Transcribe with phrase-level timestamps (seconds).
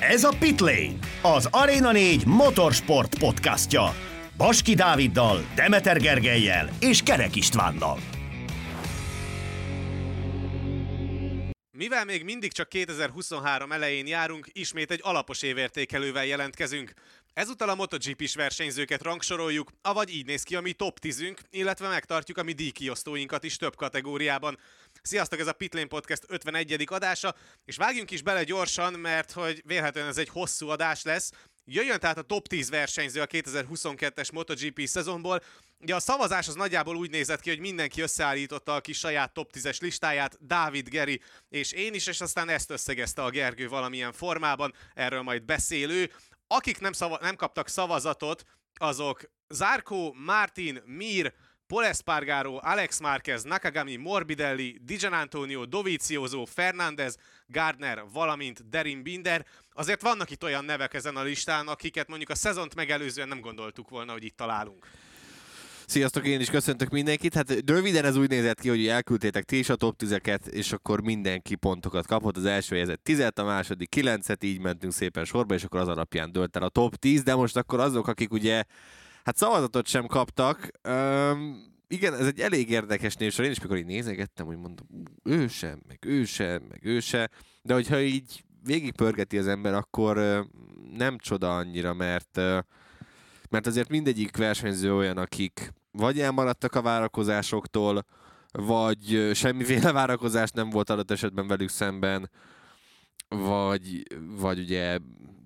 [0.00, 3.94] Ez a Pitlane, az Arena 4 motorsport podcastja.
[4.36, 7.98] Baski Dáviddal, Demeter Gergelyel és Kerek Istvánnal.
[11.70, 16.92] Mivel még mindig csak 2023 elején járunk, ismét egy alapos évértékelővel jelentkezünk.
[17.32, 22.38] Ezúttal a MotoGP-s versenyzőket rangsoroljuk, avagy így néz ki a mi top 10 illetve megtartjuk
[22.38, 24.58] a mi díjkiosztóinkat is több kategóriában.
[25.08, 26.84] Sziasztok, ez a Pitlane Podcast 51.
[26.86, 27.34] adása,
[27.64, 31.30] és vágjunk is bele gyorsan, mert hogy vélhetően ez egy hosszú adás lesz.
[31.64, 35.42] Jöjjön tehát a top 10 versenyző a 2022-es MotoGP szezonból.
[35.80, 39.50] Ugye a szavazás az nagyjából úgy nézett ki, hogy mindenki összeállította a kis saját top
[39.54, 44.74] 10-es listáját, Dávid, Geri és én is, és aztán ezt összegezte a Gergő valamilyen formában,
[44.94, 46.12] erről majd beszélő.
[46.46, 48.44] Akik nem, szava- nem kaptak szavazatot,
[48.74, 51.34] azok Zárkó, Martin, Mir,
[51.68, 59.46] Paul Espargaro, Alex Márquez, Nakagami, Morbidelli, Dijan Antonio, Dovizioso, Fernández, Gardner, valamint Derin Binder.
[59.72, 63.88] Azért vannak itt olyan nevek ezen a listán, akiket mondjuk a szezont megelőzően nem gondoltuk
[63.88, 64.86] volna, hogy itt találunk.
[65.86, 67.34] Sziasztok, én is köszöntök mindenkit.
[67.34, 71.00] Hát röviden ez úgy nézett ki, hogy elküldtétek ti is a top 10 és akkor
[71.00, 72.36] mindenki pontokat kapott.
[72.36, 76.32] Az első helyezett 10 a második 9 így mentünk szépen sorba, és akkor az alapján
[76.32, 78.64] dölt el a top 10, de most akkor azok, akik ugye
[79.28, 83.44] hát szavazatot sem kaptak, um, igen, ez egy elég érdekes névsor.
[83.44, 84.86] Én is mikor így nézegettem, hogy mondom,
[85.22, 87.26] ő sem, meg ő sem, meg ő sem.
[87.62, 90.46] De hogyha így végigpörgeti az ember, akkor
[90.96, 92.36] nem csoda annyira, mert
[93.50, 98.04] mert azért mindegyik versenyző olyan, akik vagy elmaradtak a várakozásoktól,
[98.50, 102.30] vagy semmiféle várakozás nem volt adott esetben velük szemben,
[103.28, 104.02] vagy,
[104.38, 104.98] vagy ugye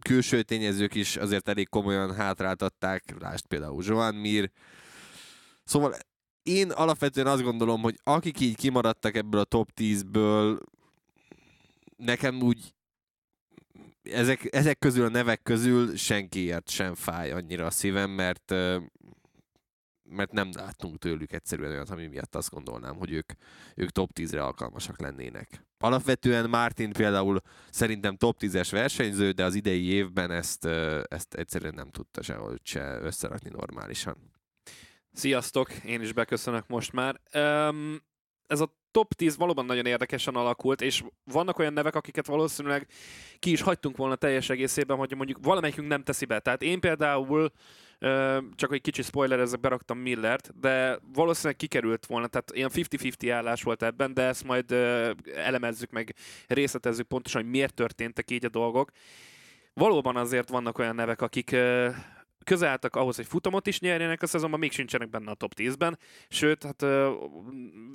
[0.02, 4.50] külső tényezők is azért elég komolyan hátráltatták, lásd például Joan Mir.
[5.64, 5.94] Szóval
[6.42, 10.60] én alapvetően azt gondolom, hogy akik így kimaradtak ebből a top 10-ből,
[11.96, 12.74] nekem úgy
[14.02, 18.54] ezek, ezek közül a nevek közül senkiért sem fáj annyira a szívem, mert
[20.12, 23.32] mert nem láttunk tőlük egyszerűen olyat, ami miatt azt gondolnám, hogy ők,
[23.74, 25.66] ők top 10-re alkalmasak lennének.
[25.78, 27.40] Alapvetően Martin például
[27.70, 30.64] szerintem top 10-es versenyző, de az idei évben ezt,
[31.08, 34.16] ezt egyszerűen nem tudta sehogy se összerakni normálisan.
[35.12, 37.20] Sziasztok, én is beköszönök most már.
[37.34, 38.02] Um,
[38.46, 42.86] ez a top 10 valóban nagyon érdekesen alakult, és vannak olyan nevek, akiket valószínűleg
[43.38, 46.40] ki is hagytunk volna teljes egészében, hogy mondjuk valamelyikünk nem teszi be.
[46.40, 47.52] Tehát én például
[48.54, 53.62] csak egy kicsi spoiler, ezek beraktam Millert, de valószínűleg kikerült volna, tehát ilyen 50-50 állás
[53.62, 54.72] volt ebben, de ezt majd
[55.34, 56.14] elemezzük meg,
[56.46, 58.90] részletezzük pontosan, hogy miért történtek így a dolgok.
[59.74, 61.56] Valóban azért vannak olyan nevek, akik
[62.44, 65.98] közelálltak ahhoz, hogy futamot is nyerjenek a szezonban, még sincsenek benne a top 10-ben,
[66.28, 66.82] sőt, hát,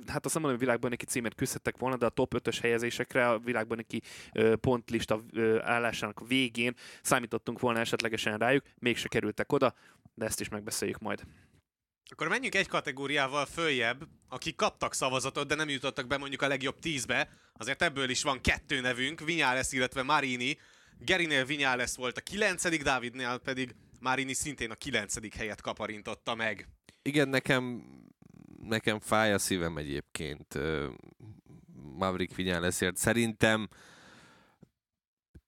[0.06, 4.02] hát azt mondom, hogy világbajnoki címért küzdhettek volna, de a top 5-ös helyezésekre a világbajnoki
[4.60, 5.24] pontlista
[5.60, 9.74] állásának végén számítottunk volna esetlegesen rájuk, mégse kerültek oda,
[10.14, 11.22] de ezt is megbeszéljük majd.
[12.10, 16.78] Akkor menjünk egy kategóriával följebb, akik kaptak szavazatot, de nem jutottak be mondjuk a legjobb
[16.78, 17.28] tízbe.
[17.52, 20.58] Azért ebből is van kettő nevünk, Vinyales, illetve Marini.
[20.98, 26.68] Gerinél Vinyales volt a kilencedik, Dávidnél pedig Márini szintén a kilencedik helyet kaparintotta meg.
[27.02, 27.84] Igen, nekem,
[28.62, 30.58] nekem fáj a szívem egyébként
[31.96, 32.96] Maverick Vinyalesért.
[32.96, 33.68] Szerintem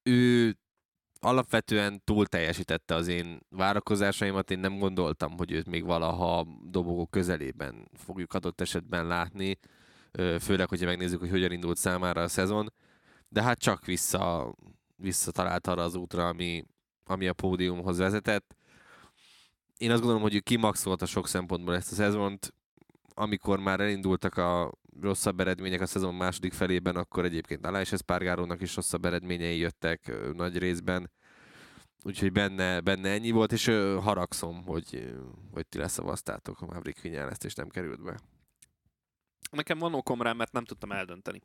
[0.03, 0.55] ő
[1.21, 4.51] alapvetően túl teljesítette az én várakozásaimat.
[4.51, 9.59] Én nem gondoltam, hogy őt még valaha dobogó közelében fogjuk adott esetben látni,
[10.41, 12.73] főleg, hogyha megnézzük, hogy hogyan indult számára a szezon.
[13.29, 14.55] De hát csak vissza,
[14.97, 16.65] visszatalált arra az útra, ami,
[17.05, 18.57] ami a pódiumhoz vezetett.
[19.77, 22.55] Én azt gondolom, hogy ő kimaxolta sok szempontból ezt a szezont,
[23.15, 28.75] amikor már elindultak a rosszabb eredmények a szezon második felében, akkor egyébként Alás Espargarónak is
[28.75, 31.11] rosszabb eredményei jöttek nagy részben.
[32.03, 33.67] Úgyhogy benne, benne ennyi volt, és
[34.01, 35.15] haragszom, hogy,
[35.53, 38.21] hogy ti leszavaztátok a Maverick Vinyáleszt, és nem került be.
[39.51, 41.43] Nekem van okom rá, mert nem tudtam eldönteni.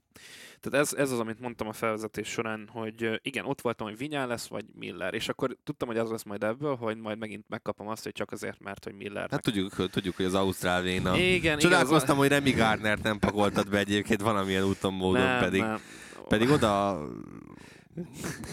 [0.59, 4.25] Tehát ez, ez az, amit mondtam a felvezetés során, hogy igen, ott voltam, hogy Vinyá
[4.25, 7.87] lesz, vagy Miller, és akkor tudtam, hogy az lesz majd ebből, hogy majd megint megkapom
[7.87, 9.29] azt, hogy csak azért, mert, hogy Miller.
[9.31, 11.17] Hát tudjuk, tudjuk, hogy az Ausztrál Véna.
[11.17, 15.61] Igen, Csodálkoztam, igen, hogy Remy Gardner nem pakoltad be egyébként valamilyen úton, módon nem, pedig.
[15.61, 15.79] Nem.
[16.27, 17.01] Pedig oda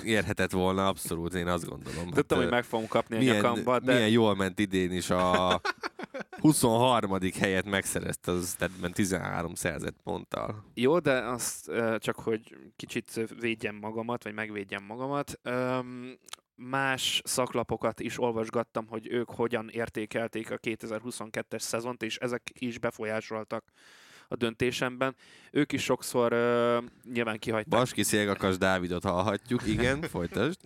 [0.04, 2.10] érhetett volna, abszolút, én azt gondolom.
[2.10, 3.92] Tudtam, hát, hogy meg fogom kapni milyen, a nyakamba, de...
[3.92, 5.60] Milyen jól ment idén is a
[6.40, 7.18] 23.
[7.38, 10.64] helyet megszerezte az tehát 13 szerzett ponttal.
[10.74, 15.40] Jó, de azt csak, hogy kicsit védjem magamat, vagy megvédjem magamat.
[16.54, 23.64] Más szaklapokat is olvasgattam, hogy ők hogyan értékelték a 2022-es szezont, és ezek is befolyásoltak
[24.28, 25.14] a döntésemben.
[25.50, 27.78] Ők is sokszor uh, nyilván kihagyták.
[27.78, 30.58] Baski Szélgakas Dávidot hallhatjuk, igen, folytasd.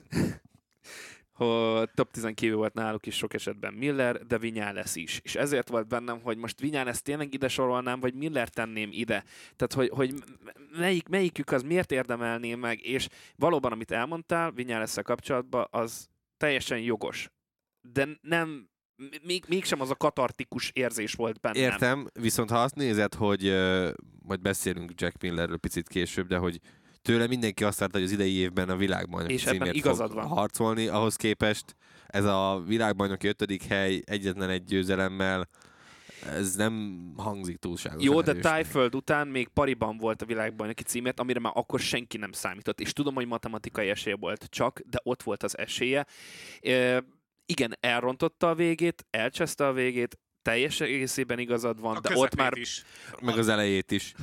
[1.94, 5.20] top 10 kívül volt náluk is sok esetben Miller, de Vinyales is.
[5.22, 9.24] És ezért volt bennem, hogy most Vinyales tényleg ide sorolnám, vagy Miller tenném ide.
[9.56, 10.14] Tehát, hogy, hogy
[10.76, 17.30] melyik, melyikük az miért érdemelném meg, és valóban, amit elmondtál Vinyales kapcsolatban, az teljesen jogos.
[17.92, 18.68] De nem,
[19.22, 21.62] még, mégsem az a katartikus érzés volt bennem.
[21.62, 23.88] Értem, viszont ha azt nézed, hogy uh,
[24.22, 26.60] majd beszélünk Jack Millerről picit később, de hogy
[27.02, 30.16] tőle mindenki azt várta, hogy az idei évben a világbajnoki És ebben címért igazad fog
[30.16, 30.26] van.
[30.26, 31.76] harcolni, ahhoz képest
[32.06, 35.48] ez a világbajnoki ötödik hely egyetlen egy győzelemmel,
[36.26, 38.34] ez nem hangzik túlságosan Jó, de.
[38.34, 42.80] Tájföld után még pariban volt a világbajnoki címért, amire már akkor senki nem számított.
[42.80, 46.06] És tudom, hogy matematikai esélye volt csak, de ott volt az esélye.
[47.46, 52.56] Igen, elrontotta a végét, elcseszte a végét, teljes egészében igazad van, A de ott már
[52.56, 52.82] is.
[53.20, 54.14] Meg az elejét is.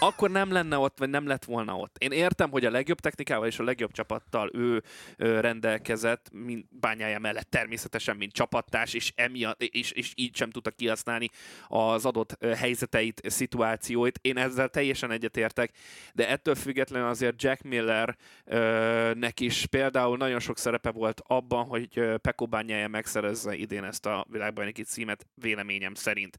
[0.00, 1.96] Akkor nem lenne ott, vagy nem lett volna ott.
[1.98, 4.82] Én értem, hogy a legjobb technikával és a legjobb csapattal ő
[5.16, 11.28] rendelkezett, mint bányája mellett természetesen, mint csapattárs, és, emiatt, és, és így sem tudta kihasználni
[11.68, 14.18] az adott helyzeteit, szituációit.
[14.22, 15.72] Én ezzel teljesen egyetértek,
[16.14, 22.46] de ettől függetlenül azért Jack Millernek is például nagyon sok szerepe volt abban, hogy Peko
[22.46, 26.38] bányája megszerezze idén ezt a világbajnoki címet, véleményem szerint.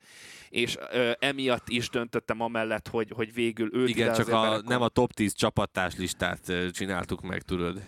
[0.50, 0.78] És
[1.20, 4.68] emiatt is döntöttem amellett, hogy, hogy végül őt Igen, csak a, berakom.
[4.68, 7.82] nem a top 10 csapattás listát csináltuk meg, tudod.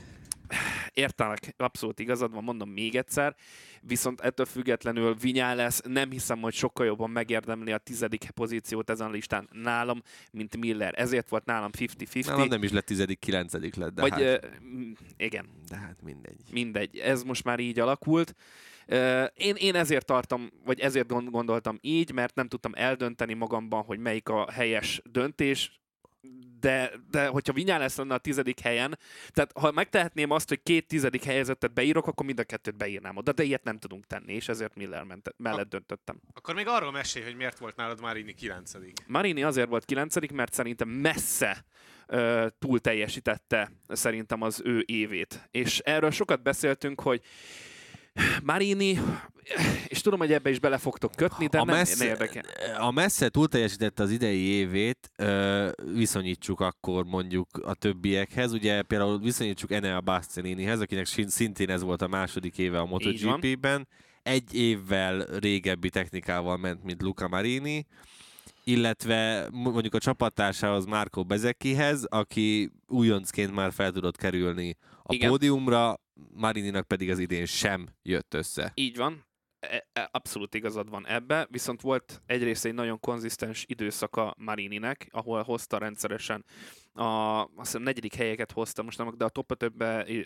[0.94, 3.36] Értelek, abszolút igazad van, mondom még egyszer,
[3.82, 9.08] viszont ettől függetlenül Vinyá lesz, nem hiszem, hogy sokkal jobban megérdemli a tizedik pozíciót ezen
[9.08, 10.02] a listán nálam,
[10.32, 10.94] mint Miller.
[10.98, 12.26] Ezért volt nálam 50-50.
[12.26, 14.50] Nálam nem is lett tizedik, kilencedik lett, de, Vagy, hát,
[15.18, 16.42] igen, de hát mindegy.
[16.52, 18.36] mindegy, ez most már így alakult.
[19.34, 24.00] Én, én ezért tartom, vagy ezért gond- gondoltam így, mert nem tudtam eldönteni magamban, hogy
[24.00, 25.82] melyik a helyes döntés,
[26.60, 29.00] de, de hogyha Vinyá lesz lenne a tizedik helyen,
[29.30, 33.32] tehát ha megtehetném azt, hogy két tizedik helyezettet beírok, akkor mind a kettőt beírnám oda,
[33.32, 36.22] de ilyet nem tudunk tenni, és ezért Miller ment, mellett döntöttem.
[36.34, 38.72] Akkor még arról mesélj, hogy miért volt nálad Marini 9
[39.08, 41.66] Marini azért volt kilencedik, mert szerintem messze
[42.08, 45.48] ö, túl teljesítette szerintem az ő évét.
[45.52, 47.22] És erről sokat beszéltünk, hogy
[48.44, 49.00] Marini,
[49.88, 52.44] és tudom, hogy ebbe is bele fogtok kötni, de a nem, messze, ne érdekel.
[52.80, 55.12] a messze túl teljesítette az idei évét,
[55.94, 58.54] viszonyítsuk akkor mondjuk a többiekhez.
[58.54, 62.86] Ugye például viszonyítsuk Enea Bastianinihez, akinek szintén ez volt a második éve a.
[62.86, 63.88] MotoGP-ben.
[64.24, 67.86] Egy évvel régebbi technikával ment, mint Luca Marini
[68.64, 75.30] illetve mondjuk a csapattársához Márko Bezeckihez, aki újoncként már fel tudott kerülni a Igen.
[75.30, 76.00] pódiumra,
[76.34, 78.72] Marininak pedig az idén sem jött össze.
[78.76, 79.26] Így van,
[80.12, 86.46] abszolút igazad van ebbe, viszont volt egyrészt egy nagyon konzisztens időszaka Marininek, ahol hozta rendszeresen
[86.96, 89.74] a, azt hiszem negyedik helyeket hozta, most nem, de a top 5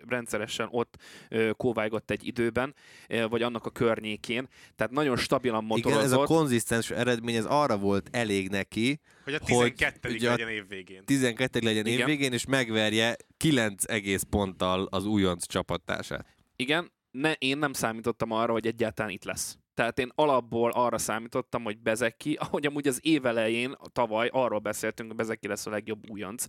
[0.08, 0.96] rendszeresen ott
[1.30, 2.76] ö, kóvájgott egy időben,
[3.08, 5.92] ö, vagy annak a környékén, tehát nagyon stabilan motorozott.
[5.92, 10.28] Igen, ez a konzisztens eredmény, ez arra volt elég neki, Hogy a Hogy 12 ugye
[10.28, 11.06] a- legyen év végén.
[11.06, 12.00] 12 legyen Igen.
[12.00, 16.36] évvégén, és megverje 9 egész ponttal az újonc csapattársát.
[16.56, 19.58] Igen, ne, én nem számítottam arra, hogy egyáltalán itt lesz.
[19.74, 25.10] Tehát én alapból arra számítottam, hogy Bezeki, ahogy amúgy az év elején, tavaly arról beszéltünk,
[25.10, 26.46] hogy Bezeki lesz a legjobb újonc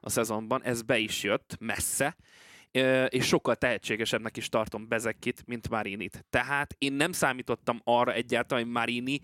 [0.00, 2.16] a szezonban, ez be is jött, messze,
[3.08, 6.24] és sokkal tehetségesebbnek is tartom Bezekit, mint Marinit.
[6.30, 9.20] Tehát én nem számítottam arra egyáltalán, hogy Marini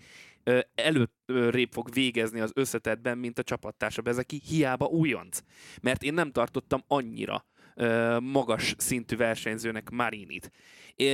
[0.75, 5.39] előrébb fog végezni az összetetben, mint a csapattársa Bezeki, hiába újonc.
[5.81, 7.45] Mert én nem tartottam annyira
[8.19, 10.51] magas szintű versenyzőnek Marinit.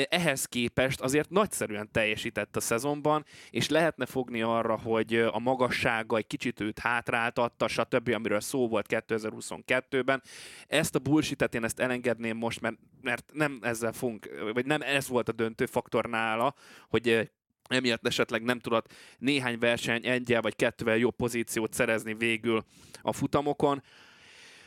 [0.09, 6.27] Ehhez képest azért nagyszerűen teljesített a szezonban, és lehetne fogni arra, hogy a magassága egy
[6.27, 10.21] kicsit őt hátráltatta, stb., amiről szó volt 2022-ben.
[10.67, 15.07] Ezt a bullshitet én ezt elengedném most, mert, mert nem ezzel fogunk, vagy nem ez
[15.07, 16.55] volt a döntő faktor nála,
[16.89, 17.31] hogy
[17.67, 22.63] emiatt esetleg nem tudott néhány verseny egyel vagy kettővel jobb pozíciót szerezni végül
[23.01, 23.83] a futamokon.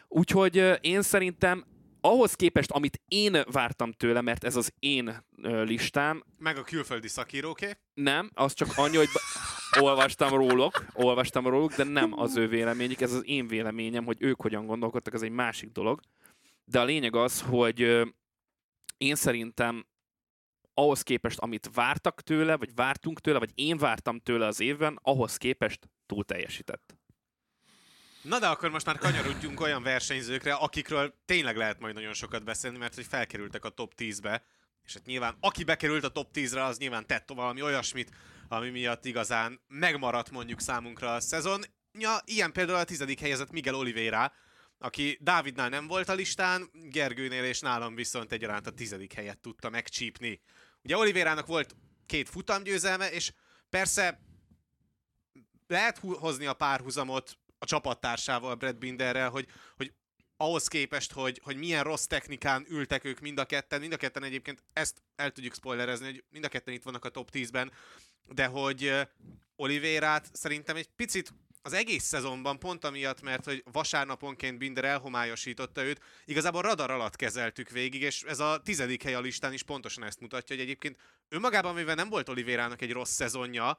[0.08, 1.64] Úgyhogy én szerintem
[2.06, 7.70] ahhoz képest, amit én vártam tőle, mert ez az én listám, Meg a külföldi szakíróké.
[7.94, 9.08] nem, az csak annyi, hogy
[9.80, 14.40] olvastam róluk, olvastam róluk, de nem az ő véleményük, ez az én véleményem, hogy ők
[14.40, 16.00] hogyan gondolkodtak, ez egy másik dolog.
[16.64, 17.80] De a lényeg az, hogy
[18.96, 19.86] én szerintem
[20.74, 25.36] ahhoz képest, amit vártak tőle, vagy vártunk tőle, vagy én vártam tőle az évben, ahhoz
[25.36, 26.95] képest túl teljesített.
[28.28, 32.78] Na de akkor most már kanyarodjunk olyan versenyzőkre, akikről tényleg lehet majd nagyon sokat beszélni,
[32.78, 34.42] mert hogy felkerültek a top 10-be,
[34.84, 38.10] és hát nyilván aki bekerült a top 10-re, az nyilván tett valami olyasmit,
[38.48, 41.64] ami miatt igazán megmaradt mondjuk számunkra a szezon.
[41.98, 44.32] Ja, ilyen például a tizedik helyezett Miguel Oliveira,
[44.78, 49.70] aki Dávidnál nem volt a listán, Gergőnél és nálam viszont egyaránt a tizedik helyet tudta
[49.70, 50.40] megcsípni.
[50.82, 53.32] Ugye Olivérának volt két futamgyőzelme, és
[53.70, 54.20] persze
[55.66, 59.46] lehet hozni a párhuzamot a csapattársával, Brad Binderrel, hogy,
[59.76, 59.92] hogy
[60.36, 64.22] ahhoz képest, hogy, hogy milyen rossz technikán ültek ők mind a ketten, mind a ketten
[64.22, 67.72] egyébként ezt el tudjuk spoilerezni, hogy mind a ketten itt vannak a top 10-ben,
[68.28, 68.92] de hogy
[69.56, 71.32] Olivérát szerintem egy picit
[71.62, 77.70] az egész szezonban pont amiatt, mert hogy vasárnaponként Binder elhomályosította őt, igazából radar alatt kezeltük
[77.70, 81.74] végig, és ez a tizedik hely a listán is pontosan ezt mutatja, hogy egyébként önmagában,
[81.74, 83.78] mivel nem volt Olivérának egy rossz szezonja,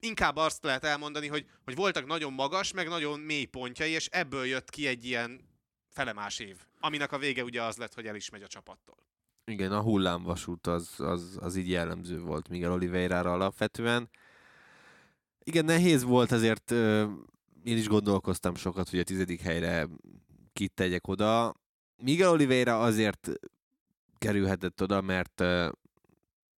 [0.00, 4.44] inkább azt lehet elmondani, hogy, hogy voltak nagyon magas, meg nagyon mély pontjai, és ebből
[4.44, 5.40] jött ki egy ilyen
[5.88, 8.96] felemás év, aminek a vége ugye az lett, hogy el is megy a csapattól.
[9.44, 14.10] Igen, a hullámvasút az, az, az így jellemző volt Miguel Oliveira-ra alapvetően.
[15.44, 16.70] Igen, nehéz volt azért,
[17.64, 19.88] én is gondolkoztam sokat, hogy a tizedik helyre
[20.52, 21.54] kit tegyek oda.
[21.96, 23.30] Miguel Oliveira azért
[24.18, 25.44] kerülhetett oda, mert,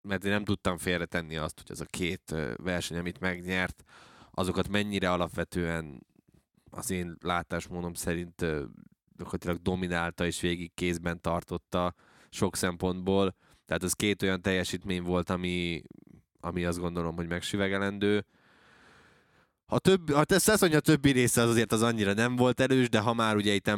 [0.05, 3.85] mert én nem tudtam félretenni azt, hogy az a két verseny, amit megnyert,
[4.31, 6.07] azokat mennyire alapvetően
[6.71, 8.45] az én látásmódom szerint
[9.17, 11.95] gyakorlatilag dominálta és végig kézben tartotta
[12.31, 13.35] sok szempontból.
[13.67, 15.83] Tehát ez két olyan teljesítmény volt, ami,
[16.41, 18.27] ami azt gondolom, hogy megsüvegelendő.
[19.67, 23.15] A, többi, a szezonja többi része az azért az annyira nem volt erős, de ha
[23.15, 23.69] már ugye itt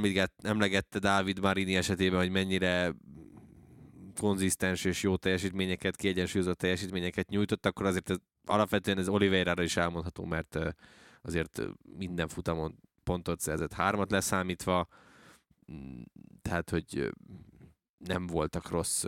[0.43, 2.95] emlegette Dávid Marini esetében, hogy mennyire
[4.19, 10.25] konzisztens és jó teljesítményeket, kiegyensúlyozott teljesítményeket nyújtott, akkor azért ez, alapvetően ez Oliveira is elmondható,
[10.25, 10.59] mert
[11.23, 11.63] azért
[11.97, 14.89] minden futamon pontot szerzett hármat leszámítva,
[15.73, 16.03] mm,
[16.43, 17.13] tehát hogy
[17.99, 19.05] nem voltak rossz,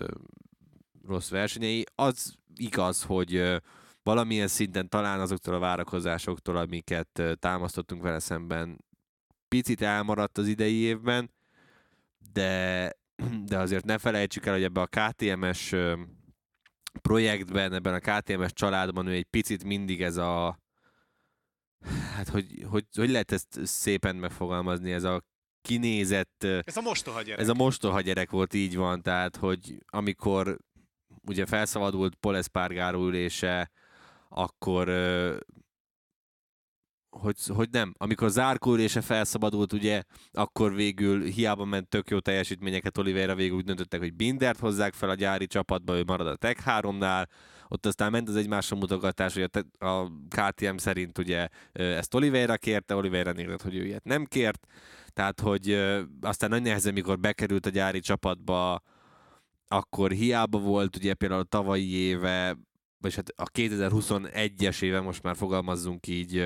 [1.06, 1.84] rossz versenyei.
[1.94, 3.62] Az igaz, hogy
[4.02, 8.84] valamilyen szinten talán azoktól a várakozásoktól, amiket támasztottunk vele szemben,
[9.48, 11.30] picit elmaradt az idei évben,
[12.32, 12.92] de,
[13.44, 15.74] de azért ne felejtsük el, hogy ebben a KTMS
[17.02, 20.58] projektben, ebben a KTMS családban ő egy picit mindig ez a
[22.14, 25.22] hát hogy, hogy, hogy lehet ezt szépen megfogalmazni, ez a
[25.62, 26.44] kinézett...
[26.44, 27.40] Ez a mostoha gyerek.
[27.40, 30.58] Ez a mostoha gyerek volt, így van, tehát, hogy amikor
[31.22, 33.70] ugye felszabadult Paul Espargaro ülése,
[34.28, 34.88] akkor
[37.20, 42.98] hogy, hogy nem, amikor Zárkó ülése felszabadult, ugye, akkor végül hiába ment tök jó teljesítményeket
[42.98, 46.62] Oliveira, végül úgy döntöttek, hogy Bindert hozzák fel a gyári csapatba, ő marad a Tech
[46.66, 47.26] 3-nál,
[47.68, 52.94] ott aztán ment az egymásra mutogatás, hogy a, a KTM szerint ugye ezt Oliveira kérte,
[52.94, 54.66] Oliveira nézett, hogy ő ilyet nem kért,
[55.12, 55.72] tehát, hogy
[56.20, 58.82] aztán nagy nehezen, mikor bekerült a gyári csapatba,
[59.68, 62.56] akkor hiába volt ugye például a tavalyi éve,
[63.00, 66.44] vagy hát a 2021-es éve, most már fogalmazzunk így,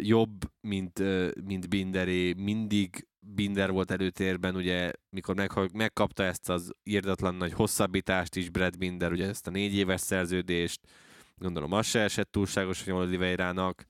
[0.00, 1.02] jobb, mint,
[1.44, 8.36] mint Binderé, mindig Binder volt előtérben, ugye, mikor meg, megkapta ezt az írdatlan nagy hosszabbítást
[8.36, 10.80] is Brad Binder, ugye ezt a négy éves szerződést,
[11.36, 13.86] gondolom az se esett túlságosan Oliveirának,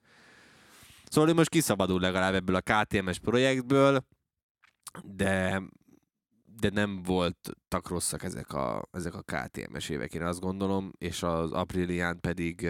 [1.15, 4.05] Szóval ő most kiszabadul legalább ebből a KTMS projektből,
[5.05, 5.63] de,
[6.59, 11.53] de nem voltak rosszak ezek a, ezek a KTMS évek, én azt gondolom, és az
[11.53, 12.69] Aprilián pedig,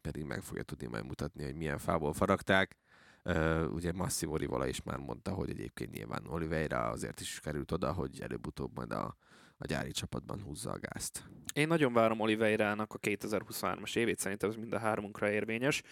[0.00, 2.76] pedig meg fogja tudni majd mutatni, hogy milyen fából faragták.
[3.24, 7.92] Uh, ugye Massimo Rivola is már mondta, hogy egyébként nyilván Oliveira azért is került oda,
[7.92, 9.16] hogy előbb-utóbb majd a,
[9.62, 11.24] a gyári csapatban húzza a gázt.
[11.52, 15.82] Én nagyon várom Oliveirának a 2023-as évét, szerintem ez mind a hármunkra érvényes.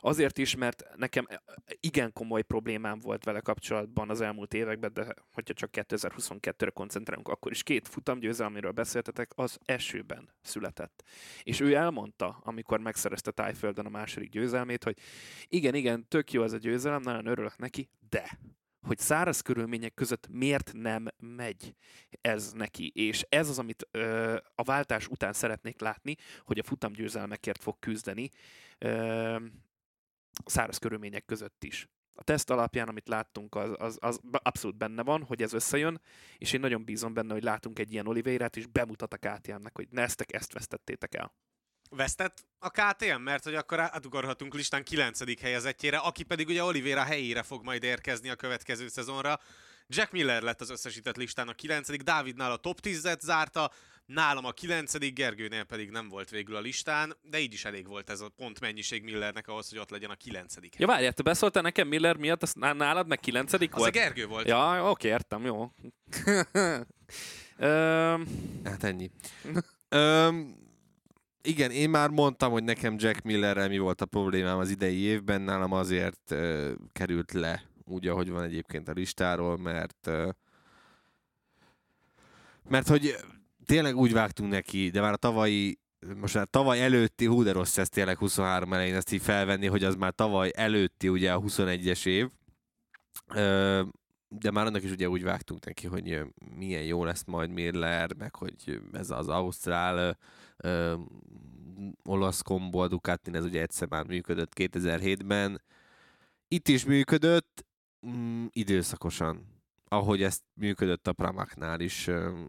[0.00, 1.26] Azért is, mert nekem
[1.80, 7.52] igen komoly problémám volt vele kapcsolatban az elmúlt években, de hogyha csak 2022-re koncentrálunk, akkor
[7.52, 11.04] is két futamgyőzelméről beszéltetek, az esőben született.
[11.42, 14.98] És ő elmondta, amikor megszerezte Tájföldön a második győzelmét, hogy
[15.48, 18.38] igen, igen, tök jó ez a győzelem, nagyon örülök neki, de
[18.86, 21.74] hogy száraz körülmények között miért nem megy
[22.20, 22.90] ez neki.
[22.94, 28.30] És ez az, amit ö, a váltás után szeretnék látni, hogy a futamgyőzelmekért fog küzdeni
[28.78, 29.36] ö,
[30.44, 31.88] száraz körülmények között is.
[32.14, 36.00] A teszt alapján, amit láttunk, az, az, az abszolút benne van, hogy ez összejön,
[36.38, 39.88] és én nagyon bízom benne, hogy látunk egy ilyen Oliveirát, és bemutat a KTM-nek, hogy
[39.90, 41.32] neztek, ezt vesztettétek el.
[41.90, 45.40] Vesztett a KTM, mert hogy akkor átugorhatunk listán 9.
[45.40, 49.40] helyezettjére, aki pedig ugye Oliveira helyére fog majd érkezni a következő szezonra.
[49.86, 52.02] Jack Miller lett az összesített listán a 9.
[52.02, 53.72] Dávidnál a top 10-et zárta,
[54.06, 55.12] nálam a 9.
[55.14, 58.60] Gergőnél pedig nem volt végül a listán, de így is elég volt ez a pont
[58.60, 60.54] mennyiség Millernek ahhoz, hogy ott legyen a 9.
[60.76, 63.50] Ja, várjál, te beszóltál nekem Miller miatt, azt nálad meg 9.
[63.50, 63.72] volt?
[63.72, 64.48] Az a Gergő volt.
[64.48, 65.72] Ja, oké, értem, jó.
[68.64, 69.10] hát ennyi.
[71.42, 75.40] igen, én már mondtam, hogy nekem Jack Millerrel mi volt a problémám az idei évben,
[75.40, 80.28] nálam azért uh, került le úgy, ahogy van egyébként a listáról, mert ö,
[82.68, 83.16] mert hogy
[83.66, 85.78] tényleg úgy vágtunk neki, de már a tavalyi
[86.16, 89.84] most már tavaly előtti, hú de rossz ez tényleg 23 elején ezt így felvenni, hogy
[89.84, 92.28] az már tavaly előtti ugye a 21-es év,
[94.28, 96.22] de már annak is ugye úgy vágtunk neki, hogy
[96.56, 100.18] milyen jó lesz majd Miller, meg hogy ez az Ausztrál
[100.56, 100.96] ö,
[102.02, 105.62] olasz kombó a Ducatin, ez ugye egyszer már működött 2007-ben.
[106.48, 107.66] Itt is működött,
[108.06, 112.42] mm, időszakosan, ahogy ezt működött a Pramaknál is, ö,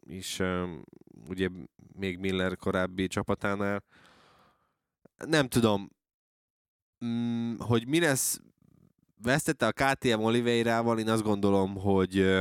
[0.00, 0.74] is ö,
[1.28, 1.48] ugye
[1.92, 3.84] még Miller korábbi csapatánál.
[5.26, 5.90] Nem tudom,
[7.04, 8.40] mm, hogy mi lesz
[9.22, 12.36] vesztette a KTM Oliveirával, én azt gondolom, hogy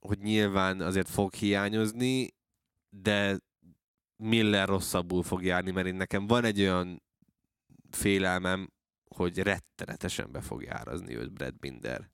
[0.00, 2.34] hogy nyilván azért fog hiányozni,
[2.88, 3.38] de
[4.16, 7.02] Miller rosszabbul fog járni, mert én nekem van egy olyan
[7.90, 8.72] félelmem,
[9.04, 12.10] hogy rettenetesen be fog járazni őt Brad Binder.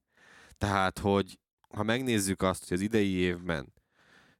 [0.59, 3.73] Tehát, hogy ha megnézzük azt, hogy az idei évben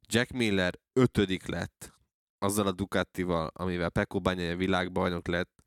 [0.07, 1.93] Jack Miller ötödik lett
[2.39, 5.65] azzal a Ducatival, amivel Pecco Bagnaia világbajnok lett,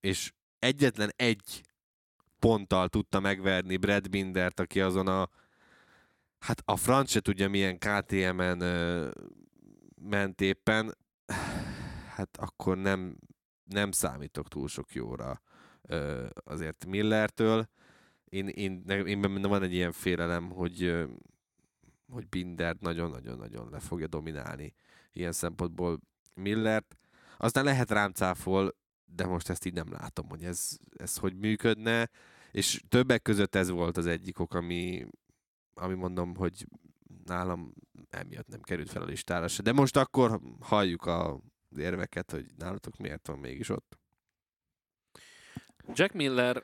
[0.00, 1.62] és egyetlen egy
[2.38, 5.28] ponttal tudta megverni Brad Bindert, aki azon a
[6.38, 9.08] hát a franc se tudja milyen KTM-en ö,
[10.02, 10.96] ment éppen,
[12.14, 13.16] hát akkor nem,
[13.64, 15.42] nem számítok túl sok jóra
[15.82, 17.68] ö, azért Millertől.
[18.24, 21.04] Én, én, én bennem van egy ilyen félelem, hogy, ö,
[22.12, 24.74] hogy Bindert nagyon-nagyon-nagyon le fogja dominálni
[25.12, 26.00] ilyen szempontból
[26.34, 26.96] Millert.
[27.36, 28.74] Aztán lehet rám cáfol,
[29.06, 32.10] de most ezt így nem látom, hogy ez, ez hogy működne,
[32.50, 35.06] és többek között ez volt az egyik ok, ami,
[35.74, 36.66] ami mondom, hogy
[37.24, 37.72] nálam
[38.10, 39.62] emiatt nem került fel a listára se.
[39.62, 41.40] De most akkor halljuk a
[41.76, 43.98] érveket, hogy nálatok miért van mégis ott.
[45.92, 46.62] Jack Miller,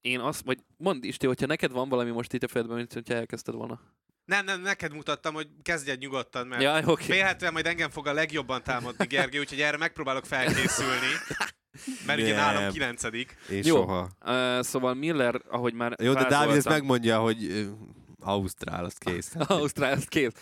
[0.00, 3.14] én azt, vagy mondd Isti, hogyha neked van valami most itt a fejedben, mint hogyha
[3.14, 3.80] elkezdted volna.
[4.24, 6.80] Nem, nem, neked mutattam, hogy kezdjed nyugodtan, mert Ja.
[6.80, 7.04] Okay.
[7.04, 11.06] Félhetően majd engem fog a legjobban támadni Gergő, úgyhogy erre megpróbálok felkészülni.
[12.06, 13.36] Mert ugye nálam kilencedik.
[13.50, 13.76] Én Jó.
[13.76, 14.08] soha.
[14.26, 17.62] Uh, szóval Miller, ahogy már Jó, de Dávid ezt megmondja, hogy ö,
[18.20, 19.32] Ausztrál, az kész.
[19.46, 20.32] Ausztrál, ez kész.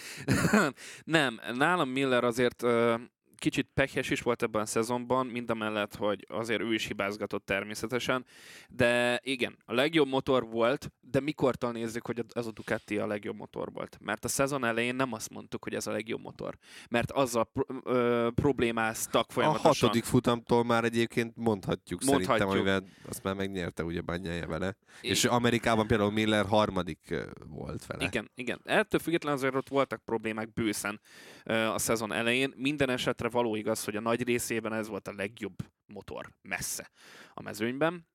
[1.04, 2.94] nem, nálam Miller azért ö,
[3.42, 7.44] kicsit pekhes is volt ebben a szezonban, mind a mellett, hogy azért ő is hibázgatott
[7.46, 8.24] természetesen,
[8.68, 13.36] de igen, a legjobb motor volt, de mikortól nézzük, hogy ez a Ducati a legjobb
[13.36, 13.98] motor volt?
[14.00, 16.56] Mert a szezon elején nem azt mondtuk, hogy ez a legjobb motor,
[16.88, 19.72] mert azzal pro- ö, problémáztak A folyamatosan.
[19.80, 22.30] hatodik futamtól már egyébként mondhatjuk, Mondhatjuk.
[22.38, 24.76] szerintem, amivel azt már megnyerte ugye Banyája vele.
[25.00, 27.14] És Amerikában például Miller harmadik
[27.48, 28.04] volt vele.
[28.04, 28.60] Igen, igen.
[28.64, 31.00] Ettől függetlenül azért ott voltak problémák bőszen
[31.44, 32.52] a szezon elején.
[32.56, 36.90] Minden esetre való igaz, hogy a nagy részében ez volt a legjobb motor messze
[37.34, 38.06] a mezőnyben,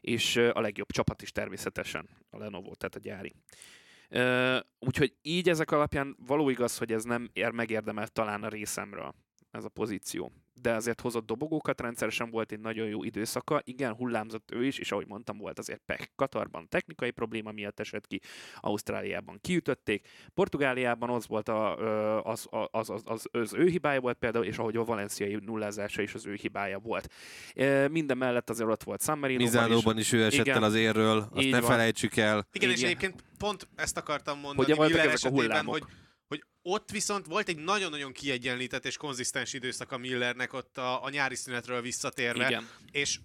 [0.00, 3.34] és a legjobb csapat is természetesen, a Lenovo, tehát a gyári.
[4.78, 9.14] Úgyhogy így ezek alapján való igaz, hogy ez nem ér megérdemelt talán a részemről
[9.56, 10.32] ez a pozíció.
[10.62, 14.92] De azért hozott dobogókat, rendszeresen volt egy nagyon jó időszaka, igen, hullámzott ő is, és
[14.92, 16.12] ahogy mondtam, volt azért pek.
[16.14, 18.20] Katarban technikai probléma miatt esett ki,
[18.56, 21.76] Ausztráliában kiütötték, Portugáliában az volt a,
[22.22, 26.02] az, az, az, az, az, az ő hibája volt például, és ahogy a valenciai nullázása
[26.02, 27.12] is az ő hibája volt.
[27.90, 29.52] Minden mellett azért ott volt San Marino-ban is.
[29.52, 30.56] Mizánóban is ő esett Igen.
[30.56, 31.70] el az érről, azt ne van.
[31.70, 32.46] felejtsük el.
[32.52, 32.88] Igen, és Igen.
[32.88, 35.72] egyébként pont ezt akartam mondani Hogy voltak ezek a esetében, hullámok.
[35.72, 35.84] hogy
[36.68, 41.34] ott viszont volt egy nagyon-nagyon kiegyenlített és konzisztens időszak a Millernek ott a, a nyári
[41.34, 42.46] szünetről visszatérve.
[42.46, 42.68] Igen.
[42.90, 43.18] És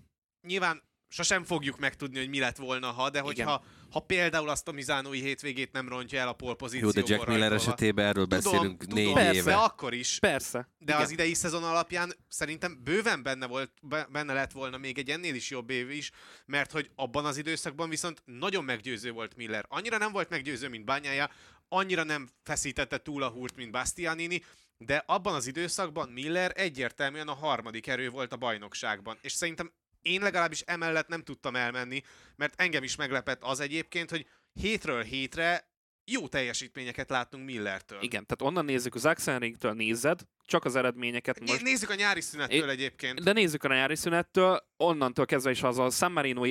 [0.47, 3.23] nyilván sosem fogjuk megtudni, hogy mi lett volna, ha, de Igen.
[3.23, 7.27] hogyha ha például azt a Mizánói hétvégét nem rontja el a Jó, polpozícióból de Jack
[7.27, 7.63] Miller rajtolva.
[7.63, 9.51] esetében erről beszélünk tudom, négy tudom, éve.
[9.51, 10.19] De akkor is.
[10.19, 10.69] Persze.
[10.77, 11.01] De igen.
[11.01, 15.35] az idei szezon alapján szerintem bőven benne, volt, be- benne lett volna még egy ennél
[15.35, 16.11] is jobb év is,
[16.45, 19.65] mert hogy abban az időszakban viszont nagyon meggyőző volt Miller.
[19.67, 21.29] Annyira nem volt meggyőző, mint Bányája,
[21.73, 24.43] annyira nem feszítette túl a húrt, mint Bastianini,
[24.77, 29.17] de abban az időszakban Miller egyértelműen a harmadik erő volt a bajnokságban.
[29.21, 32.01] És szerintem én legalábbis emellett nem tudtam elmenni,
[32.35, 35.69] mert engem is meglepett az egyébként, hogy hétről hétre
[36.05, 38.01] jó teljesítményeket láttunk Millertől.
[38.01, 41.61] Igen, tehát onnan nézzük, az Axelringtől nézed, csak az eredményeket Most...
[41.61, 43.23] Nézzük a nyári szünettől É- egyébként.
[43.23, 46.43] De nézzük a nyári szünettől, onnantól kezdve is az a San Marino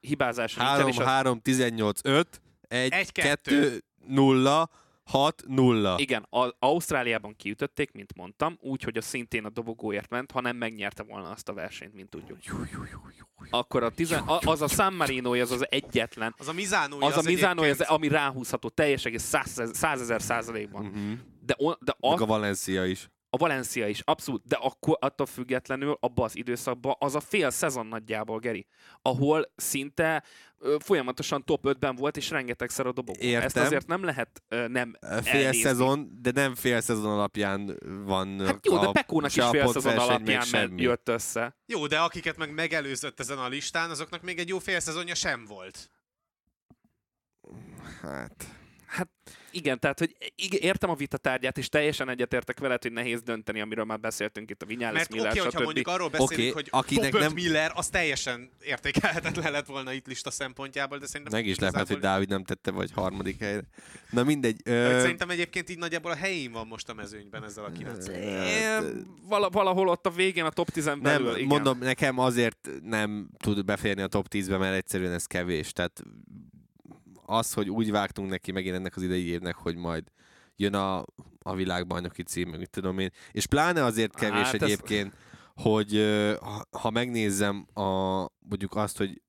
[0.00, 4.68] hibázás nincsen, 3, és a, 3, 18, 5, 1, Egy, 2, 0,
[5.04, 5.94] 6, 0.
[5.98, 10.56] igen, a, Ausztráliában kiütötték, mint mondtam, úgy, hogy a szintén a dobogóért ment, ha nem
[10.56, 12.38] megnyerte volna azt a versenyt, mint tudjuk.
[13.50, 17.16] Akkor a tizen, a, az a San Marino, az az egyetlen, Az a Mizánó, az,
[17.16, 19.34] a Mizano, az, ami ráhúzható teljes egész
[19.72, 20.86] százezer százalékban.
[20.86, 21.12] Uh-huh.
[21.40, 23.10] De, on, de Meg a, a Valencia is.
[23.34, 27.86] A Valencia is, abszolút, de akkor attól függetlenül abban az időszakban az a fél szezon
[27.86, 28.66] nagyjából, Geri,
[29.02, 30.22] ahol szinte
[30.58, 33.20] ö, folyamatosan top 5-ben volt, és rengetegszer a dobogó.
[33.20, 33.42] Értem.
[33.46, 35.12] Ezt azért nem lehet ö, nem Fél
[35.44, 35.60] elnézni.
[35.62, 39.50] szezon, de nem fél szezon alapján van Hát jó, de a- Pekónak se is a
[39.50, 40.82] fél szezon alapján semmi.
[40.82, 41.56] jött össze.
[41.66, 45.44] Jó, de akiket meg megelőzött ezen a listán, azoknak még egy jó fél szezonja sem
[45.44, 45.90] volt.
[48.02, 48.46] Hát,
[48.92, 49.08] Hát
[49.50, 50.16] igen, tehát hogy
[50.60, 54.62] értem a vita tárgyát, és teljesen egyetértek veled, hogy nehéz dönteni, amiről már beszéltünk itt
[54.62, 55.64] a Vinyales Mert Miller, okay, hogyha stb.
[55.64, 60.06] mondjuk arról beszélünk, Oké, hogy akinek 5 nem- Miller, az teljesen értékelhetetlen lett volna itt
[60.06, 61.38] lista szempontjából, de szerintem...
[61.38, 63.62] meg is lepett, hogy Dávid nem tette vagy harmadik helyre.
[64.10, 64.60] Na mindegy.
[64.64, 68.84] Ö, Szerintem egyébként így nagyjából a helyén van most a mezőnyben ezzel a 9 hát,
[69.22, 71.46] Vala, valahol ott a végén a top 10 nem, belül, igen.
[71.46, 75.72] mondom, nekem azért nem tud beférni a top 10-be, mert egyszerűen ez kevés.
[75.72, 76.02] Tehát
[77.32, 80.04] az, hogy úgy vágtunk neki megint ennek az idei évnek, hogy majd
[80.56, 81.04] jön a,
[81.38, 83.10] a világbajnoki cím, meg mit tudom én.
[83.32, 85.14] És pláne azért kevés Hát ez- egyébként,
[85.54, 87.82] hogy ö, ha, ha megnézem a,
[88.38, 89.22] mondjuk azt, hogy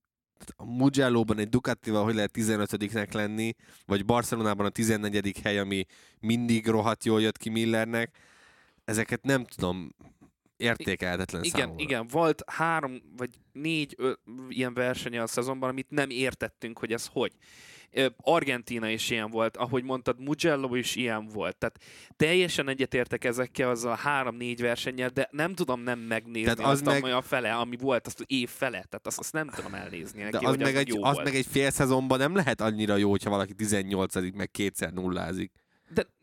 [0.55, 3.53] a Mugello-ban egy Ducatival hogy lehet 15-nek lenni,
[3.85, 5.39] vagy Barcelonában a 14.
[5.43, 5.85] hely, ami
[6.19, 8.17] mindig rohadt jól jött ki Millernek,
[8.85, 9.95] ezeket nem tudom,
[10.57, 11.83] értékelhetetlen Igen, számomra.
[11.83, 14.11] igen, volt három vagy négy ö,
[14.49, 17.31] ilyen versenye a szezonban, amit nem értettünk, hogy ez hogy.
[18.17, 21.57] Argentina is ilyen volt, ahogy mondtad, Mugello is ilyen volt.
[21.57, 21.79] Tehát
[22.15, 27.01] teljesen egyetértek ezekkel az a három-négy versennyel, de nem tudom nem megnézni Tehát az azt
[27.01, 28.71] meg- a fele, ami volt, azt az év fele.
[28.71, 31.35] Tehát azt, azt nem tudom elnézni De neki, az, hogy meg az egy, az meg
[31.35, 35.51] egy fél szezonban nem lehet annyira jó, hogyha valaki 18 meg kétszer nullázik.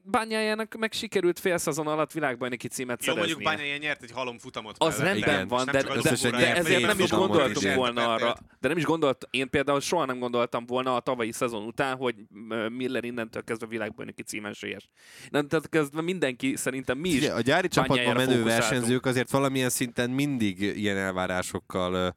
[0.05, 4.39] De Bányájának meg sikerült fél szezon alatt világbajnoki címet Jó, mondjuk Bányai nyert egy halom
[4.39, 4.77] futamot.
[4.79, 5.49] Az rendben Igen.
[5.49, 7.75] van, de, nem de, de nyert, ezért nem is gondoltunk is.
[7.75, 8.37] volna arra.
[8.61, 12.15] De nem is gondolt, én például soha nem gondoltam volna a tavalyi szezon után, hogy
[12.69, 14.89] Miller innentől kezdve világbajnoki címesélyes.
[15.29, 17.17] Innentől kezdve mindenki, szerintem mi is.
[17.17, 22.17] Ugye, a gyári csapatban menő versenyzők azért valamilyen szinten mindig ilyen elvárásokkal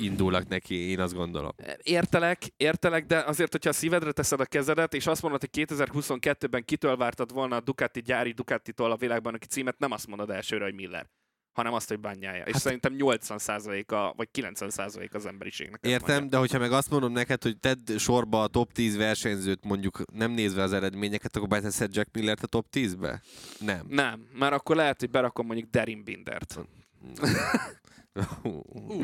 [0.00, 1.50] indulnak neki, én azt gondolom.
[1.82, 6.64] Értelek, értelek, de azért, hogyha a szívedre teszed a kezedet, és azt mondod, hogy 2022-ben
[6.64, 10.74] kitől vártad volna a Ducati gyári Ducatitól a világbajnoki címet, nem azt mondod elsőre, hogy
[10.74, 11.06] Miller
[11.52, 12.44] hanem azt, hogy bányája.
[12.44, 15.80] És Hát- szerintem 80%-a, vagy 90% az emberiségnek.
[15.86, 16.30] Értem, mondja.
[16.30, 20.30] de hogyha meg azt mondom neked, hogy tedd sorba a top 10 versenyzőt, mondjuk nem
[20.30, 23.22] nézve az eredményeket, akkor beteszed Jack Millert a top 10-be?
[23.58, 23.86] Nem.
[23.88, 26.58] Nem, mert akkor lehet, hogy berakom mondjuk Derin Bindert.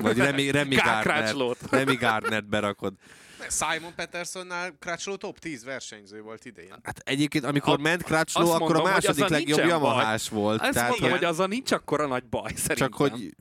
[0.03, 0.83] Vagy Remy K.
[0.83, 1.35] Gardner.
[1.71, 2.95] Remy Gardnert berakod.
[3.51, 6.75] Simon Petersonnál Crutchlow top 10 versenyző volt idén.
[6.83, 9.67] Hát egyébként, amikor A- ment Crutchlow, azt akkor mondom, a második legjobb.
[9.67, 10.63] Yamahás volt.
[10.63, 12.77] Ezt tehát, mondom, hogy azzal nincs akkora nagy baj, szerintem.
[12.77, 13.35] csak hogy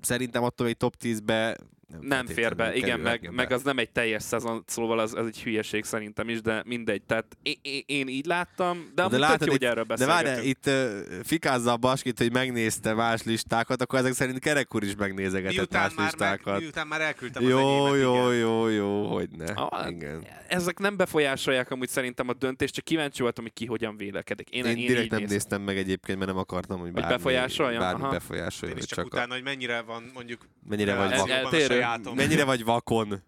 [0.00, 1.56] szerintem attól egy top 10-be
[2.00, 5.42] nem fér be, igen, meg, meg az nem egy teljes szezon, szóval az, az egy
[5.42, 7.02] hülyeség szerintem is, de mindegy.
[7.02, 7.36] Tehát
[7.86, 12.18] én, így láttam, de, de jó, hogy erről de várj, itt uh, fikázza a Baskit,
[12.18, 16.30] hogy megnézte más listákat, akkor ezek szerint Kerek úr is megnézegetett Miután más már, meg,
[16.30, 16.60] listákat.
[16.60, 19.52] miután már elküldtem az Jó, enyémet, jó, jó, jó, hogy ne.
[19.52, 20.24] Ah, Igen.
[20.48, 24.48] Ezek nem befolyásolják amúgy szerintem a döntést, csak kíváncsi voltam, hogy ki hogyan vélekedik.
[24.50, 25.34] Én, Én, én, direkt nem nézem.
[25.34, 27.80] néztem meg egyébként, mert nem akartam, hogy bármi, befolyásoljon?
[27.80, 28.10] bármi Aha.
[28.10, 28.76] befolyásoljon.
[28.76, 31.79] Én is csak, csak utána, hogy mennyire van mondjuk a, mennyire vagy, a eltérő.
[31.82, 32.14] Sajátom.
[32.14, 33.22] mennyire vagy vakon.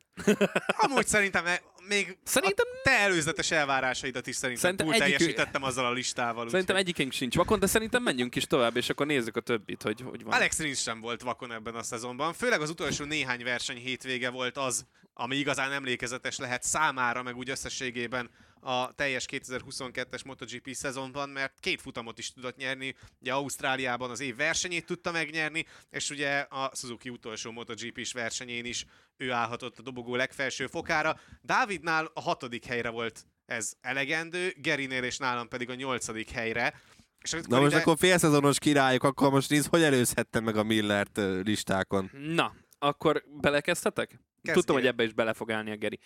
[0.77, 5.63] Amúgy szerintem e- még Szerintem- a te előzetes elvárásaidat is szerintem, Szerintem túl egyikük- teljesítettem
[5.63, 6.49] azzal a listával.
[6.49, 9.83] Szerintem úgyhogy- egyikünk sincs vakon, de szerintem menjünk is tovább, és akkor nézzük a többit,
[9.83, 10.33] hogy hogy van.
[10.35, 12.33] Alex Rins sem volt vakon ebben a szezonban.
[12.33, 17.51] Főleg az utolsó néhány verseny hétvége volt az, ami igazán emlékezetes lehet számára, meg úgy
[17.51, 18.31] összességében
[18.65, 24.37] a teljes 2022-es MotoGP szezonban, mert két futamot is tudott nyerni, ugye Ausztráliában az év
[24.37, 28.85] versenyét tudta megnyerni, és ugye a Suzuki utolsó MotoGP-s versenyén is
[29.17, 31.21] ő állhatott a dobogó legfelső fokára.
[31.41, 36.81] Dávidnál a hatodik helyre volt ez elegendő, Gerinél és nálam pedig a nyolcadik helyre.
[37.21, 41.21] És Na most ide- akkor félszezonos királyok, akkor most nézd, hogy előzhettem meg a Millert
[41.43, 42.11] listákon.
[42.13, 44.21] Na, akkor belekezdhetek?
[44.43, 44.55] Kezdjél.
[44.55, 45.99] Tudtam, hogy ebbe is bele fog állni a Geri.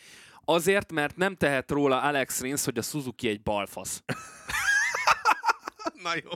[0.44, 4.02] Azért, mert nem tehet róla Alex Rins, hogy a Suzuki egy balfasz.
[6.02, 6.30] Na jó.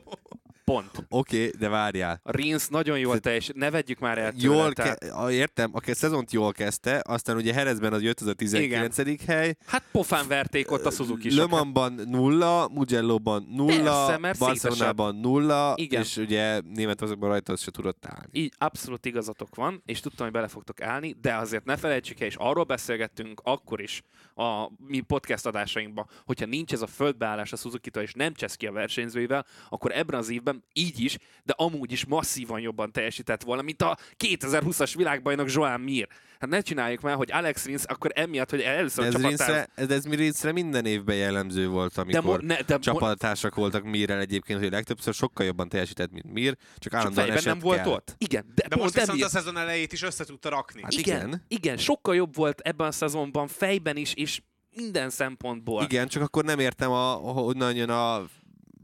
[0.70, 1.06] Pont.
[1.08, 2.20] Oké, okay, de várjál.
[2.22, 5.94] A Rins nagyon jól teljes, ne vegyük már el tőle, Jól tehát, ke- értem, a
[5.94, 9.24] szezont jól kezdte, aztán ugye Herezben az jött az a 19.
[9.26, 15.72] hely, Hát pofán verték ott a suzuki Le Mansban nulla, Mugello-ban nulla, Persze, Barcelonában nulla,
[15.76, 16.00] Igen.
[16.00, 18.28] és ugye Németországban rajta se tudott állni.
[18.32, 22.26] Így abszolút igazatok van, és tudtam, hogy bele fogtok állni, de azért ne felejtsük el,
[22.26, 24.02] és arról beszélgettünk akkor is
[24.34, 28.66] a mi podcast adásainkban, hogyha nincs ez a földbeállás a suzuki és nem csesz ki
[28.66, 33.42] a versenyzőivel, akkor ebben az évben szerintem így is, de amúgy is masszívan jobban teljesített
[33.42, 36.08] volna, mint a 2020-as világbajnok Joan Mir.
[36.38, 39.38] Hát ne csináljuk már, hogy Alex Rins akkor emiatt, hogy először Ez, csapattárs...
[39.38, 44.18] Rinsre, ez, ez minden évben jellemző volt, amikor mo- ne- de mo- csapattársak voltak Mirrel
[44.20, 47.90] egyébként, hogy legtöbbször sokkal jobban teljesített, mint Mir, csak Csak állandóan fejben nem volt kell.
[47.92, 48.14] ott.
[48.18, 50.82] Igen, de, De most viszont emiatt- a szezon elejét is össze tudta rakni.
[50.82, 51.44] Hát igen, igen.
[51.48, 54.40] igen, sokkal jobb volt ebben a szezonban, fejben is, és
[54.76, 55.82] minden szempontból.
[55.82, 58.22] Igen, csak akkor nem értem, a, honnan jön a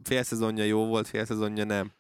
[0.06, 1.92] félszezonja jó volt, félszezonja nem.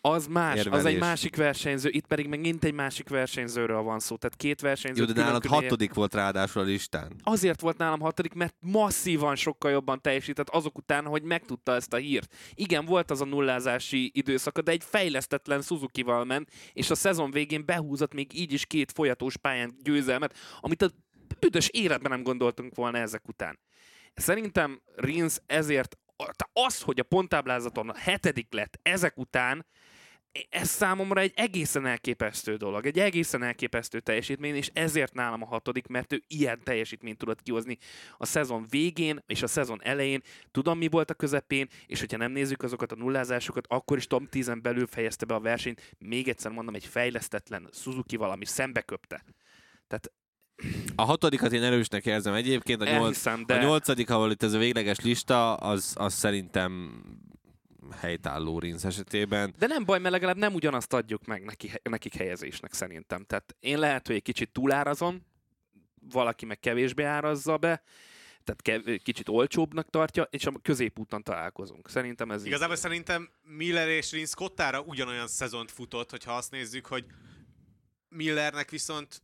[0.00, 0.92] Az más, az Érvelés.
[0.92, 5.04] egy másik versenyző, itt pedig megint egy másik versenyzőről van szó, tehát két versenyző.
[5.06, 7.12] Jó, de nálad hatodik volt ráadásul a listán.
[7.22, 11.96] Azért volt nálam hatodik, mert masszívan sokkal jobban teljesített azok után, hogy megtudta ezt a
[11.96, 12.34] hírt.
[12.54, 17.64] Igen, volt az a nullázási időszaka, de egy fejlesztetlen Suzuki-val ment, és a szezon végén
[17.64, 20.90] behúzott még így is két folyatós pályán győzelmet, amit a
[21.40, 23.58] büdös életben nem gondoltunk volna ezek után.
[24.14, 25.98] Szerintem Rins ezért
[26.52, 29.66] az, hogy a ponttáblázaton a hetedik lett ezek után,
[30.48, 35.86] ez számomra egy egészen elképesztő dolog, egy egészen elképesztő teljesítmény, és ezért nálam a hatodik,
[35.86, 37.78] mert ő ilyen teljesítményt tudott kihozni
[38.16, 40.22] a szezon végén és a szezon elején.
[40.50, 44.28] Tudom, mi volt a közepén, és hogyha nem nézzük azokat a nullázásokat, akkor is top
[44.28, 45.94] 10 belül fejezte be a versenyt.
[45.98, 49.24] Még egyszer mondom, egy fejlesztetlen Suzuki valami szembe köpte.
[49.86, 50.12] Tehát
[50.94, 53.54] A hatodikat én erősnek érzem egyébként, a, nyolc, elhiszem, de...
[53.54, 57.02] a nyolcadik, ahol itt ez a végleges lista, az, az szerintem
[58.00, 59.54] helytálló Rinsz esetében.
[59.58, 63.24] De nem baj, mert legalább nem ugyanazt adjuk meg neki, nekik helyezésnek szerintem.
[63.24, 65.26] Tehát én lehet, hogy egy kicsit túlárazom,
[66.10, 67.82] valaki meg kevésbé árazza be,
[68.44, 71.88] tehát kev- kicsit olcsóbbnak tartja, és a középúton találkozunk.
[71.88, 72.46] Szerintem ez így.
[72.46, 77.04] Igazából szerintem Miller és Rins Kottára ugyanolyan szezont futott, hogyha azt nézzük, hogy
[78.08, 79.22] Millernek viszont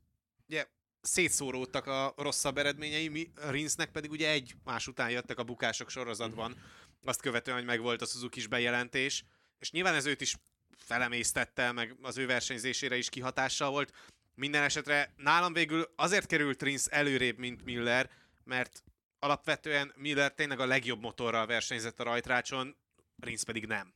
[0.48, 0.66] ugye,
[1.02, 6.56] szétszóródtak a rosszabb eredményei, mi- Rinsnek pedig ugye egy más után jöttek a bukások sorozatban,
[7.04, 9.24] azt követően, hogy megvolt a Suzuki-s bejelentés,
[9.58, 10.36] és nyilván ez őt is
[10.76, 13.92] felemésztette, meg az ő versenyzésére is kihatással volt.
[14.34, 18.10] Minden esetre nálam végül azért került Rins előrébb, mint Miller,
[18.44, 18.82] mert
[19.18, 22.76] alapvetően Miller tényleg a legjobb motorral versenyzett a rajtrácson,
[23.20, 23.94] Rins pedig nem.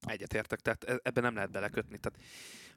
[0.00, 1.98] Egyetértek, tehát e- ebbe nem lehet belekötni.
[1.98, 2.20] Tehát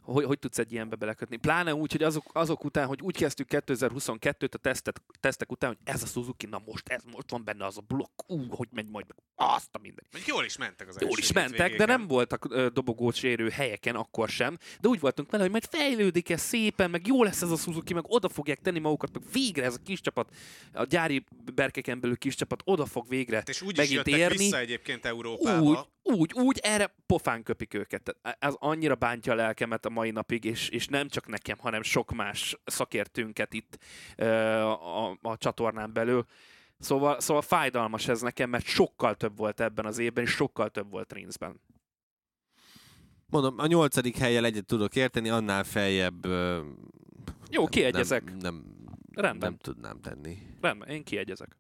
[0.03, 1.35] hogy, hogy tudsz egy ilyenbe belekötni?
[1.37, 5.93] Pláne úgy, hogy azok, azok után, hogy úgy kezdtük 2022-t a tesztet, tesztek után, hogy
[5.93, 8.89] ez a Suzuki, na most, ez most van benne az a blokk, ú, hogy megy
[8.89, 10.05] majd meg, azt a minden.
[10.25, 11.97] Jól is mentek az Jól is mentek, de hétvégéken.
[11.99, 16.29] nem voltak ö, dobogót sérő helyeken akkor sem, de úgy voltunk vele, hogy majd fejlődik
[16.29, 19.63] ez szépen, meg jó lesz ez a Suzuki, meg oda fogják tenni magukat, meg végre
[19.63, 20.35] ez a kis csapat,
[20.73, 24.13] a gyári berkeken belül kis csapat oda fog végre Hát és úgy is megint jöttek
[24.13, 24.37] érni.
[24.37, 25.61] vissza egyébként Európába.
[25.61, 28.17] Úgy, úgy, úgy, erre pofán köpik őket.
[28.39, 32.11] Ez annyira bántja a lelkemet a mai napig, és, és nem csak nekem, hanem sok
[32.11, 33.77] más szakértőnket itt
[34.15, 36.25] ö, a, a, a csatornán belül.
[36.79, 40.89] Szóval, szóval fájdalmas ez nekem, mert sokkal több volt ebben az évben, és sokkal több
[40.89, 41.59] volt Rinsben.
[43.25, 46.25] Mondom, a nyolcadik helyjel egyet tudok érteni, annál feljebb...
[46.25, 46.61] ö,
[47.49, 48.23] Jó, kiegyezek.
[48.23, 48.63] Nem, nem,
[49.11, 49.49] Rendben.
[49.49, 50.37] nem tudnám tenni.
[50.61, 51.57] Rendben, én kiegyezek.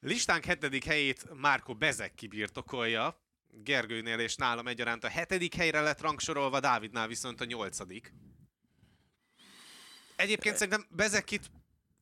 [0.00, 3.21] Listánk hetedik helyét Márko Bezek kibirtokolja.
[3.54, 8.12] Gergőnél és nálam egyaránt a hetedik helyre lett rangsorolva, Dávidnál viszont a nyolcadik.
[10.16, 11.50] Egyébként szerintem Bezekit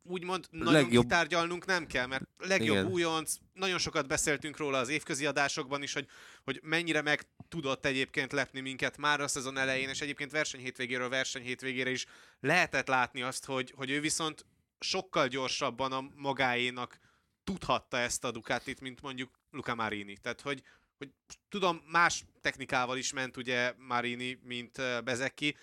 [0.02, 2.86] úgymond nagyon Legjobb- kitárgyalnunk nem kell, mert legjobb Igen.
[2.86, 6.06] újonc, nagyon sokat beszéltünk róla az évközi adásokban is, hogy,
[6.44, 11.90] hogy mennyire meg tudott egyébként lepni minket már a szezon elején, és egyébként versenyhétvégéről versenyhétvégére
[11.90, 12.06] is
[12.40, 14.46] lehetett látni azt, hogy, hogy ő viszont
[14.80, 16.98] sokkal gyorsabban a magáénak
[17.44, 20.16] tudhatta ezt a Ducatit, mint mondjuk Luca Marini.
[20.16, 20.62] Tehát, hogy,
[21.00, 21.10] hogy
[21.48, 25.56] tudom, más technikával is ment ugye Marini, mint Bezeki,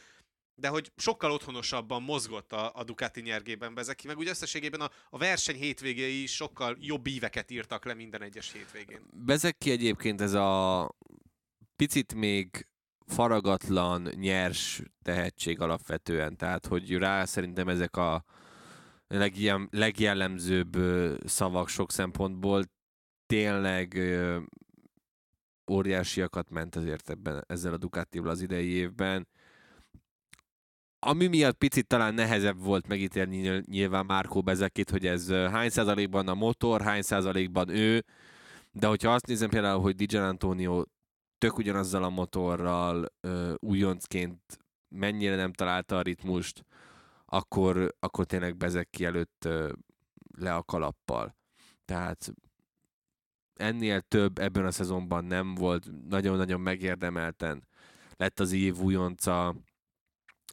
[0.56, 5.18] de hogy sokkal otthonosabban mozgott a, a Ducati nyergében Bezeki, meg úgy összességében a, a
[5.18, 9.02] verseny hétvégéi sokkal jobb íveket írtak le minden egyes hétvégén.
[9.14, 10.92] Bezek ki egyébként ez a
[11.76, 12.68] picit még
[13.06, 18.24] faragatlan, nyers tehetség alapvetően, tehát hogy rá szerintem ezek a
[19.08, 20.78] legjel, legjellemzőbb
[21.26, 22.64] szavak sok szempontból
[23.26, 23.94] tényleg
[25.72, 29.28] óriásiakat ment azért ebben, ezzel a Ducatival az idei évben.
[31.00, 36.28] Ami miatt picit talán nehezebb volt megítélni nyil- nyilván Márkó Bezekit, hogy ez hány százalékban
[36.28, 38.06] a motor, hány százalékban ő,
[38.72, 40.84] de hogyha azt nézem például, hogy Dijan Antonio
[41.38, 44.60] tök ugyanazzal a motorral ö, újoncként
[44.96, 46.66] mennyire nem találta a ritmust,
[47.26, 49.48] akkor, akkor tényleg bezek ki előtt
[50.38, 51.36] le a kalappal.
[51.86, 52.34] Tehát
[53.58, 57.68] ennél több ebben a szezonban nem volt, nagyon-nagyon megérdemelten
[58.16, 59.56] lett az év újonca,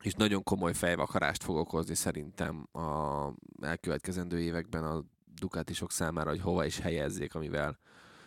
[0.02, 5.04] és nagyon komoly fejvakarást fog okozni szerintem a elkövetkezendő években a
[5.40, 7.78] Ducatisok számára, hogy hova is helyezzék, amivel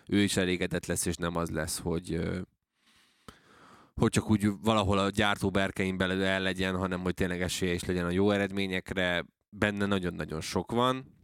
[0.07, 2.19] ő is elégedett lesz, és nem az lesz, hogy,
[3.95, 7.83] hogy csak úgy valahol a gyártó berkein belül el legyen, hanem hogy tényleg esélye is
[7.83, 9.25] legyen a jó eredményekre.
[9.49, 11.16] Benne nagyon-nagyon sok van.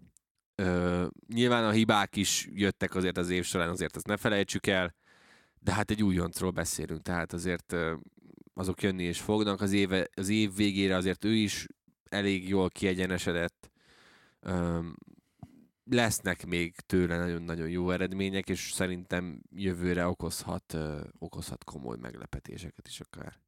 [0.64, 4.96] Ö, nyilván a hibák is jöttek azért az év során, azért ezt ne felejtsük el,
[5.60, 7.76] de hát egy újoncról beszélünk, tehát azért
[8.54, 9.62] azok jönni is fognak.
[9.62, 11.68] Az, éve, az év végére azért ő is
[12.10, 13.72] elég jól kiegyenesedett.
[14.40, 14.80] Ö,
[15.86, 23.00] lesznek még tőle nagyon-nagyon jó eredmények, és szerintem jövőre okozhat, ö, okozhat komoly meglepetéseket is
[23.00, 23.40] akár.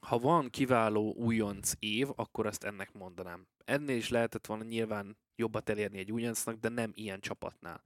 [0.00, 3.46] Ha van kiváló újonc év, akkor azt ennek mondanám.
[3.64, 7.84] Ennél is lehetett volna nyilván jobbat elérni egy újoncnak, de nem ilyen csapatnál.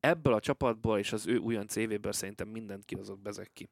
[0.00, 3.68] Ebből a csapatból és az ő újonc évéből szerintem mindent kihozott bezek ki.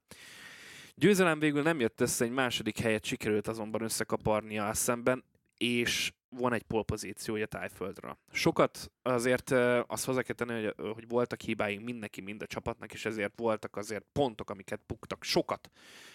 [0.95, 5.25] Győzelem végül nem jött össze, egy második helyet sikerült azonban összekaparnia a szemben,
[5.57, 8.19] és van egy polpozíciója tájföldre.
[8.33, 9.51] Sokat azért
[9.87, 13.77] azt hozzá kell tenni, hogy, hogy voltak hibáink mindenki, mind a csapatnak, és ezért voltak
[13.77, 15.25] azért pontok, amiket buktak.
[15.25, 15.71] Sokat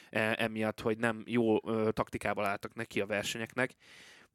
[0.09, 1.59] e, emiatt, hogy nem jó
[1.91, 3.75] taktikával álltak neki a versenyeknek,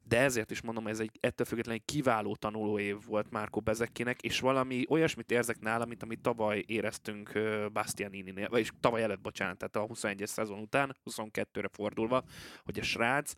[0.03, 4.39] de ezért is mondom, ez egy ettől függetlenül kiváló tanuló év volt Márko Bezekkinek, és
[4.39, 7.39] valami olyasmit érzek nála, mint amit tavaly éreztünk
[7.73, 12.23] Bastianini-nél, vagyis tavaly előtt, bocsánat, tehát a 21-es szezon után, 22-re fordulva,
[12.63, 13.33] hogy a srác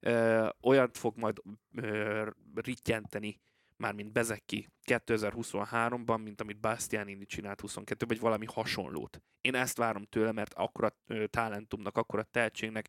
[0.00, 1.36] ö, olyat fog majd
[1.74, 3.40] ö, rittyenteni,
[3.76, 9.22] mármint Bezekki 2023-ban, mint amit Bastianini csinált 22 vagy valami hasonlót.
[9.40, 10.96] Én ezt várom tőle, mert akkora
[11.30, 12.88] talentumnak, akkora tehetségnek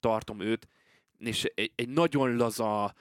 [0.00, 0.68] tartom őt,
[1.20, 2.94] és egy, egy nagyon laza,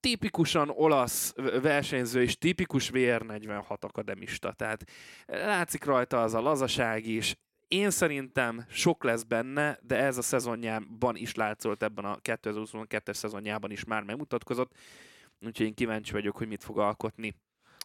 [0.00, 4.52] tipikusan olasz versenyző és tipikus VR46 akademista.
[4.52, 4.84] Tehát
[5.26, 7.36] látszik rajta az a lazaság is.
[7.68, 13.70] Én szerintem sok lesz benne, de ez a szezonjában is látszott, ebben a 2022-es szezonjában
[13.70, 14.72] is már megmutatkozott.
[15.40, 17.34] Úgyhogy én kíváncsi vagyok, hogy mit fog alkotni.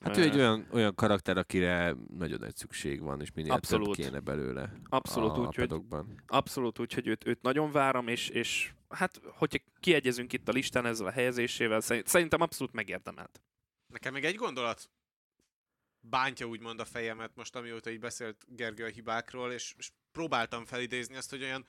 [0.01, 3.95] Hát ő egy olyan, olyan karakter, akire nagyon nagy szükség van, és minél Abszolút.
[3.95, 6.23] több kéne belőle Abszolút, a, úgyhogy- a padokban.
[6.27, 11.07] Abszolút, úgyhogy őt, őt nagyon várom, és, és hát, hogyha kiegyezünk itt a listán ezzel
[11.07, 13.41] a helyezésével, szerint- szerintem abszolút megérdemelt.
[13.87, 14.89] Nekem még egy gondolat
[15.99, 21.15] bántja úgymond a fejemet most, amióta így beszélt Gergő a hibákról, és, és próbáltam felidézni
[21.15, 21.65] azt, hogy olyan,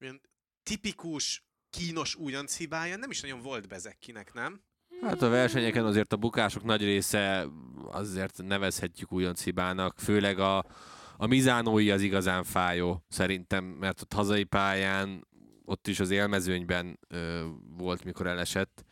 [0.00, 0.20] olyan
[0.62, 4.62] tipikus, kínos újonc hibája nem is nagyon volt Bezekkinek, nem?
[5.00, 7.46] Hát a versenyeken azért a bukások nagy része
[7.86, 10.64] azért nevezhetjük újonc hibának, főleg a,
[11.16, 15.26] a Mizánói az igazán fájó szerintem, mert ott hazai pályán,
[15.70, 18.84] ott is az élmezőnyben ö, volt, mikor elesett,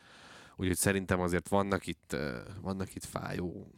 [0.55, 3.71] úgyhogy szerintem azért vannak itt, ö, vannak itt fájó.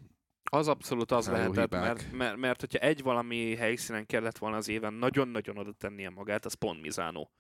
[0.44, 1.82] Az abszolút az lehetett, hibák.
[1.84, 6.46] mert, mert, mert hogyha egy valami helyszínen kellett volna az éven nagyon-nagyon oda tennie magát,
[6.46, 7.32] az pont Mizánó.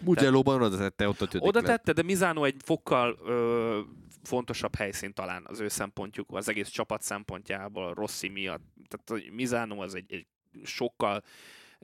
[0.00, 3.80] Mugello-ban oda tette, ott a tödik Oda tette, de Mizánó egy fokkal ö,
[4.22, 8.62] fontosabb helyszín talán az ő szempontjuk, az egész csapat szempontjából, Rossi miatt.
[8.88, 10.26] Tehát Mizánó az egy, egy
[10.64, 11.22] sokkal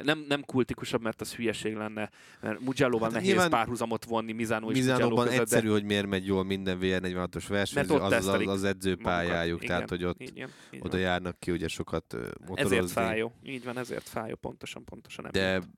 [0.05, 4.77] nem, nem kultikusabb, mert az hülyeség lenne, mert Mugello-val Hát nehéz párhuzamot vonni Mizánó és
[4.77, 8.65] Mizánóban között, egyszerű, de, hogy miért megy jól minden VR46-os versenyző, az, az, tesztelik az
[8.65, 9.67] edzőpályájuk, magukat.
[9.67, 11.01] tehát Igen, hogy ott így, igen, így oda van.
[11.01, 12.13] járnak ki ugye sokat
[12.47, 12.77] motorozni.
[12.77, 13.33] Ezért fájó.
[13.43, 15.29] Így van, ezért fájó, pontosan, pontosan.
[15.33, 15.69] De emiatt.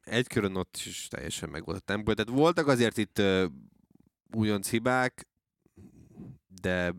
[0.00, 2.12] egy körön ott is teljesen meg volt a tempó.
[2.12, 3.44] Tehát voltak azért itt uh,
[4.34, 5.28] újonc hibák,
[6.60, 6.94] de,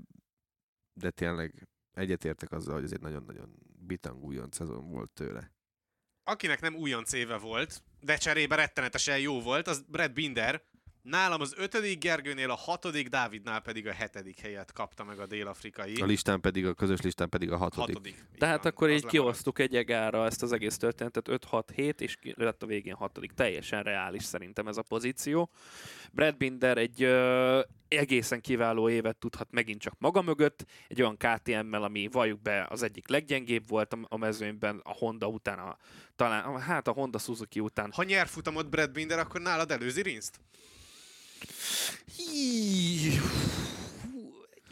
[0.94, 5.52] de tényleg egyetértek azzal, hogy ez egy nagyon-nagyon bitang újonc szezon volt tőle.
[6.30, 10.62] Akinek nem újonc éve volt, de cserébe rettenetesen jó volt, az Brad Binder.
[11.02, 15.96] Nálam az ötödik Gergőnél, a hatodik, Dávidnál pedig a hetedik helyet kapta meg a dél-afrikai.
[15.96, 17.96] A listán pedig, a közös listán pedig a hatodik.
[17.96, 18.26] hatodik.
[18.38, 22.66] Tehát van, akkor így kiosztuk egy egára ezt az egész történetet, 5-6-7, és lett a
[22.66, 23.32] végén hatodik.
[23.32, 25.50] Teljesen reális szerintem ez a pozíció.
[26.12, 31.84] Brad Binder egy ö, egészen kiváló évet tudhat megint csak maga mögött, egy olyan KTM-mel,
[31.84, 35.78] ami valljuk be az egyik leggyengébb volt a, a mezőnyben, a Honda után, a,
[36.16, 37.92] talán, hát a Honda Suzuki után.
[37.92, 40.02] Ha nyer futamot Brad Binder, akkor nálad előzi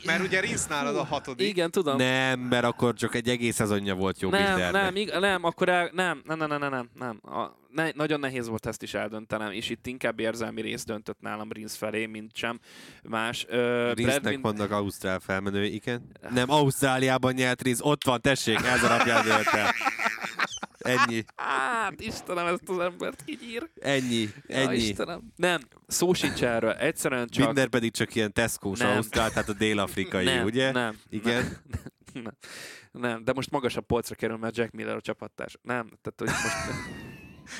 [0.05, 1.47] Mert ugye Rinsz nálad a hatodik.
[1.47, 1.97] Igen, tudom.
[1.97, 5.89] Nem, mert akkor csak egy egész szezonja volt jó nem, nem, ig- nem, akkor el,
[5.93, 7.33] nem, nem, nem, nem, nem, nem, nem.
[7.35, 11.51] A, ne, nagyon nehéz volt ezt is eldöntenem, és itt inkább érzelmi rész döntött nálam
[11.51, 12.59] Rinsz felé, mint sem
[13.03, 13.45] más.
[13.49, 16.11] Ö, Rinsznek Bind- vannak Ausztrál felmenői, igen.
[16.29, 18.81] Nem, Ausztráliában nyert Rinsz, ott van, tessék, ez
[19.23, 19.73] dölt el.
[20.87, 23.69] Ennyi, Hát, Istenem, ezt az embert így ír.
[23.81, 24.75] ennyi, Ja, ennyi.
[24.75, 25.21] Istenem.
[25.35, 26.71] Nem, szó sincs erről.
[26.71, 27.45] Egyszerűen csak...
[27.45, 28.79] Binder pedig csak ilyen Tesco-s.
[28.81, 30.71] Ausztrál, tehát a dél-afrikai, nem, ugye?
[30.71, 31.57] Nem, Igen.
[32.13, 32.33] Nem, nem,
[32.91, 35.57] nem, de most magasabb polcra kerül, mert Jack Miller a csapattárs.
[35.61, 36.77] Nem, tehát hogy most...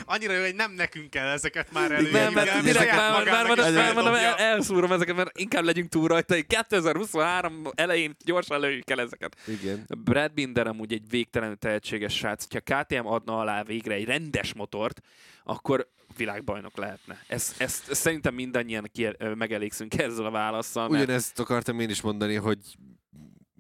[0.06, 3.74] Annyira jó, hogy nem nekünk kell ezeket már Nem, előírni, mert direkt már, már, már,
[3.74, 6.36] már, mondom, el, elszúrom ezeket, mert inkább legyünk túl rajta.
[6.36, 9.36] 2023 elején gyorsan lőjük el ezeket.
[9.48, 9.86] Igen.
[10.04, 12.46] Brad Binder amúgy egy végtelenül tehetséges srác.
[12.54, 15.02] Ha KTM adna alá végre egy rendes motort,
[15.44, 17.24] akkor világbajnok lehetne.
[17.28, 20.90] Ezt, ezt, szerintem mindannyian ki, ö, megelégszünk ezzel a válaszsal.
[20.90, 22.60] Mert Ugyanezt akartam én is mondani, hogy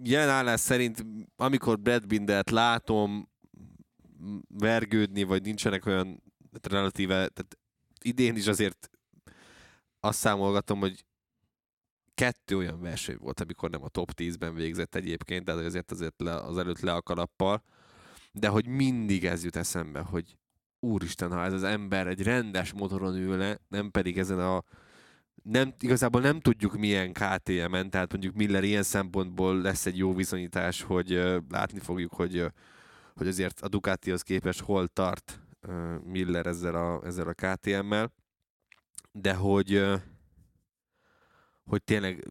[0.03, 1.05] jelen állás szerint,
[1.35, 3.29] amikor Brad Bindert látom
[4.47, 7.57] vergődni, vagy nincsenek olyan hát relatíve, tehát
[8.01, 8.89] idén is azért
[9.99, 11.05] azt számolgatom, hogy
[12.13, 16.35] kettő olyan verseny volt, amikor nem a top 10-ben végzett egyébként, tehát azért azért le,
[16.35, 17.63] az előtt le a kalappal,
[18.31, 20.37] de hogy mindig ez jut eszembe, hogy
[20.79, 24.63] úristen, ha ez az ember egy rendes motoron ülne, nem pedig ezen a
[25.43, 30.81] nem, igazából nem tudjuk milyen KTM-en, tehát mondjuk Miller ilyen szempontból lesz egy jó viszonyítás,
[30.81, 32.47] hogy uh, látni fogjuk, hogy, uh,
[33.17, 35.41] hogy azért a Ducatihoz képest hol tart
[36.03, 38.13] Miller ezzel a, ezzel a KTM-mel,
[39.11, 39.83] de hogy,
[41.63, 42.27] hogy tényleg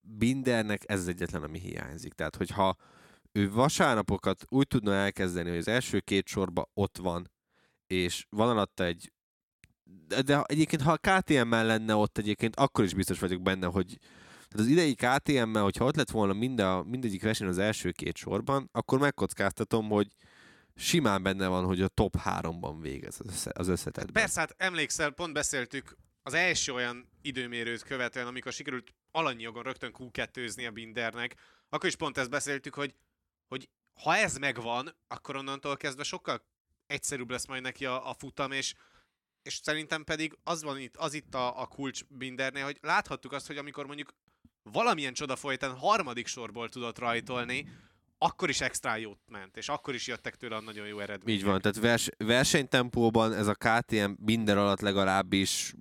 [0.00, 2.12] Bindernek ez az egyetlen, ami hiányzik.
[2.12, 2.76] Tehát, hogyha
[3.32, 7.30] ő vasárnapokat úgy tudna elkezdeni, hogy az első két sorba ott van,
[7.86, 9.10] és van alatta egy
[10.08, 13.98] de, de egyébként, ha a KTM-mel lenne ott egyébként, akkor is biztos vagyok benne, hogy
[14.48, 18.16] tehát az idei KTM-mel, hogyha ott lett volna mind a, mindegyik verseny az első két
[18.16, 20.14] sorban, akkor megkockáztatom, hogy
[20.76, 24.12] simán benne van, hogy a top 3-ban végez az, össze, az összetetben.
[24.12, 30.68] Persze, hát emlékszel, pont beszéltük az első olyan időmérőt követően, amikor sikerült alannyi rögtön Q2-zni
[30.68, 31.34] a Bindernek,
[31.68, 32.94] akkor is pont ezt beszéltük, hogy,
[33.48, 33.68] hogy
[34.02, 36.44] ha ez megvan, akkor onnantól kezdve sokkal
[36.86, 38.74] egyszerűbb lesz majd neki a, a futam, és,
[39.42, 43.46] és szerintem pedig az van itt, az itt a, a kulcs Bindernél, hogy láthattuk azt,
[43.46, 44.14] hogy amikor mondjuk
[44.62, 47.68] valamilyen csoda folytán harmadik sorból tudott rajtolni,
[48.18, 51.40] akkor is extra jót ment, és akkor is jöttek tőle a nagyon jó eredmények.
[51.40, 55.74] Így van, tehát vers, versenytempóban ez a KTM minden alatt legalábbis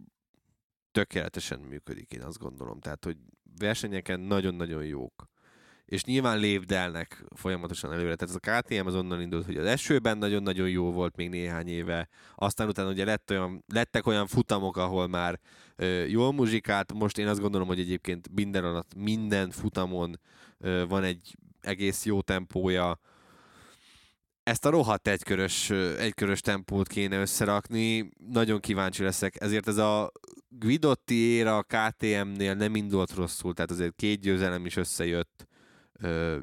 [0.92, 2.80] tökéletesen működik, én azt gondolom.
[2.80, 3.18] Tehát, hogy
[3.60, 5.34] versenyeken nagyon-nagyon jók.
[5.86, 8.16] És nyilván lépdelnek folyamatosan előre.
[8.16, 11.68] Tehát ez a KTM az onnan indult, hogy az esőben nagyon-nagyon jó volt még néhány
[11.68, 12.10] éve.
[12.36, 15.40] Aztán utána ugye lett olyan, lettek olyan futamok, ahol már
[15.76, 16.94] ö, jól muzsikált.
[16.94, 20.20] Most én azt gondolom, hogy egyébként minden alatt, minden futamon
[20.58, 21.36] ö, van egy
[21.66, 23.00] egész jó tempója.
[24.44, 28.10] Ezt a rohadt egykörös, egykörös tempót kéne összerakni.
[28.30, 29.42] Nagyon kíváncsi leszek.
[29.42, 30.12] Ezért ez a
[30.50, 35.48] Guidotti éra a KTM-nél nem indult rosszul, tehát azért két győzelem is összejött.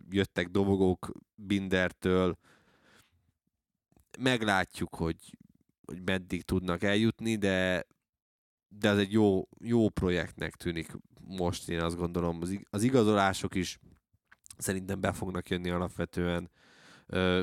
[0.09, 2.39] Jöttek dobogók Bindertől.
[4.19, 5.17] Meglátjuk, hogy,
[5.85, 7.87] hogy meddig tudnak eljutni, de
[8.79, 12.39] de ez egy jó, jó projektnek tűnik most, én azt gondolom.
[12.41, 13.79] Az, az igazolások is
[14.63, 16.51] szerintem be fognak jönni alapvetően.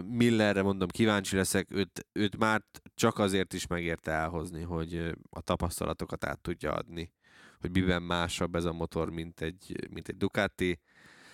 [0.05, 2.61] Millerre mondom, kíváncsi leszek, őt, őt már
[2.95, 7.11] csak azért is megérte elhozni, hogy a tapasztalatokat át tudja adni,
[7.59, 10.79] hogy miben másabb ez a motor, mint egy, mint egy Ducati.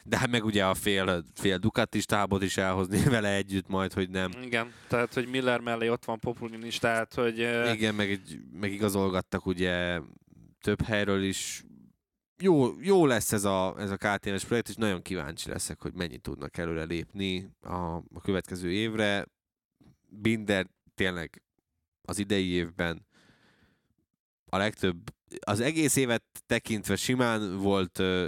[0.04, 4.10] De hát meg ugye a fél, fél Ducati tábot is elhozni vele együtt majd, hogy
[4.10, 4.32] nem.
[4.44, 7.38] Igen, tehát, hogy Miller mellé ott van Populin is, tehát, hogy...
[7.74, 8.20] Igen, meg,
[8.60, 10.00] meg igazolgattak ugye
[10.62, 11.64] több helyről is.
[12.38, 16.22] Jó, jó lesz ez a, ez a KTM-es projekt, és nagyon kíváncsi leszek, hogy mennyit
[16.22, 19.26] tudnak előre lépni a, a következő évre.
[20.10, 21.42] Binder tényleg
[22.02, 23.06] az idei évben
[24.46, 24.98] a legtöbb,
[25.40, 28.28] az egész évet tekintve simán volt ö,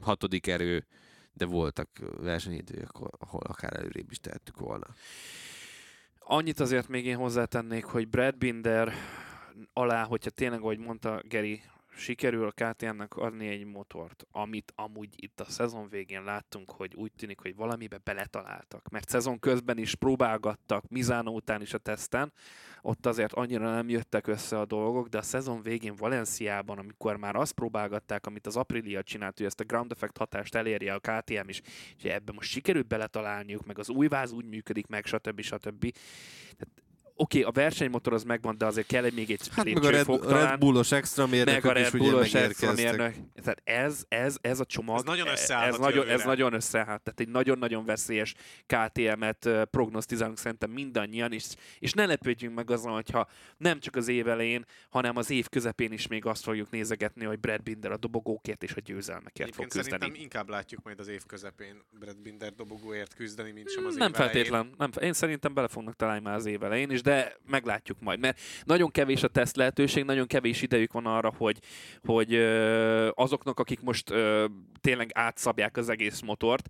[0.00, 0.86] hatodik erő,
[1.32, 1.88] de voltak
[2.20, 4.86] versenyidők, ahol akár előrébb is tehettük volna.
[6.18, 8.92] Annyit azért még én hozzátennék, hogy Brad Binder
[9.72, 11.62] alá, hogyha tényleg, ahogy mondta Geri,
[11.98, 17.12] sikerül a KTM-nek adni egy motort, amit amúgy itt a szezon végén láttunk, hogy úgy
[17.12, 18.88] tűnik, hogy valamibe beletaláltak.
[18.88, 22.32] Mert szezon közben is próbálgattak, Mizano után is a teszten,
[22.82, 27.36] ott azért annyira nem jöttek össze a dolgok, de a szezon végén Valenciában, amikor már
[27.36, 31.48] azt próbálgatták, amit az Aprilia csinált, hogy ezt a ground effect hatást elérje a KTM
[31.48, 31.60] is,
[31.96, 35.40] és ebben most sikerült beletalálniuk, meg az új váz úgy működik meg, stb.
[35.40, 35.92] stb.
[36.56, 36.87] Tehát,
[37.20, 39.90] Oké, okay, a versenymotor az megvan, de azért kell egy még egy Hát meg a
[39.90, 43.14] Red, Red Bullos extra meg a Red is ugye Bullos extra mérnök.
[43.42, 47.02] Tehát ez, ez, ez a csomag, Ez nagyon e- összeállhat ez nagyon, ez nagyon összeállt.
[47.02, 48.34] Tehát egy nagyon-nagyon veszélyes
[48.66, 51.44] KTM-et prognosztizálunk szerintem mindannyian, és,
[51.78, 55.92] és ne lepődjünk meg azon, hogyha nem csak az év elején, hanem az év közepén
[55.92, 59.88] is még azt fogjuk nézegetni, hogy Brad Binder a dobogókért és a győzelmekért fog küzdeni.
[59.88, 64.08] szerintem inkább látjuk majd az év közepén Brad Binder dobogóért küzdeni, mint sem az Nem
[64.08, 64.32] év elején.
[64.32, 64.74] feltétlen.
[64.78, 68.40] Nem, én szerintem bele fognak találni már az év elején is, de meglátjuk majd, mert
[68.64, 71.58] nagyon kevés a teszt lehetőség, nagyon kevés idejük van arra, hogy,
[72.04, 72.34] hogy
[73.14, 74.14] azoknak, akik most
[74.80, 76.68] tényleg átszabják az egész motort,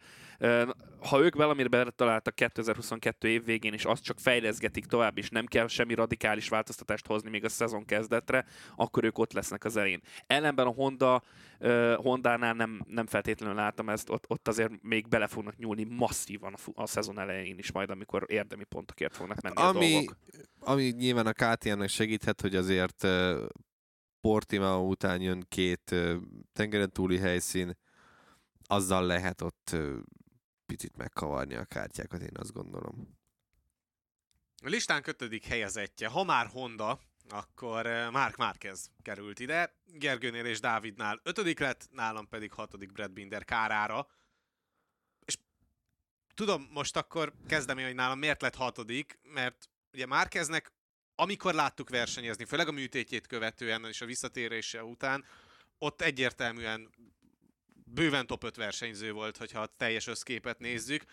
[1.00, 5.66] ha ők valamire betaláltak 2022 év végén, és azt csak fejleszgetik tovább, és nem kell
[5.66, 8.44] semmi radikális változtatást hozni még a szezon kezdetre,
[8.76, 10.00] akkor ők ott lesznek az elején.
[10.26, 11.22] Ellenben a Honda,
[11.60, 16.54] uh, Hondánál nem, nem feltétlenül látom ezt, ott, ott azért még bele fognak nyúlni masszívan
[16.54, 20.16] a, a szezon elején is majd, amikor érdemi pontokért fognak menni a Ami, dolgok.
[20.58, 23.46] ami nyilván a KTM-nek segíthet, hogy azért uh,
[24.20, 26.16] Portimao után jön két uh,
[26.52, 27.76] tengeren túli helyszín,
[28.66, 29.96] azzal lehet ott uh,
[30.66, 33.16] picit megkavarni a kártyákat, én azt gondolom.
[34.62, 36.98] A listán kötödik helyezettje, ha már Honda,
[37.28, 43.10] akkor eh, Mark Márquez került ide, Gergőnél és Dávidnál ötödik lett, nálam pedig hatodik Brad
[43.10, 44.06] Binder kárára.
[45.24, 45.38] És
[46.34, 50.72] tudom, most akkor kezdem én, hogy nálam miért lett hatodik, mert ugye Márqueznek,
[51.14, 55.24] amikor láttuk versenyezni, főleg a műtétjét követően és a visszatérése után,
[55.78, 56.90] ott egyértelműen
[57.84, 61.04] bőven top 5 versenyző volt, hogyha a teljes összképet nézzük.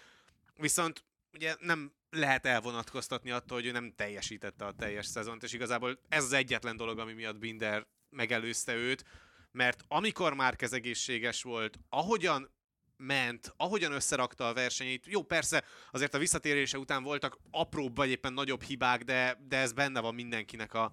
[0.56, 1.04] Viszont
[1.34, 6.24] ugye nem lehet elvonatkoztatni attól, hogy ő nem teljesítette a teljes szezont, és igazából ez
[6.24, 9.06] az egyetlen dolog, ami miatt Binder megelőzte őt,
[9.52, 12.54] mert amikor már egészséges volt, ahogyan
[12.98, 18.34] ment, ahogyan összerakta a versenyét, jó, persze azért a visszatérése után voltak apróbb vagy éppen
[18.34, 20.92] nagyobb hibák, de, de ez benne van mindenkinek a,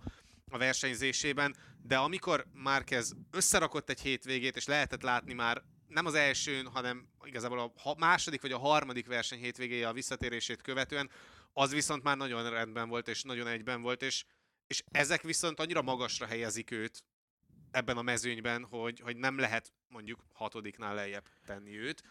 [0.51, 5.63] a versenyzésében, de amikor Márquez összerakott egy hétvégét, és lehetett látni már
[5.93, 11.11] nem az elsőn, hanem igazából a második vagy a harmadik verseny hétvégéje a visszatérését követően,
[11.53, 14.25] az viszont már nagyon rendben volt, és nagyon egyben volt, és,
[14.67, 17.05] és ezek viszont annyira magasra helyezik őt
[17.71, 22.03] ebben a mezőnyben, hogy, hogy nem lehet mondjuk hatodiknál lejjebb tenni őt,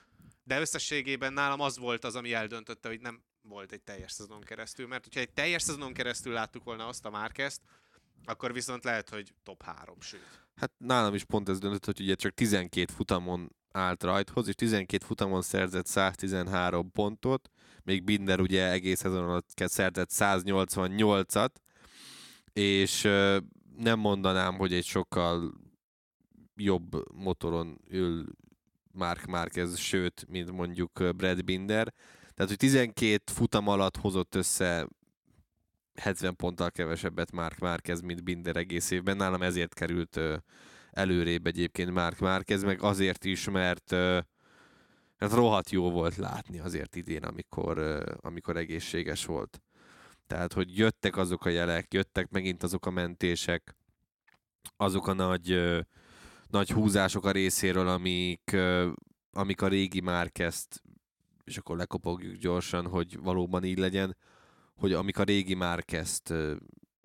[0.44, 4.88] de összességében nálam az volt az, ami eldöntötte, hogy nem volt egy teljes szezonon keresztül,
[4.88, 7.62] mert hogyha egy teljes szezonon keresztül láttuk volna azt a Márkezt,
[8.26, 10.46] akkor viszont lehet, hogy top 3, sőt.
[10.56, 15.06] Hát nálam is pont ez döntött, hogy ugye csak 12 futamon állt rajthoz, és 12
[15.06, 17.50] futamon szerzett 113 pontot,
[17.84, 21.50] még Binder ugye egész szezon alatt szerzett 188-at,
[22.54, 23.02] és
[23.78, 25.54] nem mondanám, hogy egy sokkal
[26.56, 28.26] jobb motoron ül
[28.92, 31.94] Mark Marquez, sőt, mint mondjuk Brad Binder.
[32.34, 34.88] Tehát, hogy 12 futam alatt hozott össze
[35.96, 39.18] 70 ponttal kevesebbet Mark Marquez, mint Binder egész évben.
[39.18, 40.20] Nálam ezért került
[40.92, 43.92] előrébb egyébként Mark Marquez, meg azért is, mert
[45.18, 49.62] hát rohadt jó volt látni azért idén, amikor, amikor egészséges volt.
[50.28, 53.76] Tehát, hogy jöttek azok a jelek, jöttek megint azok a mentések,
[54.78, 55.80] azok a nagy,
[56.48, 58.58] nagy húzások a részéről, amik,
[59.32, 60.82] amik a régi Márkezt,
[61.44, 64.18] és akkor lekopogjuk gyorsan, hogy valóban így legyen,
[64.76, 66.34] hogy amik a régi Márkezt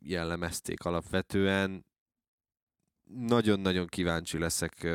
[0.03, 1.84] jellemezték alapvetően,
[3.14, 4.88] nagyon-nagyon kíváncsi leszek,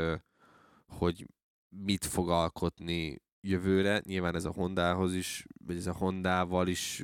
[0.87, 1.25] hogy
[1.69, 4.01] mit fog alkotni jövőre.
[4.05, 7.03] Nyilván ez a Hondához is, vagy ez a Hondával is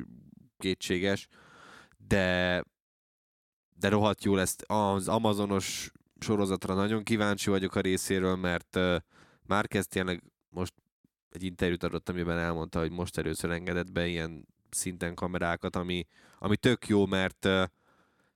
[0.57, 1.27] kétséges,
[2.07, 2.63] de
[3.79, 4.55] de rohadt jó lesz.
[4.65, 8.79] Az Amazonos sorozatra nagyon kíváncsi vagyok a részéről, mert
[9.47, 10.73] már kezd tényleg most
[11.29, 16.05] egy interjút adott, amiben elmondta, hogy most először engedett be ilyen szinten kamerákat, ami,
[16.39, 17.63] ami tök jó, mert uh,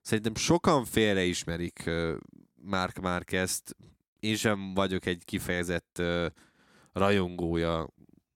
[0.00, 2.16] szerintem sokan félreismerik uh,
[2.62, 3.76] Mark Márquezt.
[4.20, 6.26] Én sem vagyok egy kifejezett uh,
[6.92, 7.88] rajongója,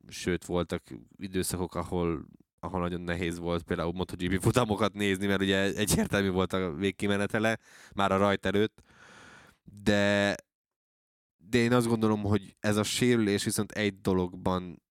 [0.08, 0.82] sőt voltak
[1.16, 2.26] időszakok, ahol
[2.60, 7.58] ahol nagyon nehéz volt például MotoGP futamokat nézni, mert ugye egyértelmű volt a végkimenetele
[7.94, 8.82] már a rajt előtt,
[9.82, 10.34] de,
[11.36, 14.82] de én azt gondolom, hogy ez a sérülés viszont egy dologban,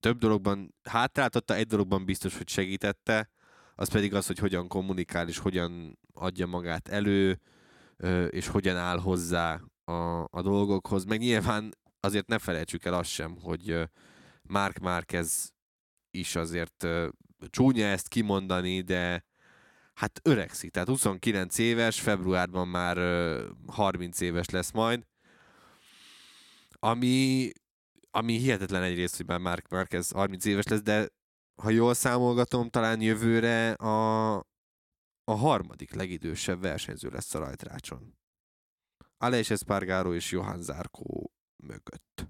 [0.00, 3.30] több dologban hátráltatta, egy dologban biztos, hogy segítette,
[3.74, 7.40] az pedig az, hogy hogyan kommunikál, és hogyan adja magát elő,
[8.30, 11.04] és hogyan áll hozzá a, a dolgokhoz.
[11.04, 13.88] Meg nyilván azért ne felejtsük el azt sem, hogy
[14.42, 15.52] Mark Márquez
[16.10, 16.86] is azért
[17.50, 19.24] csúnya ezt kimondani, de
[19.94, 20.70] hát öregszik.
[20.70, 25.06] Tehát 29 éves, februárban már uh, 30 éves lesz majd.
[26.70, 27.50] Ami,
[28.10, 31.08] ami hihetetlen egyrészt, hogy már Mark Marquez 30 éves lesz, de
[31.62, 34.34] ha jól számolgatom, talán jövőre a,
[35.28, 38.14] a harmadik legidősebb versenyző lesz a rajtrácson.
[39.18, 42.28] Aleix Espargaro és Johan Zarco mögött.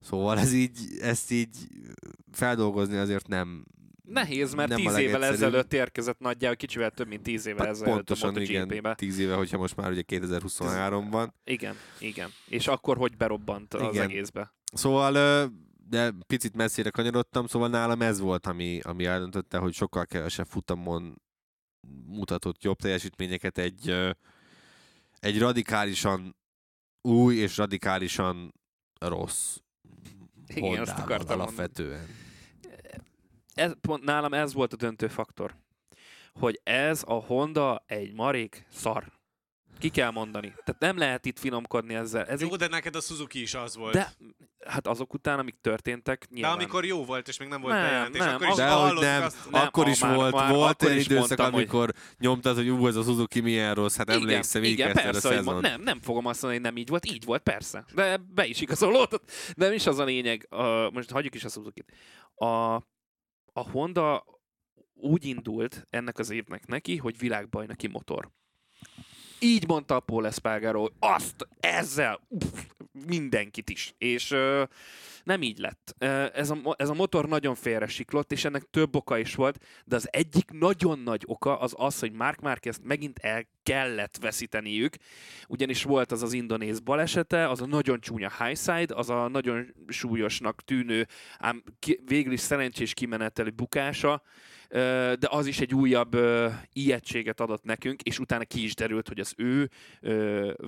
[0.00, 1.56] Szóval ez így, ezt így
[2.32, 3.66] feldolgozni azért nem
[4.02, 7.94] Nehéz, mert nem tíz évvel ezelőtt érkezett nagyjából, kicsivel több mint tíz évvel Hát ezelőtt
[7.94, 11.34] pontosan a igen, tíz éve, hogyha most már ugye 2023 van.
[11.44, 12.30] Igen, igen.
[12.46, 14.08] És akkor hogy berobbant az Igen.
[14.08, 14.52] egészbe?
[14.72, 15.50] Szóval
[15.88, 21.22] de picit messzire kanyarodtam, szóval nálam ez volt, ami, ami eldöntötte, hogy sokkal kevesebb futamon
[22.06, 23.94] mutatott jobb teljesítményeket egy,
[25.18, 26.36] egy radikálisan
[27.00, 28.54] új és radikálisan
[29.00, 29.56] rossz
[30.46, 32.06] Igen, azt Hondával akartam alapvetően.
[33.54, 35.56] ez, pont nálam ez volt a döntő faktor.
[36.32, 39.17] Hogy ez a Honda egy marék szar.
[39.78, 40.48] Ki kell mondani.
[40.64, 42.24] Tehát nem lehet itt finomkodni ezzel.
[42.26, 43.92] Ez Jó, egy, de neked a Suzuki is az volt.
[43.94, 44.12] de
[44.66, 46.52] hát azok után, amik történtek, de nyilván.
[46.52, 49.22] amikor jó volt, és még nem volt Nem, bejelentés, nem, akkor is De hogy nem,
[49.22, 52.68] azt, Nem, akkor is már- volt, már volt egy időszak, mondtam, hogy- amikor nyomtad, hogy
[52.68, 55.44] ú, ez a Suzuki milyen rossz, hát emlékszem, igen, a persze, hogy szezon.
[55.44, 57.84] mond, nem, nem fogom azt mondani, hogy nem így volt, így volt, persze.
[57.94, 59.30] De be is igazolódott.
[59.56, 61.84] De nem is az a lényeg, uh, most hagyjuk is a suzuki
[62.34, 62.46] a,
[63.52, 64.24] a Honda
[64.94, 68.30] úgy indult ennek az évnek neki, hogy világbajnoki motor.
[69.40, 72.62] Így mondta a Paul Espargaro, azt ezzel uff,
[73.06, 73.94] mindenkit is.
[73.98, 74.62] És ö,
[75.24, 75.94] nem így lett.
[76.34, 79.96] Ez a, ez a motor nagyon félre siklott, és ennek több oka is volt, de
[79.96, 84.94] az egyik nagyon nagy oka az az, hogy Mark Marquez megint el kellett veszíteniük,
[85.48, 90.62] ugyanis volt az az indonéz balesete, az a nagyon csúnya highside, az a nagyon súlyosnak
[90.64, 91.06] tűnő,
[91.38, 94.22] ám ki, végül is szerencsés kimeneteli bukása,
[94.68, 96.16] de az is egy újabb
[96.72, 99.70] ijegységet adott nekünk, és utána ki is derült, hogy az ő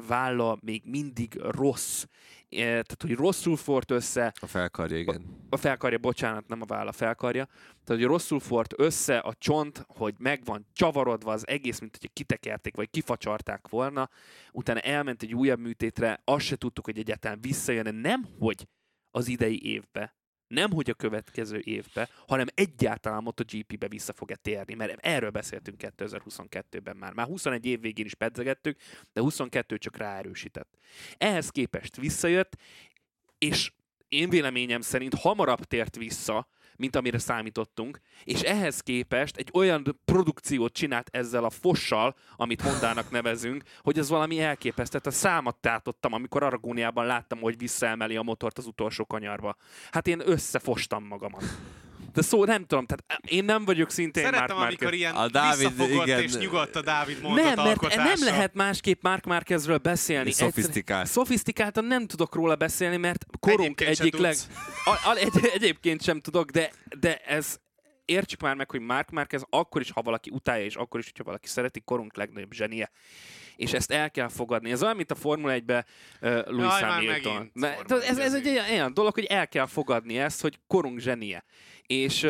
[0.07, 2.05] válla még mindig rossz.
[2.49, 5.47] Tehát, hogy rosszul fort össze, A felkarja, igen.
[5.51, 7.45] a felkarja, bocsánat, nem a válla, felkarja.
[7.45, 12.13] Tehát, hogy rosszul fort össze a csont, hogy meg van csavarodva az egész, mint hogy
[12.13, 14.09] kitekerték, vagy kifacsarták volna.
[14.53, 18.69] Utána elment egy újabb műtétre, azt se tudtuk, hogy egyáltalán visszajön, nem hogy
[19.11, 20.15] az idei évbe,
[20.51, 26.97] nem hogy a következő évbe, hanem egyáltalán MotoGP-be vissza fog-e térni, mert erről beszéltünk 2022-ben
[26.97, 27.13] már.
[27.13, 28.79] Már 21 év végén is pedzegettük,
[29.13, 30.79] de 22 csak ráerősített.
[31.19, 32.57] Ehhez képest visszajött,
[33.39, 33.73] és
[34.09, 36.49] én véleményem szerint hamarabb tért vissza,
[36.81, 43.11] mint amire számítottunk, és ehhez képest egy olyan produkciót csinált ezzel a fossal, amit Hondának
[43.11, 44.99] nevezünk, hogy ez valami elképesztő.
[44.99, 49.57] Tehát a számat tátottam, amikor Aragóniában láttam, hogy visszaemeli a motort az utolsó kanyarba.
[49.91, 51.45] Hát én összefostam magamat.
[52.13, 55.73] De szó, nem tudom, tehát én nem vagyok szintén Szeretem, Marquez- amikor ilyen A Dávid,
[56.03, 56.23] igen.
[56.23, 58.03] és nyugodt a Dávid nem, mondat mert alkotása.
[58.03, 60.31] nem lehet másképp Mark Márquezről beszélni.
[60.31, 61.07] Szofisztikált.
[61.07, 64.37] Szofisztikáltan nem tudok róla beszélni, mert korunk Egyébként egyik leg...
[64.85, 67.59] A, a, egy, egyébként sem tudok, de, de ez
[68.11, 71.25] értsük már meg, hogy Mark Márquez akkor is, ha valaki utálja, és akkor is, hogyha
[71.25, 72.91] valaki szereti, korunk legnagyobb zsenie.
[73.57, 74.71] És ezt el kell fogadni.
[74.71, 75.85] Ez olyan, mint a Formula 1-be
[76.21, 77.51] uh, már Hamilton.
[77.91, 78.47] Ez, ez egy 1-ezni.
[78.47, 81.45] olyan, olyan dolog, hogy el kell fogadni ezt, hogy korunk zsenie.
[81.91, 82.29] És,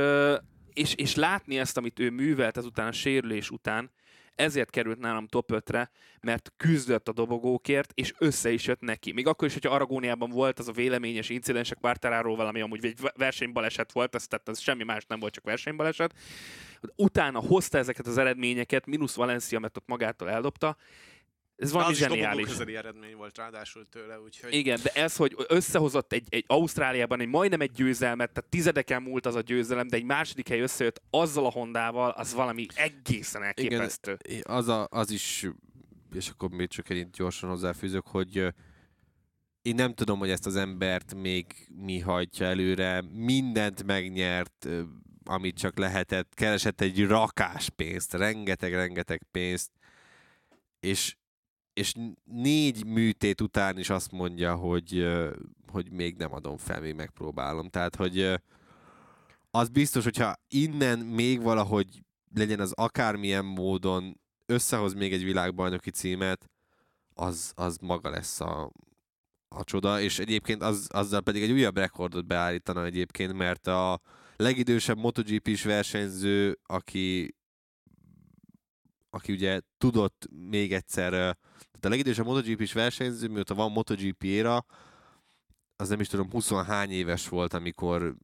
[0.72, 3.90] és, és látni ezt, amit ő művelt ezután a sérülés után,
[4.34, 5.90] ezért került nálam top 5-re,
[6.20, 9.12] mert küzdött a dobogókért, és össze is jött neki.
[9.12, 12.98] Még akkor is, hogyha Aragóniában volt az a véleményes incidens a Quartararo valami amúgy egy
[13.16, 16.14] versenybaleset volt, ez, tehát ez semmi más nem volt, csak versenybaleset.
[16.96, 20.76] Utána hozta ezeket az eredményeket, mínusz Valencia, mert ott magától eldobta.
[21.60, 22.46] Ez valami az zseniális.
[22.46, 24.54] közeli eredmény volt ráadásul tőle, úgyhogy...
[24.54, 29.26] Igen, de ez, hogy összehozott egy, egy Ausztráliában egy majdnem egy győzelmet, tehát tizedeken múlt
[29.26, 34.16] az a győzelem, de egy második hely összejött azzal a Hondával, az valami egészen elképesztő.
[34.42, 35.46] Az, a, az is,
[36.14, 38.36] és akkor még csak egy gyorsan hozzáfűzök, hogy
[39.62, 41.46] én nem tudom, hogy ezt az embert még
[41.84, 43.02] mi hajtja előre.
[43.12, 44.68] Mindent megnyert,
[45.24, 46.34] amit csak lehetett.
[46.34, 49.70] Keresett egy rakás pénzt, rengeteg-rengeteg pénzt,
[50.80, 51.16] és,
[51.72, 51.94] és
[52.24, 55.06] négy műtét után is azt mondja, hogy,
[55.66, 57.68] hogy még nem adom fel, még megpróbálom.
[57.68, 58.40] Tehát, hogy
[59.50, 61.86] az biztos, hogyha innen még valahogy
[62.34, 66.50] legyen az akármilyen módon összehoz még egy világbajnoki címet,
[67.14, 68.70] az, az maga lesz a,
[69.48, 74.00] a csoda, és egyébként az, azzal pedig egy újabb rekordot beállítana egyébként, mert a
[74.36, 77.34] legidősebb MotoGP-s versenyző, aki
[79.10, 84.64] aki ugye tudott még egyszer, tehát a legidősebb MotoGP-s versenyző, mióta van MotoGP éra,
[85.76, 86.50] az nem is tudom, 20
[86.88, 88.14] éves volt, amikor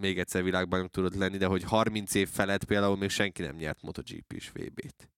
[0.00, 3.82] még egyszer világbajnok tudott lenni, de hogy 30 év felett például még senki nem nyert
[3.82, 5.10] MotoGP-s VB-t.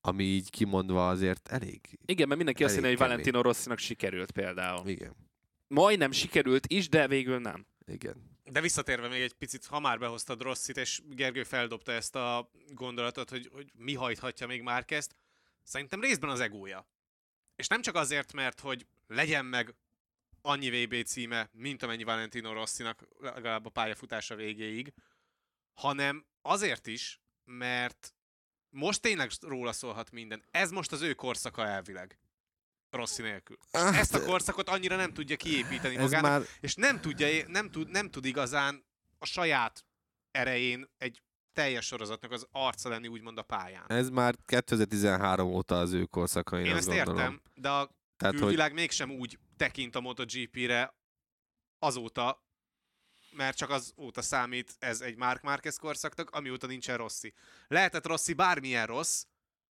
[0.00, 1.98] Ami így kimondva azért elég.
[2.06, 2.98] Igen, mert mindenki azt hinné, hogy.
[2.98, 4.88] Valentino Rossinak sikerült például.
[4.88, 5.16] Igen,
[5.68, 7.66] Majdnem sikerült is, de végül nem.
[7.86, 8.33] igen.
[8.44, 13.30] De visszatérve még egy picit, ha már behoztad Rosszit, és Gergő feldobta ezt a gondolatot,
[13.30, 15.16] hogy, hogy mi hajthatja még már ezt,
[15.62, 16.88] szerintem részben az egója.
[17.56, 19.74] És nem csak azért, mert hogy legyen meg
[20.42, 24.92] annyi VB címe, mint amennyi Valentino Rossinak legalább a pályafutása végéig,
[25.72, 28.14] hanem azért is, mert
[28.70, 30.44] most tényleg róla szólhat minden.
[30.50, 32.18] Ez most az ő korszaka elvileg.
[32.94, 33.56] Rossi nélkül.
[33.70, 37.88] Ah, Ezt a korszakot annyira nem tudja kiépíteni magának, már és nem, tudja, nem, tud,
[37.90, 38.84] nem tud igazán
[39.18, 39.84] a saját
[40.30, 41.22] erején egy
[41.52, 43.84] teljes sorozatnak az arca lenni, úgymond a pályán.
[43.90, 47.16] ez már 2013 óta az ő korszaka, én, Én ezt gondolom.
[47.16, 50.94] értem, de a Tehát, hogy külvilág mégsem úgy tekint a MotoGP-re
[51.78, 52.42] azóta,
[53.30, 57.34] mert csak azóta számít ez egy Mark Marquez korszaknak, amióta nincsen Rossi.
[57.68, 59.24] Lehetett Rossi bármilyen rossz,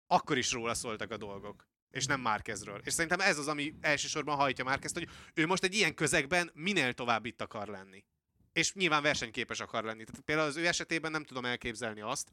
[0.06, 1.68] akkor is róla szóltak a dolgok.
[1.94, 2.80] És nem Márkezről.
[2.84, 6.92] És szerintem ez az, ami elsősorban hajtja Márkezt, hogy ő most egy ilyen közegben minél
[6.92, 8.04] tovább itt akar lenni.
[8.52, 10.04] És nyilván versenyképes akar lenni.
[10.04, 12.28] Tehát például az ő esetében nem tudom elképzelni azt,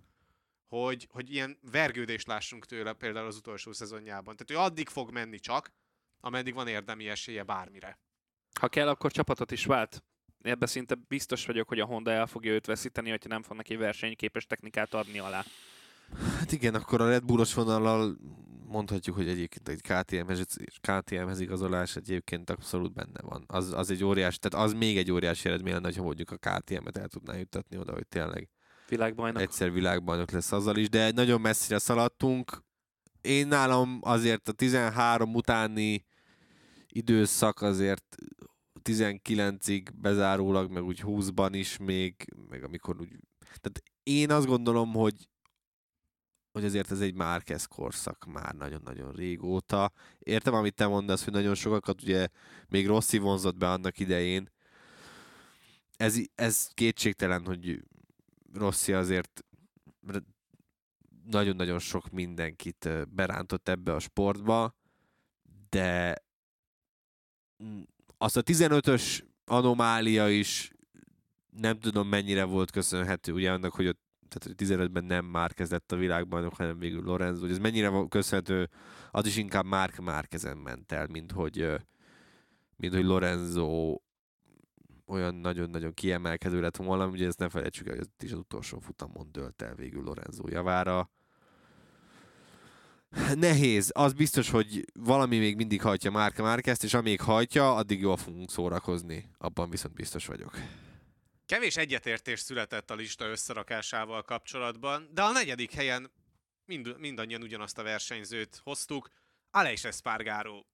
[0.68, 4.36] hogy, hogy ilyen vergődést lássunk tőle például az utolsó szezonjában.
[4.36, 5.72] Tehát ő addig fog menni csak,
[6.20, 7.99] ameddig van érdemi esélye bármire.
[8.59, 10.03] Ha kell, akkor csapatot is vált.
[10.41, 13.76] Ebben szinte biztos vagyok, hogy a Honda el fogja őt veszíteni, hogyha nem fog neki
[13.76, 15.43] versenyképes technikát adni alá.
[16.38, 18.18] Hát igen, akkor a Red Bullos vonallal
[18.72, 20.45] mondhatjuk, hogy egyébként egy KTM-hez,
[20.82, 23.43] KTM-hez igazolás egyébként abszolút benne van.
[23.47, 26.97] Az, az egy óriás, tehát az még egy óriási eredmény lenne, ha mondjuk a KTM-et
[26.97, 28.49] el tudná juttatni oda, hogy tényleg
[28.88, 29.41] Világbajnok.
[29.41, 32.63] egyszer világbajnok lesz azzal is, de nagyon messzire szaladtunk.
[33.22, 36.05] Én nálam azért a 13 utáni
[36.88, 38.15] időszak azért
[38.84, 42.15] 19-ig bezárólag, meg úgy 20-ban is még,
[42.49, 43.09] meg amikor úgy...
[43.39, 45.13] Tehát én azt gondolom, hogy
[46.52, 49.91] hogy azért ez egy Márquez korszak már nagyon-nagyon régóta.
[50.20, 52.28] Értem, amit te mondasz, hogy nagyon sokakat ugye
[52.68, 54.49] még Rossi vonzott be annak idején.
[55.97, 57.84] Ez, ez kétségtelen, hogy
[58.54, 59.43] Rossi azért
[61.26, 64.76] nagyon-nagyon sok mindenkit berántott ebbe a sportba,
[65.70, 66.24] de
[68.18, 70.72] azt a 15-ös anomália is
[71.49, 75.92] nem tudom mennyire volt köszönhető, ugye annak, hogy ott tehát hogy 15-ben nem már kezdett
[75.92, 78.70] a világbajnok, hanem végül Lorenzo, hogy ez mennyire köszönhető,
[79.12, 81.76] az is inkább Márk Márkezen ment el, mint hogy,
[82.76, 83.98] mint hogy Lorenzo
[85.08, 88.80] olyan nagyon-nagyon kiemelkedő lett volna, ugye ezt ne felejtsük el, hogy ez is az utolsó
[88.80, 91.10] futamon dölt el végül Lorenzo javára.
[93.36, 93.92] Nehéz.
[93.94, 98.50] Az biztos, hogy valami még mindig hajtja Márka Márkezt, és amíg hajtja, addig jól fogunk
[98.50, 99.30] szórakozni.
[99.38, 100.58] Abban viszont biztos vagyok.
[101.52, 106.12] Kevés egyetértés született a lista összerakásával kapcsolatban, de a negyedik helyen
[106.66, 109.10] mind, mindannyian ugyanazt a versenyzőt hoztuk,
[109.49, 110.68] Aleix Espargaró.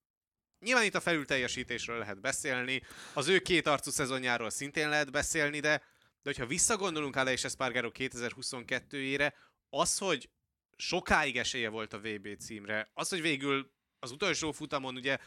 [0.59, 2.81] Nyilván itt a felülteljesítésről lehet beszélni,
[3.13, 5.83] az ő két arcú szezonjáról szintén lehet beszélni, de, de
[6.23, 9.33] hogyha visszagondolunk Aleix Espargaró 2022-ére,
[9.69, 10.29] az, hogy
[10.75, 15.17] sokáig esélye volt a VB címre, az, hogy végül az utolsó futamon ugye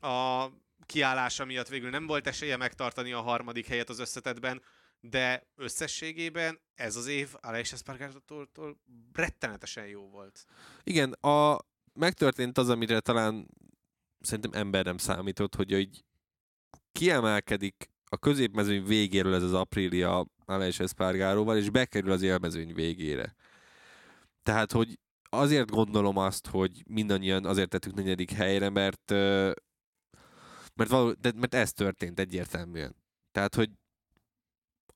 [0.00, 0.48] a
[0.86, 4.62] kiállása miatt végül nem volt esélye megtartani a harmadik helyet az összetetben,
[5.00, 8.78] de összességében ez az év Aleix Espargaró-tól
[9.12, 10.44] rettenetesen jó volt.
[10.82, 11.58] Igen, a,
[11.92, 13.48] megtörtént az, amire talán
[14.20, 16.04] szerintem ember nem számított, hogy így
[16.92, 23.34] kiemelkedik a középmezőny végéről ez az Aprilia Aleix Espargaróval, és bekerül az élmezőny végére.
[24.42, 29.10] Tehát, hogy azért gondolom azt, hogy mindannyian azért tettük negyedik helyre, mert
[30.78, 32.96] mert, való, de, mert ez történt egyértelműen.
[33.32, 33.70] Tehát, hogy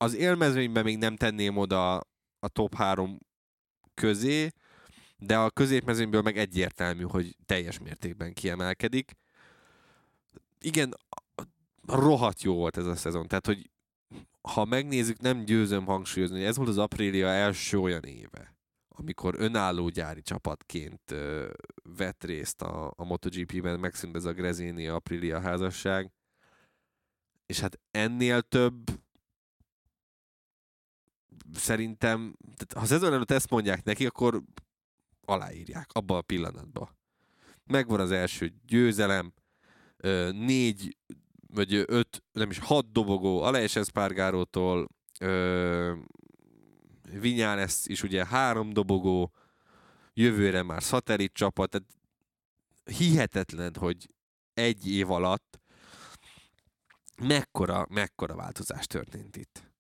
[0.03, 1.95] az élmezőnyben még nem tenném oda
[2.39, 3.19] a top 3
[3.95, 4.49] közé,
[5.17, 9.13] de a középmezőnyből meg egyértelmű, hogy teljes mértékben kiemelkedik.
[10.61, 10.97] Igen,
[11.87, 13.29] rohadt jó volt ez a szezon.
[13.29, 13.71] Tehát, hogy
[14.41, 18.55] ha megnézzük, nem győzöm hangsúlyozni, hogy ez volt az Aprilia első olyan éve,
[18.89, 21.51] amikor önálló gyári csapatként ö,
[21.97, 26.13] vett részt a, a MotoGP-ben, megszűnt ez a Grezini Aprilia házasság,
[27.47, 29.01] és hát ennél több
[31.55, 34.43] szerintem, tehát ha szezon előtt ezt mondják neki, akkor
[35.25, 36.89] aláírják abban a pillanatban.
[37.65, 39.33] Megvan az első győzelem,
[40.31, 40.97] négy
[41.47, 44.89] vagy öt, nem is hat dobogó Aleix Espargarótól,
[45.21, 45.97] ö,
[47.21, 49.33] Vinyales is ugye három dobogó,
[50.15, 51.89] jövőre már szatellit csapat, tehát
[52.85, 54.11] hihetetlen, hogy
[54.55, 55.61] egy év alatt
[57.23, 59.71] mekkora, mekkora változás történt itt.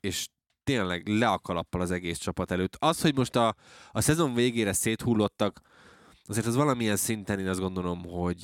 [0.00, 0.28] És
[0.68, 2.76] tényleg le a kalappal az egész csapat előtt.
[2.78, 3.54] Az, hogy most a,
[3.92, 5.60] a szezon végére széthullottak,
[6.24, 8.42] azért az valamilyen szinten én azt gondolom, hogy,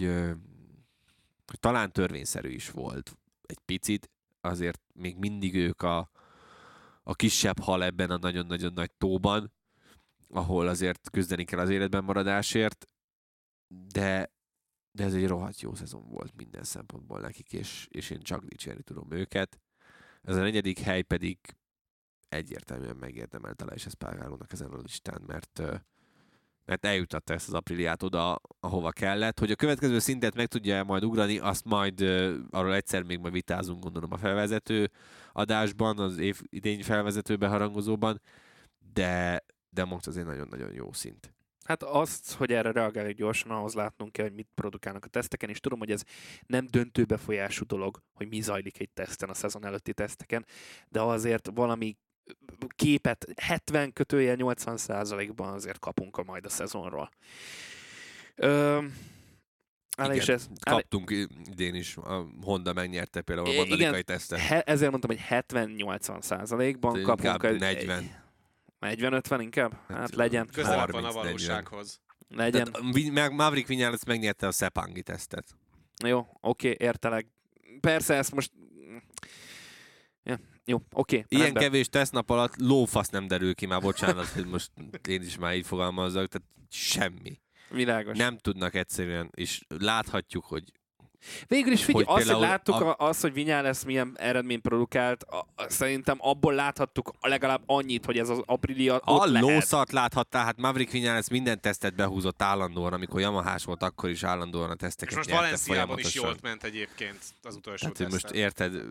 [1.47, 4.11] hogy talán törvényszerű is volt egy picit,
[4.41, 6.11] azért még mindig ők a,
[7.03, 9.53] a kisebb hal ebben a nagyon-nagyon nagy tóban,
[10.29, 12.89] ahol azért küzdeni kell az életben maradásért,
[13.69, 14.33] de,
[14.93, 18.83] de ez egy rohadt jó szezon volt minden szempontból nekik, és, és én csak dicsérni
[18.83, 19.61] tudom őket.
[20.23, 21.39] Ez a negyedik hely pedig
[22.35, 25.63] egyértelműen megérdemelt Aleix Espargarónak ezen a listán, mert,
[26.65, 29.39] mert eljutatta ezt az Apriliát oda, ahova kellett.
[29.39, 32.01] Hogy a következő szintet meg tudja majd ugrani, azt majd
[32.51, 34.91] arról egyszer még majd vitázunk, gondolom a felvezető
[35.33, 38.21] adásban, az év idény felvezető beharangozóban,
[38.93, 41.35] de, de most azért nagyon-nagyon jó szint.
[41.65, 45.61] Hát azt, hogy erre reagáljuk gyorsan, ahhoz látnunk kell, hogy mit produkálnak a teszteken, és
[45.61, 46.03] tudom, hogy ez
[46.47, 50.47] nem döntő befolyású dolog, hogy mi zajlik egy teszten, a szezon előtti teszteken,
[50.89, 51.97] de azért valami
[52.77, 57.11] képet 70 kötője 80 százalékban azért kapunk a majd a szezonról.
[58.35, 58.83] Ö,
[59.99, 61.11] igen, és ez, kaptunk
[61.51, 64.39] idén is, a Honda megnyerte például a mondanikai tesztet.
[64.39, 67.43] He, ezért mondtam, hogy 70-80 százalékban kapunk.
[67.43, 68.23] Egy, 40.
[68.81, 69.73] 40-50 inkább?
[69.89, 70.49] Hát, hát legyen.
[70.53, 72.01] Közelebb van a valósághoz.
[72.29, 72.69] Legyen.
[73.13, 75.45] Tehát, Maverick Vinales megnyerte a Sepangi tesztet.
[76.05, 77.27] Jó, oké, értelek.
[77.81, 78.53] Persze ezt most...
[80.23, 81.17] Ja, jó, oké.
[81.17, 81.63] Okay, Ilyen rendben.
[81.63, 84.71] kevés tesztnap alatt lófasz nem derül ki már, bocsánat, hogy most
[85.09, 87.41] én is már így fogalmazok, tehát semmi.
[87.69, 88.19] Világos.
[88.19, 90.63] Nem tudnak egyszerűen, és láthatjuk, hogy
[91.47, 92.97] Végül is figyelj, hogy azt, hogy láttuk, a...
[92.99, 98.43] az, hogy lesz milyen eredményt produkált, a, szerintem abból láthattuk legalább annyit, hogy ez az
[98.45, 103.83] Aprilia ott A lószart láthattál, hát Maverick Vinyales minden tesztet behúzott állandóan, amikor Yamahás volt,
[103.83, 108.11] akkor is állandóan a teszteket És most Valenciában is jól ment egyébként az utolsó hát,
[108.11, 108.83] most érted,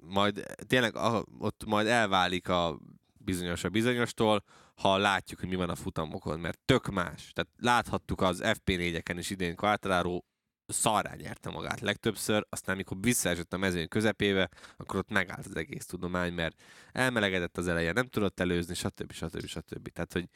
[0.00, 0.94] majd tényleg
[1.38, 2.78] ott majd elválik a
[3.18, 4.44] bizonyos a bizonyostól,
[4.74, 7.32] ha látjuk, hogy mi van a futamokon, mert tök más.
[7.32, 10.20] Tehát láthattuk az FP4-eken is idén Quartararo
[10.66, 15.86] szarrá nyerte magát legtöbbször, aztán amikor visszaesett a mezőny közepébe, akkor ott megállt az egész
[15.86, 19.12] tudomány, mert elmelegedett az eleje, nem tudott előzni, stb.
[19.12, 19.46] stb.
[19.46, 19.88] stb.
[19.88, 20.28] Tehát, hogy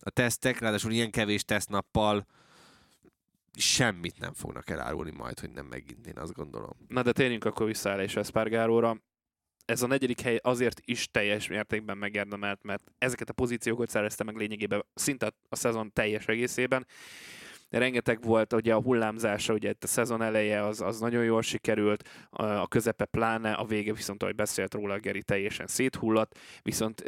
[0.00, 2.26] a tesztek, ráadásul ilyen kevés tesztnappal
[3.58, 6.76] semmit nem fognak elárulni majd, hogy nem megint, én azt gondolom.
[6.88, 8.96] Na de térjünk akkor vissza és Espargaróra.
[9.64, 14.36] Ez a negyedik hely azért is teljes mértékben megérdemelt, mert ezeket a pozíciókat szerezte meg
[14.36, 16.86] lényegében szinte a szezon teljes egészében
[17.78, 22.08] rengeteg volt ugye a hullámzása, ugye itt a szezon eleje az, az nagyon jól sikerült,
[22.30, 27.04] a közepe pláne, a vége viszont, ahogy beszélt róla, Geri teljesen széthullott, viszont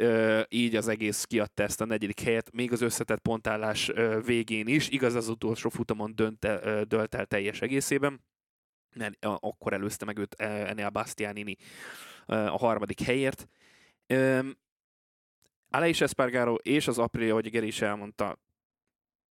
[0.49, 3.91] így az egész kiadta ezt a negyedik helyet, még az összetett pontállás
[4.25, 8.21] végén is, igaz az utolsó futamon dönt el, dölt el teljes egészében,
[8.95, 11.55] mert akkor előzte meg őt Enel Bastianini
[12.25, 13.47] a harmadik helyért.
[15.69, 18.39] Aleix Espargaro és az Aprilia, ahogy Geri is elmondta,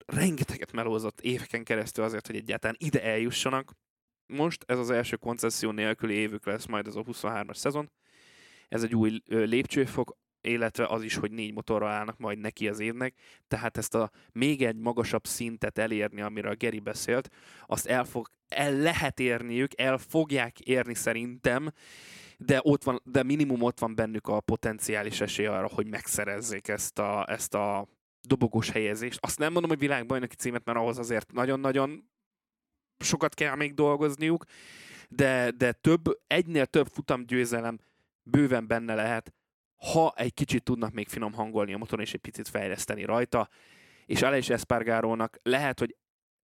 [0.06, 3.72] rengeteget melózott éveken keresztül azért, hogy egyáltalán ide eljussanak.
[4.26, 7.92] Most ez az első koncesszió nélküli évük lesz majd ez a 23-as szezon.
[8.70, 13.14] Ez egy új lépcsőfok, illetve az is, hogy négy motorral állnak majd neki az évnek,
[13.48, 17.30] tehát ezt a még egy magasabb szintet elérni, amire a Geri beszélt,
[17.66, 21.72] azt el, fog, el lehet érniük, el fogják érni szerintem,
[22.38, 27.00] de, ott van, de minimum ott van bennük a potenciális esély arra, hogy megszerezzék ezt
[27.00, 27.88] a, ezt a
[28.22, 29.20] dobogós helyezést.
[29.22, 32.10] Azt nem mondom, hogy világbajnoki címet, mert ahhoz azért nagyon-nagyon
[33.00, 34.46] sokat kell még dolgozniuk,
[35.10, 37.80] de, de több, egynél több futamgyőzelem
[38.24, 39.34] bőven benne lehet,
[39.92, 43.50] ha egy kicsit tudnak még finom hangolni a motoron, és egy picit fejleszteni rajta.
[44.06, 45.96] És Aleix Espargarónak lehet, hogy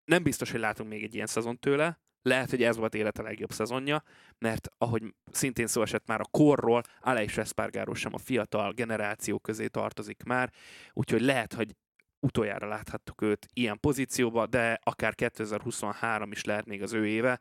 [0.05, 3.51] nem biztos, hogy látunk még egy ilyen szezon tőle, lehet, hogy ez volt élete legjobb
[3.51, 4.03] szezonja,
[4.38, 9.68] mert ahogy szintén szó esett már a korról, Aleix Espargaró sem a fiatal generáció közé
[9.68, 10.53] tartozik már,
[10.93, 11.76] úgyhogy lehet, hogy
[12.20, 17.39] utoljára láthattuk őt ilyen pozícióba, de akár 2023 is lehet még az ő éve.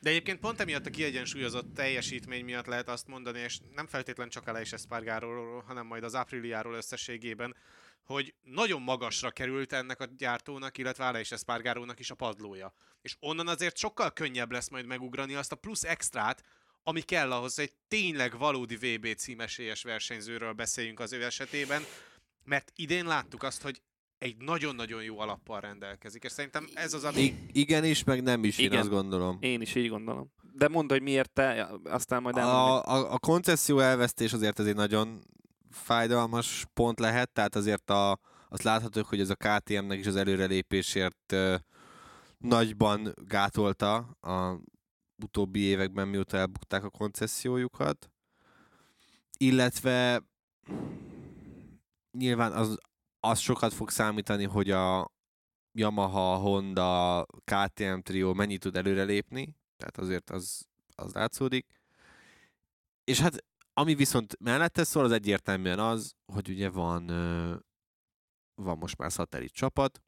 [0.00, 4.48] De egyébként pont emiatt a kiegyensúlyozott teljesítmény miatt lehet azt mondani, és nem feltétlen csak
[4.48, 7.56] Aleix Espargaróról, hanem majd az Apriliáról összességében,
[8.04, 12.72] hogy nagyon magasra került ennek a gyártónak, illetve és Espargarónak is a padlója.
[13.02, 16.44] És onnan azért sokkal könnyebb lesz majd megugrani azt a plusz extrát,
[16.82, 21.82] ami kell ahhoz, hogy egy tényleg valódi VB címesélyes versenyzőről beszéljünk az ő esetében,
[22.44, 23.82] mert idén láttuk azt, hogy
[24.18, 27.20] egy nagyon-nagyon jó alappal rendelkezik, és szerintem ez az, ami...
[27.20, 28.72] I- igen is, meg nem is, igen.
[28.72, 29.36] én azt gondolom.
[29.40, 30.32] Én is így gondolom.
[30.52, 35.22] De mondd, hogy miért te, aztán majd A, a, a koncesszió elvesztés azért azért nagyon
[35.70, 38.18] fájdalmas pont lehet, tehát azért a,
[38.48, 41.56] azt láthatjuk, hogy ez a KTM-nek is az előrelépésért ö,
[42.38, 44.60] nagyban gátolta a
[45.22, 48.10] utóbbi években, mióta elbukták a koncesziójukat.
[49.38, 50.22] Illetve
[52.12, 52.78] nyilván az,
[53.20, 55.12] az sokat fog számítani, hogy a
[55.72, 61.66] Yamaha, Honda, KTM trió mennyit tud előrelépni, tehát azért az, az látszódik.
[63.04, 63.44] És hát
[63.80, 67.06] ami viszont mellette szól, az egyértelműen az, hogy ugye van,
[68.54, 70.02] van most már szatellit csapat,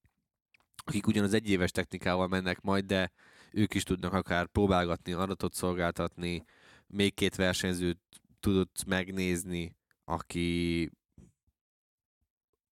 [0.77, 3.13] akik ugyan az egyéves technikával mennek majd, de
[3.53, 6.45] ők is tudnak akár próbálgatni, adatot szolgáltatni,
[6.87, 8.01] még két versenyzőt
[8.41, 10.91] tudott megnézni, aki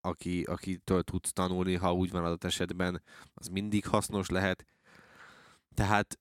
[0.00, 3.02] aki, akitől tudsz tanulni, ha úgy van adott esetben,
[3.34, 4.64] az mindig hasznos lehet.
[5.74, 6.18] Tehát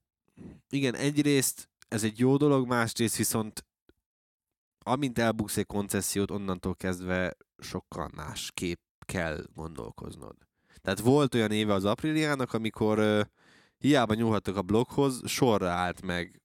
[0.68, 3.64] igen, egyrészt ez egy jó dolog, másrészt viszont
[4.84, 10.36] amint elbuksz egy koncesziót, onnantól kezdve sokkal más kép kell gondolkoznod.
[10.80, 13.20] Tehát volt olyan éve az Apriliának, amikor uh,
[13.78, 16.42] hiába nyúlhattak a blokkhoz, sorra állt meg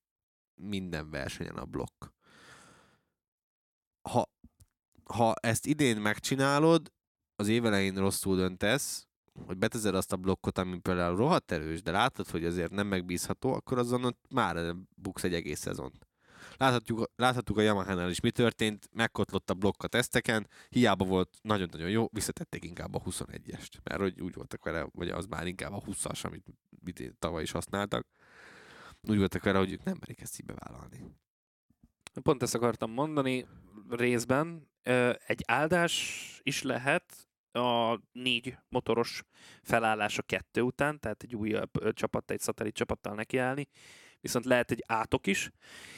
[0.56, 2.06] minden versenyen a blokk.
[4.10, 4.30] Ha,
[5.04, 6.94] ha ezt idén megcsinálod,
[7.36, 9.08] az évelején rosszul döntesz,
[9.46, 13.54] hogy betezed azt a blokkot, ami például rohadt erős, de látod, hogy azért nem megbízható,
[13.54, 16.08] akkor azon ott már buksz egy egész szezont.
[16.58, 21.90] Láthatjuk, láthatjuk a Yamaha-nál is mi történt, megkotlott a blokk a teszteken, hiába volt nagyon-nagyon
[21.90, 25.82] jó, visszatették inkább a 21-est, mert hogy úgy voltak vele, vagy az már inkább a
[25.82, 28.08] 20-as, amit tavaly is használtak.
[29.02, 31.04] Úgy voltak vele, hogy ők nem merik ezt így bevállalni.
[32.22, 33.48] Pont ezt akartam mondani
[33.90, 34.70] részben.
[35.26, 39.24] Egy áldás is lehet a négy motoros
[39.62, 43.68] felállás a kettő után, tehát egy újabb csapat, egy szatellit csapattal nekiállni,
[44.26, 45.52] viszont lehet egy átok is,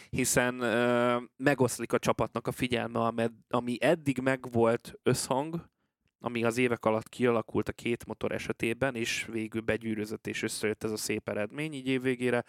[0.10, 5.70] hiszen ö, megoszlik a csapatnak a figyelme, ami eddig megvolt összhang,
[6.20, 10.92] ami az évek alatt kialakult a két motor esetében, és végül begyűrözött és összejött ez
[10.92, 12.44] a szép eredmény így évvégére,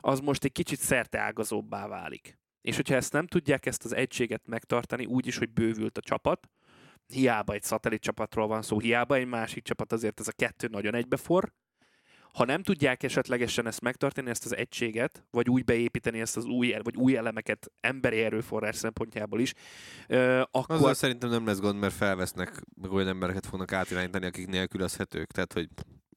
[0.00, 2.38] az most egy kicsit szerte ágazóbbá válik.
[2.60, 6.50] És hogyha ezt nem tudják ezt az egységet megtartani, úgy is, hogy bővült a csapat,
[7.06, 10.94] hiába egy szatellit csapatról van szó, hiába egy másik csapat, azért ez a kettő nagyon
[10.94, 11.52] egybefor,
[12.32, 16.76] ha nem tudják esetlegesen ezt megtartani, ezt az egységet, vagy úgy beépíteni ezt az új,
[16.82, 19.52] vagy új elemeket emberi erőforrás szempontjából is,
[20.08, 20.76] euh, akkor...
[20.76, 25.52] Azzal szerintem nem lesz gond, mert felvesznek, meg olyan embereket fognak átirányítani, akik nélkülözhetők, tehát
[25.52, 25.68] hogy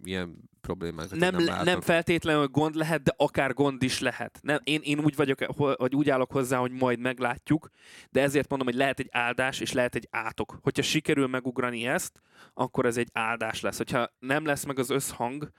[0.04, 1.10] ilyen problémák.
[1.10, 4.40] Nem, nem, nem feltétlenül gond lehet, de akár gond is lehet.
[4.42, 7.70] Nem, én, én úgy vagyok, vagy úgy állok hozzá, hogy majd meglátjuk,
[8.10, 10.60] de ezért mondom, hogy lehet egy áldás, és lehet egy átok.
[10.62, 12.22] Hogyha sikerül megugrani ezt,
[12.54, 13.78] akkor ez egy áldás lesz.
[13.78, 15.52] Hogyha nem lesz meg az összhang,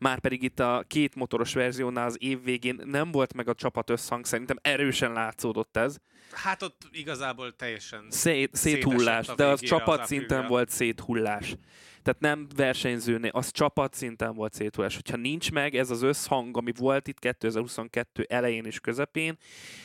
[0.00, 3.90] már pedig itt a két motoros verziónál az év végén nem volt meg a csapat
[3.90, 5.96] összhang, szerintem erősen látszódott ez.
[6.32, 11.56] Hát ott igazából teljesen Szét, széthullás, de az csapat az szinten volt széthullás.
[12.02, 14.94] Tehát nem versenyzőné, az csapat szinten volt széthullás.
[14.94, 19.36] Hogyha nincs meg ez az összhang, ami volt itt 2022 elején és közepén,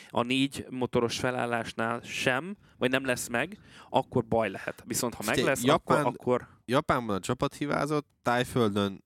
[0.08, 3.58] a négy motoros felállásnál sem, vagy nem lesz meg,
[3.90, 4.82] akkor baj lehet.
[4.86, 6.48] Viszont ha meg lesz, Japán, akkor, akkor...
[6.64, 9.04] Japánban a csapat hibázott, Tájföldön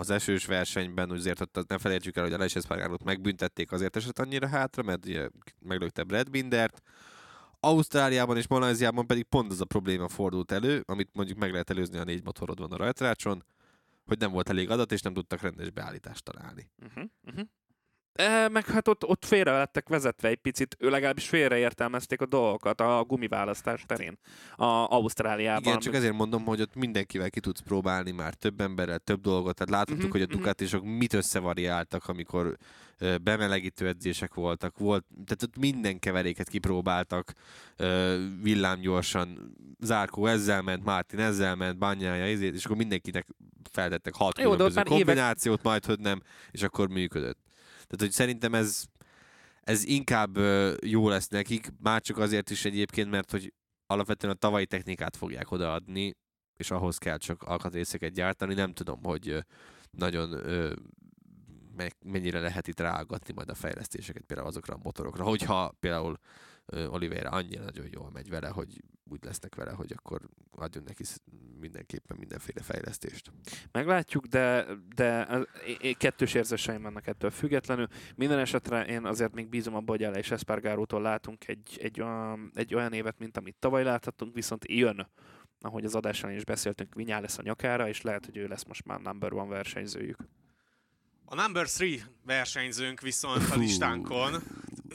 [0.00, 4.48] az esős versenyben, azért ott ne felejtsük el, hogy Aleix Espargarót megbüntették, azért esett annyira
[4.48, 5.06] hátra, mert
[5.58, 6.82] meglökte Brad Bindert.
[7.60, 11.98] Ausztráliában és Malajziában pedig pont az a probléma fordult elő, amit mondjuk meg lehet előzni,
[11.98, 13.44] a négy motorod van a rajtrácson,
[14.04, 16.70] hogy nem volt elég adat, és nem tudtak rendes beállítást találni.
[16.86, 17.46] Uh-huh, uh-huh.
[18.12, 22.80] E, meg hát ott, ott félre lettek vezetve egy picit, ő legalábbis félreértelmezték a dolgokat
[22.80, 24.18] a gumiválasztás terén,
[24.56, 25.62] a Ausztráliában.
[25.62, 29.54] Igen, csak ezért mondom, hogy ott mindenkivel ki tudsz próbálni már több emberrel, több dolgot.
[29.54, 30.36] Tehát láthattuk, uh-huh, hogy a mhm.
[30.36, 30.96] Ducatisok uh-huh.
[30.96, 32.56] mit összevariáltak, amikor
[33.22, 37.32] bemelegítő edzések voltak, volt, tehát ott minden keveréket kipróbáltak,
[38.42, 43.26] villámgyorsan, Zárkó ezzel ment, Martin ezzel ment, Banyája ezért, és akkor mindenkinek
[43.70, 45.64] feltettek hat Jó, különböző kombinációt, évek...
[45.64, 47.38] majd hogy nem, és akkor működött.
[47.90, 48.84] Tehát, hogy szerintem ez,
[49.60, 50.38] ez inkább
[50.84, 53.52] jó lesz nekik, már csak azért is egyébként, mert hogy
[53.86, 56.12] alapvetően a tavalyi technikát fogják odaadni,
[56.56, 58.54] és ahhoz kell csak alkatrészeket gyártani.
[58.54, 59.44] Nem tudom, hogy
[59.90, 60.28] nagyon
[62.04, 65.24] mennyire lehet itt ráaggatni majd a fejlesztéseket például azokra a motorokra.
[65.24, 66.18] Hogyha például
[66.66, 71.04] Oliveira annyira nagyon jól megy vele, hogy úgy lesznek vele, hogy akkor adjon neki
[71.60, 73.32] mindenképpen mindenféle fejlesztést.
[73.72, 75.28] Meglátjuk, de, de
[75.98, 77.86] kettős érzéseim vannak ettől függetlenül.
[78.14, 82.74] Minden esetre én azért még bízom abban, hogy és Espargarótól látunk egy, egy, olyan, egy
[82.74, 85.08] olyan évet, mint amit tavaly láthattunk, viszont jön
[85.62, 88.84] ahogy az adásán is beszéltünk, Vinyá lesz a nyakára, és lehet, hogy ő lesz most
[88.84, 90.18] már number one versenyzőjük.
[91.24, 94.42] A number three versenyzőnk viszont a listánkon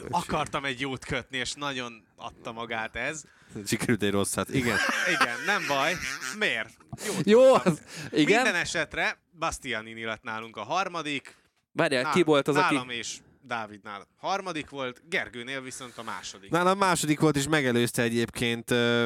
[0.10, 3.26] akartam egy jót kötni, és nagyon adta magát ez.
[3.66, 4.78] Sikerült egy rosszat, igen.
[5.20, 5.94] igen, nem baj.
[6.38, 6.78] Miért?
[7.06, 7.82] Jót Jó, az,
[8.12, 8.42] igen.
[8.42, 11.36] Minden esetre Bastianini lett nálunk a harmadik.
[11.72, 12.96] Várjál, ki volt az, nálam aki...
[12.96, 16.50] és Dávidnál harmadik volt, Gergőnél viszont a második.
[16.50, 19.06] Nálam második volt, és megelőzte egyébként ö,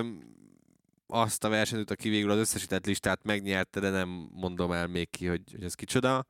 [1.08, 5.26] azt a versenyt, aki végül az összesített listát megnyerte, de nem mondom el még ki,
[5.28, 6.26] hogy, hogy ez kicsoda.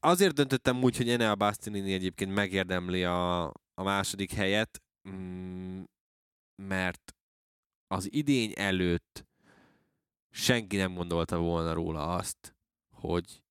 [0.00, 3.44] Azért döntöttem úgy, hogy Enea Bastianini egyébként megérdemli a,
[3.74, 5.82] a második helyet, mm,
[6.62, 7.15] mert
[7.86, 9.26] az idény előtt
[10.30, 12.56] senki nem gondolta volna róla azt,
[12.90, 13.42] hogy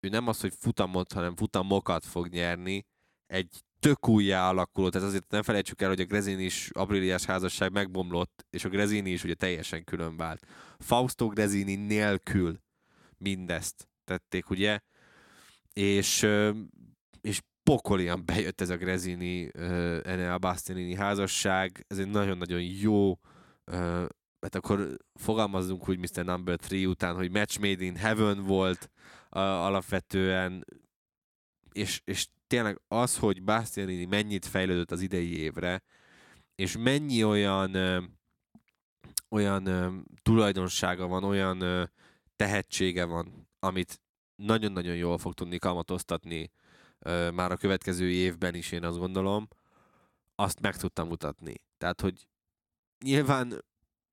[0.00, 2.86] ő nem az, hogy futamot, hanem futamokat fog nyerni
[3.26, 7.72] egy tök újjá alakuló, tehát azért nem felejtsük el, hogy a Grezini is Apriliás házasság
[7.72, 10.46] megbomlott, és a Grezini is ugye teljesen külön vált.
[10.78, 12.60] Fausto Grezini nélkül
[13.18, 14.80] mindezt tették, ugye?
[15.72, 16.26] És,
[17.20, 19.50] és pokolian bejött ez a Grezini
[20.04, 23.18] Enea Bastianini házasság, ez egy nagyon-nagyon jó
[24.40, 26.24] hát akkor fogalmazzunk úgy Mr.
[26.24, 28.90] Number 3 után, hogy match made in heaven volt
[29.28, 30.64] alapvetően,
[31.72, 35.82] és, és tényleg az, hogy Bastianini mennyit fejlődött az idei évre,
[36.54, 37.76] és mennyi olyan
[39.28, 41.90] olyan tulajdonsága van, olyan
[42.36, 44.00] tehetsége van, amit
[44.34, 46.50] nagyon-nagyon jól fog tudni kamatoztatni
[47.34, 49.48] már a következő évben is, én azt gondolom,
[50.34, 51.54] azt meg tudtam mutatni.
[51.78, 52.26] Tehát, hogy
[53.02, 53.64] nyilván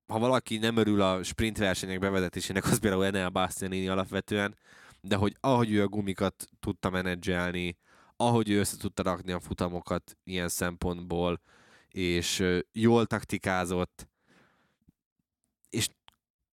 [0.06, 4.56] ha valaki nem örül a sprint versenyek bevezetésének, az például Enel Bastianini alapvetően,
[5.00, 7.78] de hogy ahogy ő a gumikat tudta menedzselni,
[8.16, 11.40] ahogy ő össze tudta rakni a futamokat ilyen szempontból,
[11.88, 14.08] és jól taktikázott,
[15.70, 15.88] és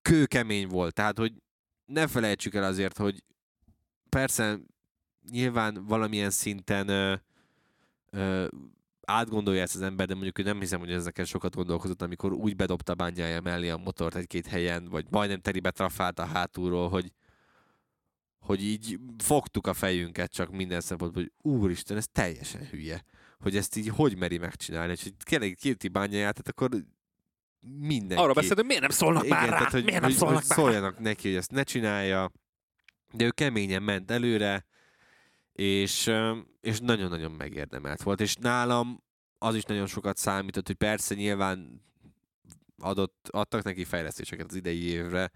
[0.02, 0.94] kőkemény volt.
[0.94, 1.34] Tehát, hogy
[1.86, 3.24] ne felejtsük el azért, hogy
[4.10, 4.60] persze
[5.30, 7.16] nyilván valamilyen szinten ö,
[8.10, 8.48] ö,
[9.08, 12.56] átgondolja ezt az ember, de mondjuk ő nem hiszem, hogy ezeken sokat gondolkozott, amikor úgy
[12.56, 17.12] bedobta bányája mellé a motort egy-két helyen, vagy majdnem teribe trafált a hátulról, hogy,
[18.40, 23.04] hogy így fogtuk a fejünket csak minden szempontból, hogy úristen, ez teljesen hülye.
[23.40, 26.70] Hogy ezt így hogy meri megcsinálni, és hogy kérlek kirti bányáját, tehát akkor
[27.80, 28.24] mindenki.
[28.24, 29.58] Arra beszélt, hogy miért nem szólnak Igen, már rá?
[29.58, 30.56] tehát, hogy, miért nem hogy, szólnak hogy rá?
[30.56, 32.32] szóljanak neki, hogy ezt ne csinálja,
[33.12, 34.66] de ő keményen ment előre,
[35.58, 36.12] és,
[36.62, 39.04] és nagyon-nagyon megérdemelt volt, és nálam
[39.38, 41.86] az is nagyon sokat számított, hogy persze nyilván
[42.78, 45.32] adott, adtak neki fejlesztéseket az idei évre,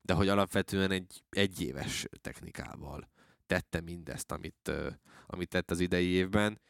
[0.00, 3.08] de hogy alapvetően egy egyéves technikával
[3.46, 4.72] tette mindezt, amit,
[5.26, 6.60] amit tett az idei évben,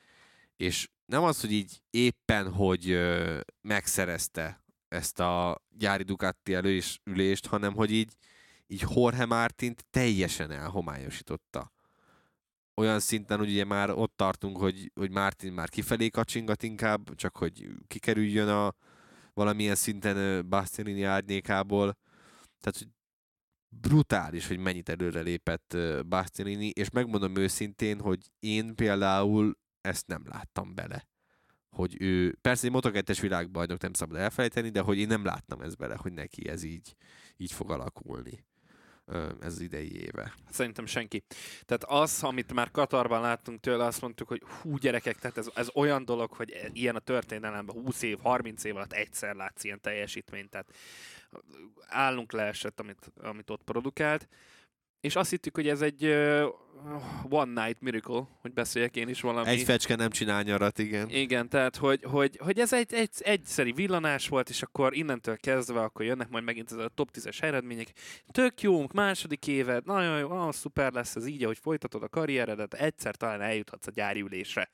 [0.57, 2.98] és nem az, hogy így éppen, hogy
[3.61, 8.12] megszerezte ezt a gyári Ducati előülést, hanem hogy így,
[8.66, 11.74] így Jorge Martint teljesen elhomályosította.
[12.81, 17.37] Olyan szinten, hogy ugye már ott tartunk, hogy, hogy Martin már kifelé kacsingat inkább, csak
[17.37, 18.74] hogy kikerüljön a
[19.35, 21.97] valamilyen szinten Bastianini árnyékából.
[22.61, 22.89] Tehát, hogy
[23.68, 25.77] brutális, hogy mennyit előre lépett
[26.09, 31.09] Bastianini, és megmondom őszintén, hogy én például ezt nem láttam bele.
[31.68, 35.77] Hogy ő, persze egy Moto2-es világbajnok nem szabad elfelejteni, de hogy én nem láttam ezt
[35.77, 36.97] bele, hogy neki ez így,
[37.37, 38.45] így fog alakulni
[39.40, 40.34] ez idei éve.
[40.50, 41.22] Szerintem senki.
[41.64, 45.68] Tehát az, amit már Katarban láttunk tőle, azt mondtuk, hogy hú gyerekek, tehát ez, ez
[45.74, 49.80] olyan dolog, hogy e- ilyen a történelemben 20 év, 30 év alatt egyszer látsz ilyen
[49.80, 50.74] teljesítményt, tehát
[51.86, 54.28] állunk leesett, amit, amit ott produkált,
[55.07, 56.44] és azt hittük, hogy ez egy uh,
[57.28, 59.48] one night miracle, hogy beszéljek én is valami.
[59.48, 61.11] Egy fecske nem csinál nyarat, igen.
[61.11, 65.80] Igen, tehát hogy, hogy, hogy ez egy, egy egyszeri villanás volt, és akkor innentől kezdve
[65.80, 67.92] akkor jönnek majd megint ez a top 10-es eredmények.
[68.30, 72.74] Tök jó, második éved, nagyon jó, ah, szuper lesz ez így, ahogy folytatod a karrieredet,
[72.74, 74.70] egyszer talán eljuthatsz a gyári ülésre.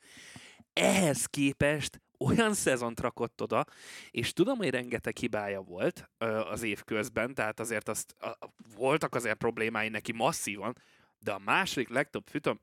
[0.73, 3.65] Ehhez képest olyan szezont rakott oda,
[4.11, 8.39] és tudom, hogy rengeteg hibája volt ö, az év közben, tehát azért azt, a,
[8.77, 10.77] voltak azért problémái neki masszívan,
[11.21, 12.61] de a második legtöbb futam...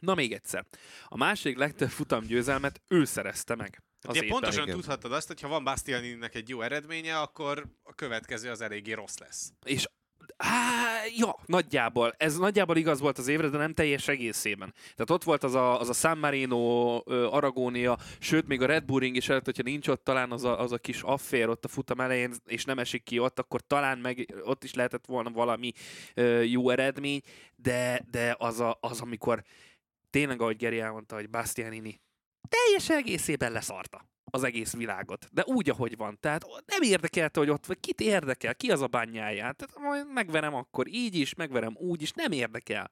[0.00, 0.66] Na még egyszer.
[1.04, 3.82] A második legtöbb futam győzelmet ő szerezte meg.
[4.02, 4.74] Az Ugye pontosan igen.
[4.74, 9.18] tudhattad azt, hogy ha van Bastianininek egy jó eredménye, akkor a következő az eléggé rossz
[9.18, 9.52] lesz.
[9.64, 9.86] És
[10.36, 12.14] Á, ja, nagyjából.
[12.16, 14.74] Ez nagyjából igaz volt az évre, de nem teljes egészében.
[14.74, 19.00] Tehát ott volt az a, az a San Marino, Aragónia, sőt, még a Red Bull
[19.00, 21.68] Ring is előtt, hogyha nincs ott talán az a, az a kis affér ott a
[21.68, 25.72] futam elején, és nem esik ki ott, akkor talán meg ott is lehetett volna valami
[26.14, 27.20] ö, jó eredmény,
[27.56, 29.42] de, de az, a, az, amikor
[30.10, 32.00] tényleg, ahogy Geri elmondta, hogy Bastianini
[32.48, 35.28] teljes egészében leszarta az egész világot.
[35.32, 36.18] De úgy, ahogy van.
[36.20, 37.80] Tehát nem érdekelte, hogy ott vagy.
[37.80, 38.54] Kit érdekel?
[38.54, 39.56] Ki az a bányáját?
[39.56, 42.12] Tehát majd megverem akkor így is, megverem úgy is.
[42.12, 42.90] Nem érdekel.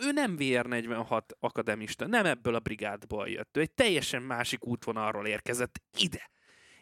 [0.00, 3.56] Ő nem VR46 akademista, nem ebből a brigádból jött.
[3.56, 6.30] Ő egy teljesen másik útvonalról érkezett ide.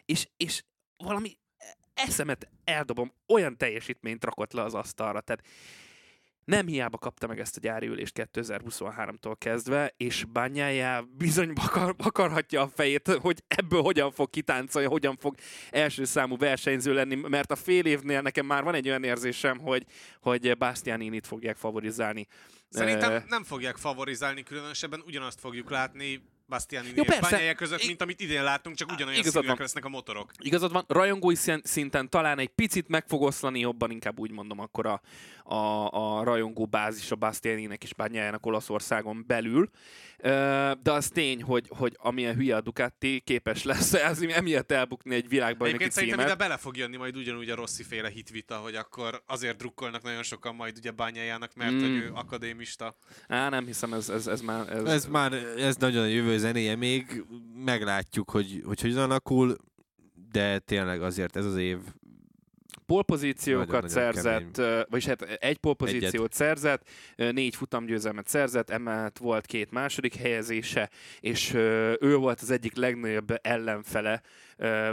[0.05, 0.63] És, és
[0.97, 1.37] valami
[1.93, 5.21] eszemet eldobom, olyan teljesítményt rakott le az asztalra.
[5.21, 5.43] Tehát
[6.45, 12.61] nem hiába kapta meg ezt a gyári ülést 2023-tól kezdve, és bányájá bizony bakar, bakarhatja
[12.61, 15.35] a fejét, hogy ebből hogyan fog kitáncolni, hogyan fog
[15.69, 19.85] első számú versenyző lenni, mert a fél évnél nekem már van egy olyan érzésem, hogy,
[20.21, 22.27] hogy Bastianinit fogják favorizálni.
[22.69, 27.19] Szerintem nem fogják favorizálni, különösebben ugyanazt fogjuk látni Bastianini és.
[27.19, 29.65] Bagnaia között, mint amit idén láttunk, csak ugyanolyan igazad színűek van.
[29.65, 30.31] lesznek a motorok.
[30.37, 34.85] Igazad van, rajongói szinten talán egy picit meg fog oszlani, jobban inkább úgy mondom akkor
[34.85, 35.01] a,
[35.51, 39.69] a, a rajongó bázis a Bastianinek és Bányájának Olaszországon belül.
[40.81, 45.27] De az tény, hogy, hogy amilyen hülye a Ducati képes lesz ez, emiatt elbukni egy
[45.27, 46.47] világbajnoki Egyébként szerintem ide címet.
[46.47, 50.55] bele fog jönni majd ugyanúgy a Rossi féle hitvita, hogy akkor azért drukkolnak nagyon sokan
[50.55, 51.79] majd ugye bányájának, mert Mm.
[51.79, 52.95] hogy ő akadémista.
[53.27, 54.69] Á, nem hiszem, ez, ez, ez már...
[54.69, 57.23] Ez, Ez már, ez nagyon a jövő zenéje, még
[57.65, 59.55] meglátjuk, hogy hogy, hogyan alakul,
[60.31, 61.77] de tényleg azért ez az év
[62.85, 66.33] polpozíciókat szerzett, ö, vagyis hát egy polpozíciót Egyet.
[66.33, 70.89] szerzett, négy futamgyőzelmet szerzett, emellett volt két második helyezése,
[71.19, 71.53] és
[71.99, 74.21] ő volt az egyik legnagyobb ellenfele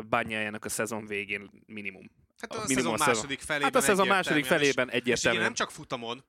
[0.08, 2.10] Bányájának a szezon végén minimum.
[2.38, 3.14] Hát A a, minimum szezon szezon.
[3.14, 5.44] második felében Hát a szezon második felében és egyértelműen.
[5.44, 6.24] nem csak futamon,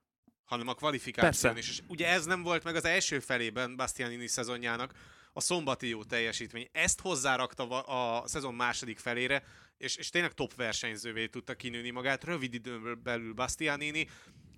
[0.45, 1.59] hanem a kvalifikáción Persze.
[1.59, 1.69] is.
[1.69, 4.93] És ugye ez nem volt meg az első felében Bastianini szezonjának,
[5.33, 6.67] a szombati jó teljesítmény.
[6.71, 9.43] Ezt hozzárakta a szezon második felére,
[9.79, 14.07] és, és tényleg top versenyzővé tudta kinőni magát rövid időn belül Bastianini.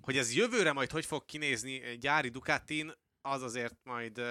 [0.02, 2.91] Hogy ez jövőre majd hogy fog kinézni egy gyári Ducatin,
[3.22, 4.22] az azért majd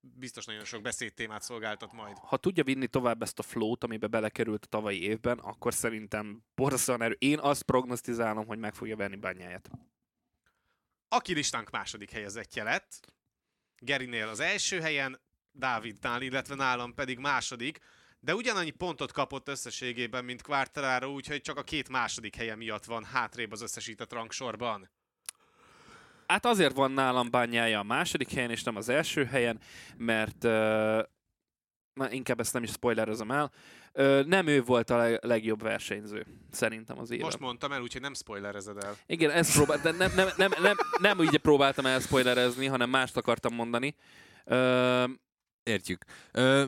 [0.00, 2.16] biztos nagyon sok beszédtémát szolgáltat majd.
[2.18, 7.02] Ha tudja vinni tovább ezt a flót, amibe belekerült a tavalyi évben, akkor szerintem borzasztóan
[7.02, 7.16] erő.
[7.18, 9.70] Én azt prognosztizálom, hogy meg fogja venni Bányáját.
[11.08, 13.12] Aki listánk második helyezettje lett,
[13.78, 15.20] Gerinél az első helyen,
[15.52, 17.78] Dávidnál, illetve nálam pedig második,
[18.24, 23.04] de ugyanannyi pontot kapott összességében, mint Quartararo, úgyhogy csak a két második helye miatt van
[23.04, 24.90] hátrébb az összesített rangsorban.
[26.26, 29.60] Hát azért van nálam bányája a második helyen, és nem az első helyen,
[29.96, 30.50] mert uh,
[31.94, 33.52] na, inkább ezt nem is spoilerezem el.
[33.94, 37.24] Uh, nem ő volt a leg- legjobb versenyző, szerintem az éven.
[37.24, 38.96] Most mondtam el, úgyhogy nem spoilerezed el.
[39.06, 43.16] Igen, ezt próbál, de nem, nem, nem, nem, nem úgy próbáltam el spoilerezni, hanem mást
[43.16, 43.94] akartam mondani.
[44.44, 45.10] Uh,
[45.62, 46.04] Értjük.
[46.32, 46.64] Ö,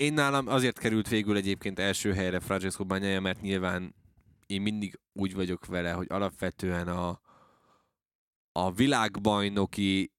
[0.00, 3.94] én nálam azért került végül egyébként első helyre Francesco Bagnaia, mert nyilván
[4.46, 7.20] én mindig úgy vagyok vele, hogy alapvetően a,
[8.52, 10.12] a világbajnoki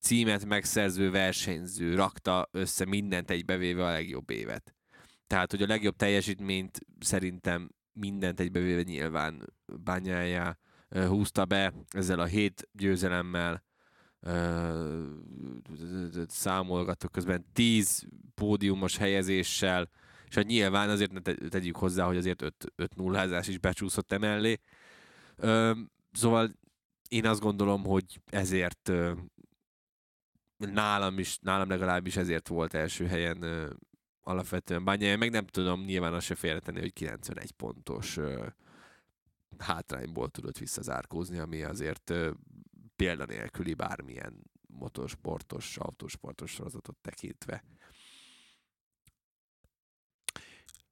[0.00, 4.74] címet megszerző versenyző rakta össze mindent egybevéve a legjobb évet.
[5.26, 9.52] Tehát, hogy a legjobb teljesítményt szerintem mindent egybevéve nyilván
[9.84, 10.58] Bagnaia
[10.88, 13.64] ö, húzta be ezzel a hét győzelemmel,
[16.28, 19.88] számolgatok közben 10 pódiumos helyezéssel,
[20.28, 24.12] és hát nyilván azért ne te- tegyük hozzá, hogy azért 5, 5 nullázás is becsúszott
[24.12, 24.58] emellé.
[26.12, 26.50] Szóval
[27.08, 28.92] én azt gondolom, hogy ezért
[30.56, 33.70] nálam is, nálam legalábbis ezért volt első helyen ö,
[34.20, 38.46] alapvetően Bányája, meg nem tudom nyilván azt se félretenni, hogy 91 pontos ö,
[39.58, 42.14] hátrányból tudott visszazárkózni, ami azért
[42.96, 47.64] példanélküli bármilyen motorsportos, autósportos sorozatot tekintve.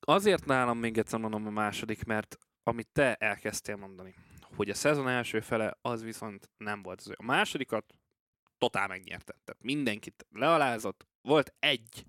[0.01, 4.15] azért nálam még egyszer mondom a második, mert amit te elkezdtél mondani,
[4.57, 7.13] hogy a szezon első fele az viszont nem volt az.
[7.17, 7.95] A másodikat
[8.59, 9.35] totál megnyerte.
[9.45, 11.07] Tehát mindenkit lealázott.
[11.23, 12.07] Volt egy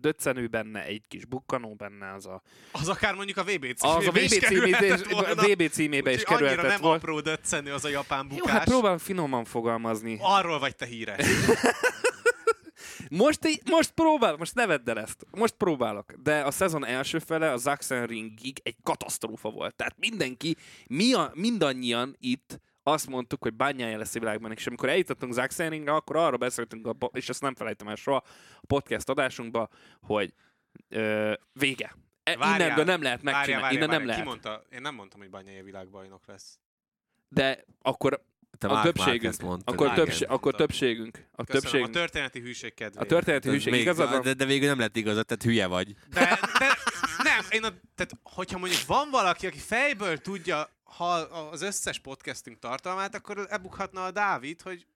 [0.00, 2.42] döccenő benne, egy kis bukkanó benne, az a,
[2.72, 5.42] Az akár mondjuk a VB az a címébe VB, is címébe, kerülhetett volna.
[5.42, 7.02] VB címébe is Úgyhogy annyira kerülhetett nem volt.
[7.02, 8.52] apró döccenő az a japán Jó, bukás.
[8.52, 10.18] hát próbálom finoman fogalmazni.
[10.20, 11.26] Arról vagy te híres.
[13.10, 15.26] Most, így, most próbál, most ne vedd el ezt.
[15.30, 16.12] Most próbálok.
[16.22, 19.74] De a szezon első fele a Sachsenringig egy katasztrófa volt.
[19.74, 20.56] Tehát mindenki,
[20.86, 22.60] mi a, mindannyian itt
[22.92, 26.96] azt mondtuk, hogy bányája lesz a világban, és amikor eljutottunk Sachsenringre, akkor arra beszéltünk, a,
[27.12, 28.22] és ezt nem felejtem el soha,
[28.56, 29.68] a podcast adásunkba,
[30.00, 30.34] hogy
[30.88, 31.96] ö, vége.
[32.22, 33.62] E, Várjál, innentől nem lehet Várjál, megcsinálni.
[33.62, 34.24] várjál, Innen nem várjál.
[34.26, 34.42] lehet.
[34.42, 34.76] Ki mondta?
[34.76, 36.58] Én nem mondtam, hogy Banyai világbajnok lesz.
[37.28, 38.22] De akkor
[38.58, 43.04] Te a többségünk, mondtad, akkor, többség, akkor többségünk, a Köszönöm, többségünk, a történeti hűség kedvéért.
[43.06, 44.22] a történeti Ez hűség még- igazad van?
[44.22, 45.94] de, de végül nem lett igazad, tehát hülye vagy.
[46.10, 46.66] De, de
[47.22, 51.12] nem, én a, tehát, hogyha mondjuk van valaki, aki fejből tudja ha
[51.52, 54.86] az összes podcastünk tartalmát, akkor ebukhatna a Dávid, hogy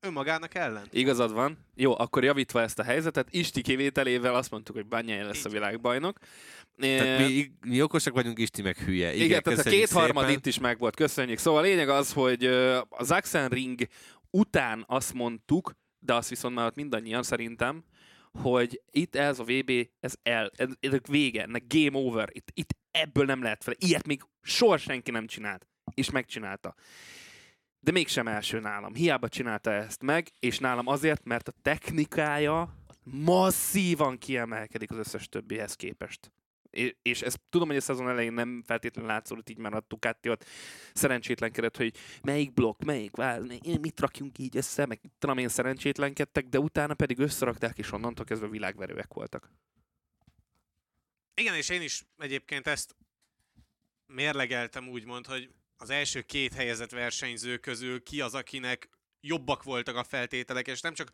[0.00, 0.86] önmagának ellen.
[0.90, 1.58] Igazad van.
[1.74, 6.18] Jó, akkor javítva ezt a helyzetet, Isti kivételével azt mondtuk, hogy Banyai lesz a világbajnok.
[6.76, 9.12] Tehát E, mi, mi okosak vagyunk, Isti meg hülye.
[9.14, 10.38] igen, igen tehát a kétharmad szépen.
[10.38, 11.38] itt is meg volt, köszönjük.
[11.38, 12.44] Szóval a lényeg az, hogy
[12.88, 13.86] a Zaxen Ring
[14.30, 17.84] után azt mondtuk, de azt viszont már ott mindannyian szerintem,
[18.42, 22.76] hogy itt ez a VB, ez el, ez, ez vége, ennek game over, itt, itt
[22.96, 23.74] ebből nem lehet fel.
[23.78, 26.74] Ilyet még soha senki nem csinált, és megcsinálta.
[27.80, 28.94] De mégsem első nálam.
[28.94, 35.74] Hiába csinálta ezt meg, és nálam azért, mert a technikája masszívan kiemelkedik az összes többihez
[35.74, 36.32] képest.
[37.02, 40.44] És ezt tudom, hogy a szezon elején nem feltétlenül látszódott így, mert a Ducati ott
[40.94, 43.40] szerencsétlenkedett, hogy melyik blokk, melyik vál,
[43.80, 48.48] mit rakjunk így össze, meg tudom én szerencsétlenkedtek, de utána pedig összerakták, és onnantól kezdve
[48.48, 49.50] világverőek voltak.
[51.40, 52.96] Igen, és én is egyébként ezt
[54.06, 58.88] mérlegeltem úgymond, hogy az első két helyezett versenyző közül ki az, akinek
[59.20, 61.10] jobbak voltak a feltételek, és nem csak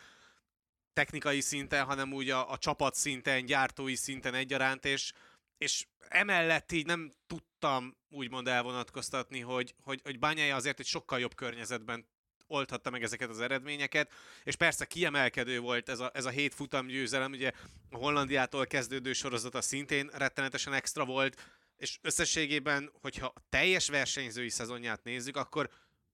[0.92, 5.12] technikai szinten, hanem úgy a, a csapat szinten, gyártói szinten egyaránt, és,
[5.58, 11.34] és emellett így nem tudtam úgymond elvonatkoztatni, hogy, hogy, hogy Bányája azért egy sokkal jobb
[11.34, 12.06] környezetben
[12.52, 14.12] oldhatta meg ezeket az eredményeket,
[14.44, 17.50] és persze kiemelkedő volt ez a, ez a hét futam győzelem, ugye
[17.90, 21.40] a Hollandiától kezdődő sorozata szintén rettenetesen extra volt,
[21.76, 25.70] és összességében, hogyha a teljes versenyzői szezonját nézzük, akkor,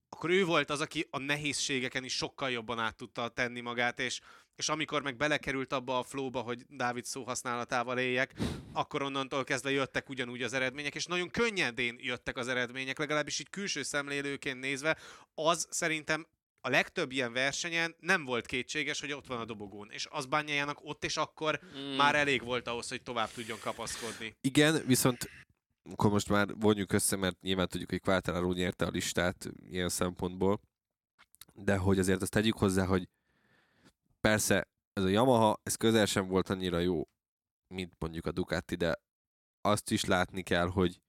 [0.09, 4.21] akkor ő volt az, aki a nehézségeken is sokkal jobban át tudta tenni magát, és,
[4.59, 8.35] és amikor meg belekerült abba a flóba, hogy Dávid szó használatával éljek,
[8.73, 13.51] akkor onnantól kezdve jöttek ugyanúgy az eredmények, és nagyon könnyedén jöttek az eredmények, legalábbis így
[13.51, 14.99] külső szemlélőként nézve,
[15.35, 16.27] az szerintem
[16.61, 20.79] a legtöbb ilyen versenyen nem volt kétséges, hogy ott van a dobogón, és az bányájának
[20.83, 21.97] ott és akkor mm.
[21.97, 24.37] már elég volt ahhoz, hogy tovább tudjon kapaszkodni.
[24.41, 25.31] Igen, viszont
[25.91, 30.61] akkor most már vonjuk össze, mert nyilván tudjuk, hogy Quartararo nyerte a listát ilyen szempontból,
[31.55, 33.09] de hogy azért azt tegyük hozzá, hogy
[34.21, 37.09] persze ez a Yamaha, ez közel sem volt annyira jó,
[37.75, 39.01] mint mondjuk a Ducati, de
[39.61, 41.01] azt is látni kell, hogy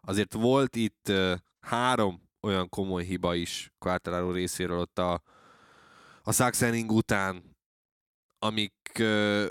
[0.00, 5.22] azért volt itt uh, három olyan komoly hiba is Quartararo részéről ott a,
[6.22, 7.56] a Sachsening után,
[8.38, 9.48] amik uh,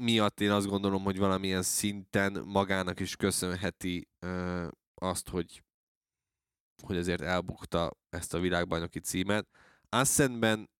[0.00, 5.62] miatt én azt gondolom, hogy valamilyen szinten magának is köszönheti uh, azt, hogy,
[6.82, 9.48] hogy azért elbukta ezt a világbajnoki címet.
[9.88, 10.70] Assenben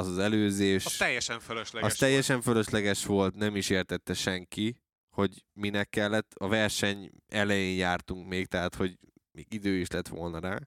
[0.00, 0.86] az az előzés...
[0.86, 6.34] Az teljesen fölösleges Az teljesen fölösleges volt, nem is értette senki, hogy minek kellett.
[6.34, 8.98] A verseny elején jártunk még, tehát hogy
[9.32, 10.58] még idő is lett volna rá.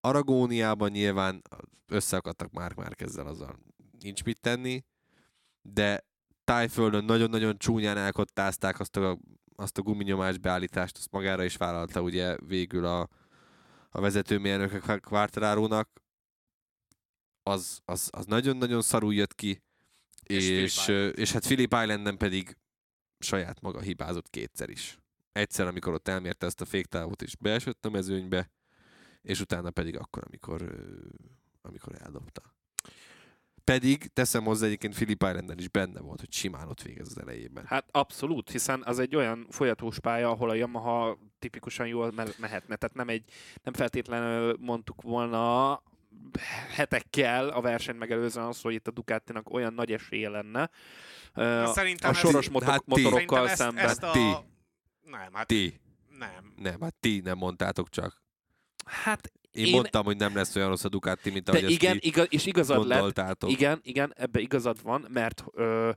[0.00, 1.42] Aragóniában nyilván
[1.86, 3.58] összeakadtak már már ezzel azzal
[4.02, 4.84] nincs mit tenni,
[5.62, 6.04] de
[6.44, 9.18] tájföldön nagyon-nagyon csúnyán elkottázták azt a,
[9.56, 13.08] azt a guminyomás beállítást, azt magára is vállalta ugye végül a,
[13.90, 15.88] a vezetőmérnök Quartararo-nak,
[17.42, 19.62] az, az, az nagyon-nagyon szarul jött ki,
[20.22, 22.56] és, és, és hát Philip Islanden pedig
[23.18, 24.98] saját maga hibázott kétszer is.
[25.32, 28.50] Egyszer, amikor ott elmérte ezt a féktávot, és beesett a mezőnybe,
[29.22, 30.74] és utána pedig akkor, amikor,
[31.62, 32.54] amikor eldobta.
[33.64, 37.66] Pedig teszem hozzá egyébként Philip Islanden is benne volt, hogy simán ott végez az elejében.
[37.66, 42.76] Hát abszolút, hiszen az egy olyan folyatós pálya, ahol a Yamaha tipikusan jól mehetne.
[42.76, 43.24] Tehát nem egy,
[43.62, 45.82] nem feltétlenül mondtuk volna
[46.74, 50.70] hetekkel a verseny megelőzően az, hogy itt a Ducatinak olyan nagy esélye lenne.
[51.72, 53.84] Szerintem a soros ez, motor- hát motorokkal ezt, szemben.
[53.84, 54.10] Ezt a...
[54.10, 54.34] Ti.
[55.00, 55.80] Nem, hát ti.
[56.18, 56.54] Nem.
[56.56, 58.22] Nem, hát ti nem mondtátok csak.
[58.86, 61.94] Hát én, én mondtam, hogy nem lesz olyan rossz a Ducati, mint ahogy de igen,
[61.94, 63.44] ezt igaz, és igazad lett.
[63.46, 65.90] Igen, igen, ebbe igazad van, mert ö,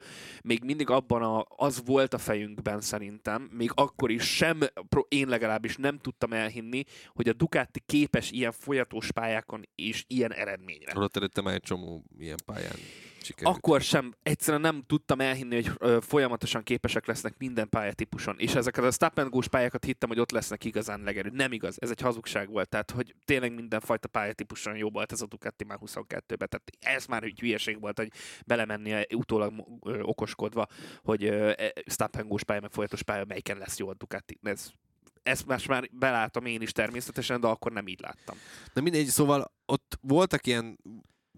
[0.43, 4.59] még mindig abban a, az volt a fejünkben szerintem, még akkor is sem,
[5.07, 10.91] én legalábbis nem tudtam elhinni, hogy a Ducati képes ilyen folyatós pályákon és ilyen eredményre.
[10.95, 12.75] Ott előtte már egy csomó ilyen pályán
[13.23, 13.57] sikerült.
[13.57, 18.35] Akkor sem, egyszerűen nem tudtam elhinni, hogy ö, folyamatosan képesek lesznek minden pályatípuson.
[18.39, 21.29] És ezeket a stop and pályákat hittem, hogy ott lesznek igazán legerő.
[21.33, 22.69] Nem igaz, ez egy hazugság volt.
[22.69, 26.49] Tehát, hogy tényleg mindenfajta pályatípuson jó volt ez a Ducati már 22-ben.
[26.49, 28.11] Tehát ez már egy hülyeség volt, hogy
[28.45, 29.53] belemenni utólag
[29.85, 30.67] ö, okoskodva,
[31.03, 34.39] hogy ö, e, stop and pálya, meg folyamatos pálya, melyiken lesz jó a Ducati.
[34.43, 34.71] Ez
[35.23, 38.37] ezt most már belátom én is természetesen, de akkor nem így láttam.
[38.73, 40.79] Na mindegy, szóval ott voltak ilyen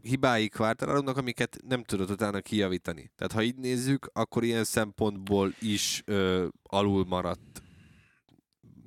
[0.05, 3.11] hibái Quartararónak, amiket nem tudott utána kijavítani.
[3.15, 7.63] Tehát ha így nézzük, akkor ilyen szempontból is ö, alul maradt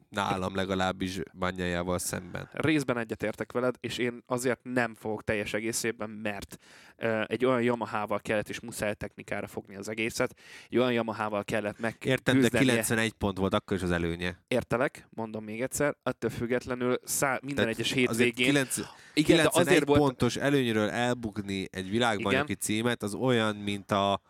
[0.09, 2.49] nálam legalábbis banyájával szemben.
[2.53, 6.59] Részben egyetértek veled, és én azért nem fogok teljes egészében, mert
[6.99, 10.35] uh, egy olyan Yamaha-val kellett, és muszáj technikára fogni az egészet,
[10.71, 11.97] egy olyan Yamaha-val kellett meg.
[12.05, 14.39] Értem, de 91 pont volt akkor is az előnye.
[14.49, 18.47] Értelek, mondom még egyszer, attól függetlenül szá- minden Tehát egyes hétvégén.
[18.47, 20.47] 9, igen, 91 de azért pontos volt...
[20.47, 24.21] előnyről elbukni egy világbajnoki címet, az olyan, mint a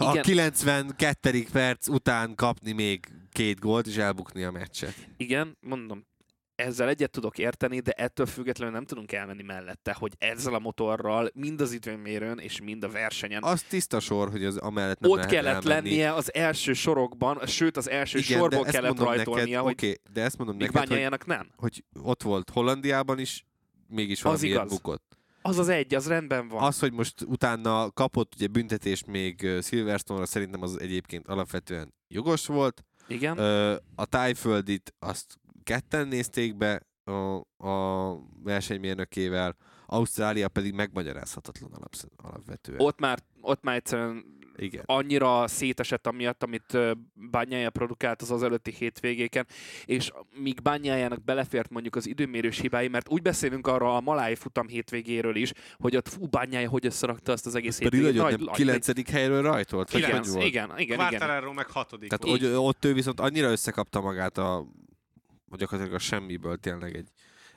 [0.00, 0.16] igen.
[0.16, 1.44] a 92.
[1.52, 4.94] perc után kapni még két gólt, és elbukni a meccset.
[5.16, 6.06] Igen, mondom,
[6.54, 11.30] ezzel egyet tudok érteni, de ettől függetlenül nem tudunk elmenni mellette, hogy ezzel a motorral
[11.34, 13.42] mind az időmérőn és mind a versenyen.
[13.42, 15.88] Az tiszta sor, hogy az amellett nem Ott lehet kellett elmenni.
[15.88, 20.22] lennie az első sorokban, sőt az első Igen, sorból kellett rajtolnia, neked, hogy okay, de
[20.22, 21.50] ezt mondom neked, hogy, nem.
[21.56, 23.46] hogy ott volt Hollandiában is,
[23.88, 25.16] mégis valamiért bukott.
[25.46, 26.62] Az az egy, az rendben van.
[26.62, 32.84] Az, hogy most utána kapott ugye büntetést még Silverstone-ra, szerintem az egyébként alapvetően jogos volt.
[33.08, 33.38] Igen.
[33.94, 37.36] A tájföldit azt ketten nézték be a,
[37.68, 39.56] a versenymérnökével,
[39.86, 41.70] Ausztrália pedig megmagyarázhatatlan
[42.16, 42.80] alapvetően.
[42.80, 44.24] Ott már, ott már egyszerűen
[44.56, 44.82] Igen.
[44.86, 46.78] annyira szétesett amiatt, amit
[47.14, 49.46] Bányája produkált az az előtti hétvégéken,
[49.84, 54.68] és míg Bányájának belefért mondjuk az időmérős hibái, mert úgy beszélünk arra a Maláj futam
[54.68, 58.22] hétvégéről is, hogy ott fú, Bányája hogy összerakta azt az egész Pedig hétvégét.
[58.22, 59.90] nagyon nem, kilencedik helyről rajtolt.
[59.90, 60.46] vagy Kilenc, hogy volt?
[60.46, 60.96] igen, igen, igen.
[61.08, 62.40] Quartararo meg hatodik Tehát volt.
[62.40, 64.66] hogy ott ő viszont annyira összekapta magát a,
[65.48, 67.08] hogy gyakorlatilag a semmiből tényleg egy,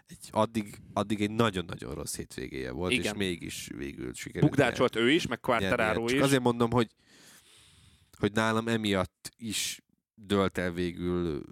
[0.09, 3.03] egy addig, addig egy nagyon-nagyon rossz hétvégéje volt, Igen.
[3.13, 4.51] és mégis végül sikerült.
[4.51, 5.39] Bukdácsolt ő is, meg.
[5.39, 6.23] Quartararo Csak is.
[6.23, 6.91] azért mondom, hogy,
[8.19, 9.81] hogy nálam emiatt is
[10.15, 11.43] dölt el végül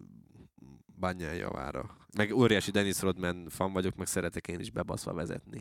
[1.00, 1.98] Banyán javára.
[2.18, 5.60] Meg óriási Dennis Rodman fan vagyok, meg szeretek én is bebaszva vezetni.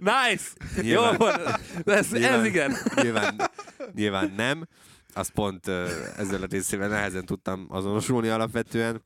[0.00, 0.50] Nice!
[0.76, 1.16] Jó Nyilván.
[1.16, 2.44] van, ez, ez Nyilván.
[2.44, 2.76] igen.
[2.94, 3.50] nyilván,
[3.94, 4.66] nyilván nem.
[5.14, 5.68] Azt pont
[6.16, 9.02] ezzel a részével nehezen tudtam azonosulni alapvetően,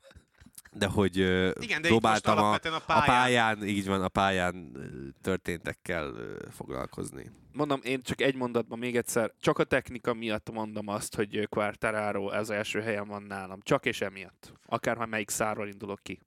[0.72, 3.04] de hogy Igen, de próbáltam a, a a pályán.
[3.06, 4.76] pályán, így van, a pályán
[5.22, 6.12] történtekkel
[6.50, 7.30] foglalkozni.
[7.52, 12.26] Mondom, én csak egy mondatban még egyszer, csak a technika miatt mondom azt, hogy Quartararo
[12.30, 13.60] az első helyen van nálam.
[13.62, 14.52] Csak és emiatt.
[14.66, 16.20] Akárha melyik szárról indulok ki.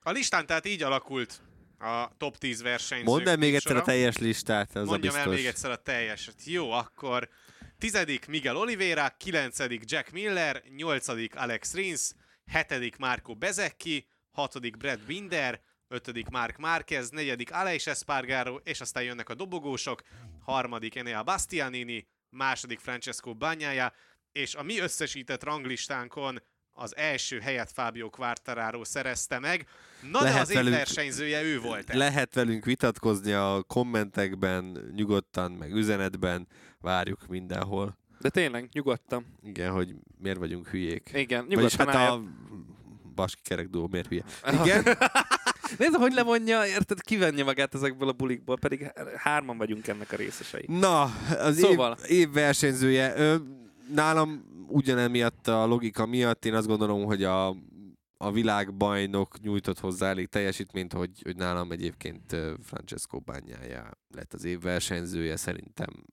[0.00, 1.42] A listán tehát így alakult
[1.78, 5.22] a top 10 versenyzők Mondd el még egyszer a teljes listát, az Mondjam a el
[5.24, 5.42] biztos.
[5.42, 6.44] még egyszer a teljeset.
[6.44, 7.28] Jó, akkor
[7.78, 12.14] tizedik Miguel Oliveira, kilencedik Jack Miller, nyolcadik Alex Rins,
[12.46, 19.28] hetedik Marco Bezecchi, hatodik Brad Binder, ötödik Mark Marquez, negyedik Aleix Espargaro, és aztán jönnek
[19.28, 20.02] a dobogósok,
[20.40, 23.92] harmadik Enea Bastianini, második Francesco Bagnaia,
[24.32, 26.42] és a mi összesített ranglistánkon
[26.76, 29.66] az első helyet Fábio Quartararo szerezte meg.
[30.10, 35.52] Na de Lehet az év velünk- versenyzője ő volt Lehet velünk vitatkozni a kommentekben, nyugodtan,
[35.52, 36.46] meg üzenetben,
[36.80, 37.96] várjuk mindenhol.
[38.20, 39.26] De tényleg, nyugodtan.
[39.44, 41.10] Igen, hogy miért vagyunk hülyék.
[41.14, 42.08] Igen, Vagyis nyugodtan hát állj.
[42.08, 42.22] a
[43.14, 44.24] Baski kerek duó miért hülye.
[44.64, 44.84] Igen,
[45.78, 50.64] Nézd, hogy levonja, érted, kivenje magát ezekből a bulikból, pedig hárman vagyunk ennek a részesei.
[50.68, 51.02] na,
[51.38, 51.96] az Szóval.
[52.06, 53.12] év, év versenyzője.
[53.16, 53.36] Ö,
[53.88, 57.48] nálam ugyanemiatt a logika miatt én azt gondolom, hogy a,
[58.16, 64.60] a világbajnok nyújtott hozzá elég teljesítményt, hogy, hogy nálam egyébként Francesco Bagnaia lett az év
[64.60, 65.36] versenyzője.
[65.36, 66.04] Szerintem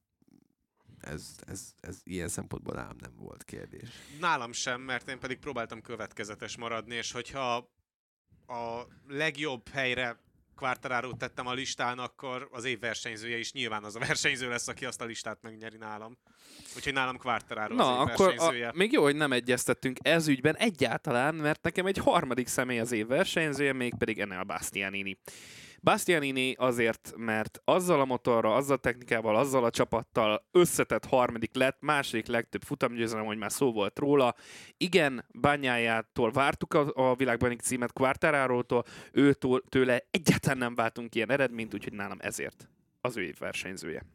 [0.99, 3.89] ez, ez, ez ilyen szempontból nálam nem volt kérdés.
[4.19, 7.55] Nálam sem, mert én pedig próbáltam következetes maradni, és hogyha
[8.47, 10.19] a legjobb helyre
[10.55, 14.85] Quartararo tettem a listán, akkor az év versenyzője is nyilván az a versenyző lesz, aki
[14.85, 16.17] azt a listát megnyeri nálam.
[16.75, 18.67] Úgyhogy nálam Quartararo az Na, év akkor versenyzője.
[18.67, 22.91] a, még jó, hogy nem egyeztettünk ez ügyben egyáltalán, mert nekem egy harmadik személy az
[22.91, 25.17] év versenyzője, mégpedig Enel Bastianini.
[25.83, 31.77] Bastianini azért, mert azzal a motorral, azzal a technikával, azzal a csapattal összetett harmadik lett,
[31.79, 34.35] második legtöbb futamgyőzelem, hogy már szó volt róla.
[34.77, 41.73] Igen, bányájától vártuk a, a világbajnoki címet, Quartararo-tól, őtől, tőle egyáltalán nem váltunk ilyen eredményt,
[41.73, 42.69] úgyhogy nálam ezért
[43.01, 44.05] az ő év versenyzője.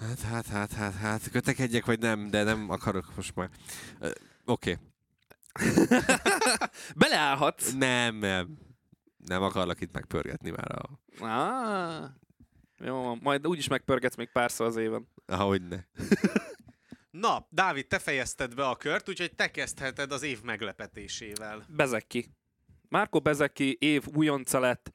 [0.00, 3.50] Hát, hát, hát, hát, hát, kötekedjek vagy nem, de nem akarok most már.
[4.44, 4.78] Oké,
[6.96, 7.72] Beleállhatsz!
[7.72, 8.58] nem, nem,
[9.26, 12.08] nem akarlak itt megpörgetni már, a, Ah,
[12.78, 15.08] jó, majd úgyis megpörgetsz még párszor az éven.
[15.26, 15.84] ahogy ne.
[17.10, 21.64] Na, Dávid, te fejezted be a kört, úgyhogy te kezdheted az év meglepetésével.
[21.68, 22.26] Bezeki.
[22.88, 24.92] Márko Bezeki év újonca lett,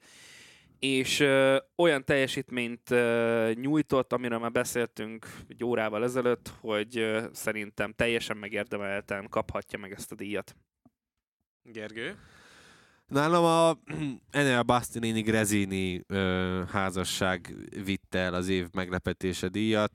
[0.78, 7.92] és ö, olyan teljesítményt ö, nyújtott, amiről már beszéltünk egy órával ezelőtt, hogy ö, szerintem
[7.92, 10.56] teljesen megérdemelten kaphatja meg ezt a díjat.
[11.62, 12.18] Gergő?
[13.08, 13.78] Nálam a
[14.40, 17.54] Enel Bastianini Grezini ö, házasság
[17.84, 19.92] vitte el az év meglepetése díjat.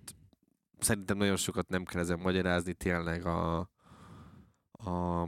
[0.79, 3.57] Szerintem nagyon sokat nem kell ezen magyarázni, tényleg a,
[4.71, 5.27] a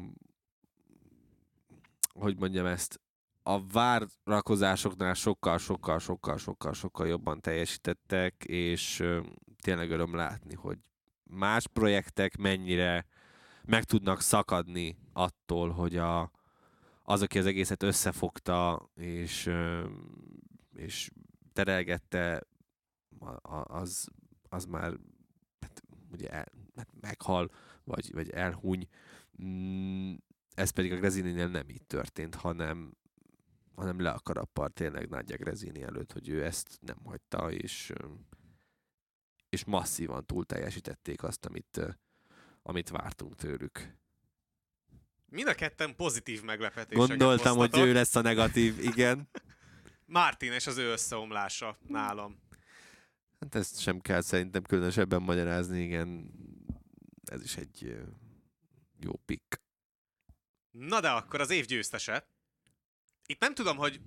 [2.14, 3.00] hogy mondjam ezt,
[3.44, 9.22] a várakozásoknál sokkal, sokkal, sokkal, sokkal, sokkal jobban teljesítettek, és ö,
[9.62, 10.78] tényleg öröm látni, hogy
[11.24, 13.06] más projektek mennyire
[13.66, 16.32] meg tudnak szakadni attól, hogy a,
[17.08, 19.50] az, aki az egészet összefogta, és,
[20.76, 21.12] és
[21.54, 22.44] terelgette,
[23.64, 24.08] az,
[24.50, 24.94] az már
[25.60, 27.52] hát, ugye el, hát meghal,
[27.84, 28.88] vagy, vagy elhuny.
[29.44, 30.14] Mm,
[30.56, 32.98] Ez pedig a Grezininél nem így történt, hanem,
[33.76, 37.94] hanem le a karappal tényleg Nagyja Grezini előtt, hogy ő ezt nem hagyta, és,
[39.50, 41.98] és masszívan túl teljesítették azt, amit,
[42.62, 43.98] amit vártunk tőlük.
[45.26, 47.88] Mind a ketten pozitív meglepetéseket Gondoltam, hogy hoztatok.
[47.88, 49.30] ő lesz a negatív, igen.
[50.06, 52.44] Martin és az ő összeomlása nálam.
[53.40, 56.32] Hát ezt sem kell szerintem különösebben magyarázni, igen.
[57.26, 57.98] Ez is egy
[59.00, 59.62] jó pick.
[60.72, 62.28] Na de akkor az év győztese.
[63.26, 64.02] Itt nem tudom, hogy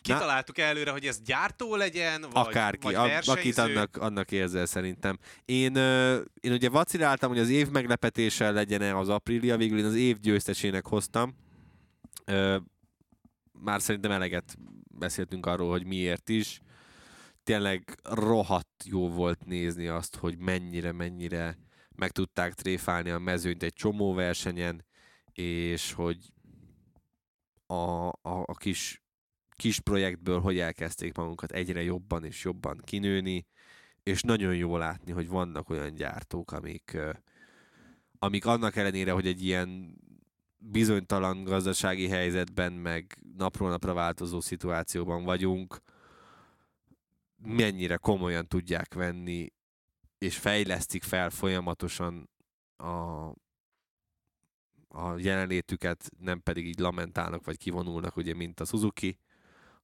[0.00, 3.40] Kitaláltuk előre, hogy ez gyártó legyen, vagy, Akárki, vagy versenyző?
[3.40, 5.18] akit annak, annak érzel szerintem.
[5.44, 5.76] Én,
[6.40, 10.86] én ugye vaciláltam, hogy az év meglepetéssel legyen az Aprilia, végül én az év győztesének
[10.86, 11.36] hoztam.
[13.52, 14.56] Már szerintem eleget
[14.98, 16.60] beszéltünk arról, hogy miért is.
[17.44, 21.58] Tényleg rohadt jó volt nézni azt, hogy mennyire, mennyire
[21.96, 24.84] meg tudták tréfálni a mezőnyt egy csomó versenyen,
[25.32, 26.32] és hogy
[27.66, 29.02] a, a, a kis,
[29.56, 33.46] kis projektből hogy elkezdték magunkat egyre jobban és jobban kinőni,
[34.02, 36.98] és nagyon jó látni, hogy vannak olyan gyártók, amik,
[38.18, 39.96] amik annak ellenére, hogy egy ilyen
[40.58, 45.78] bizonytalan gazdasági helyzetben, meg napról napra változó szituációban vagyunk,
[47.36, 49.52] mennyire komolyan tudják venni,
[50.18, 52.30] és fejlesztik fel folyamatosan
[52.76, 53.26] a,
[54.88, 59.18] a jelenlétüket, nem pedig így lamentálnak, vagy kivonulnak, ugye, mint a Suzuki,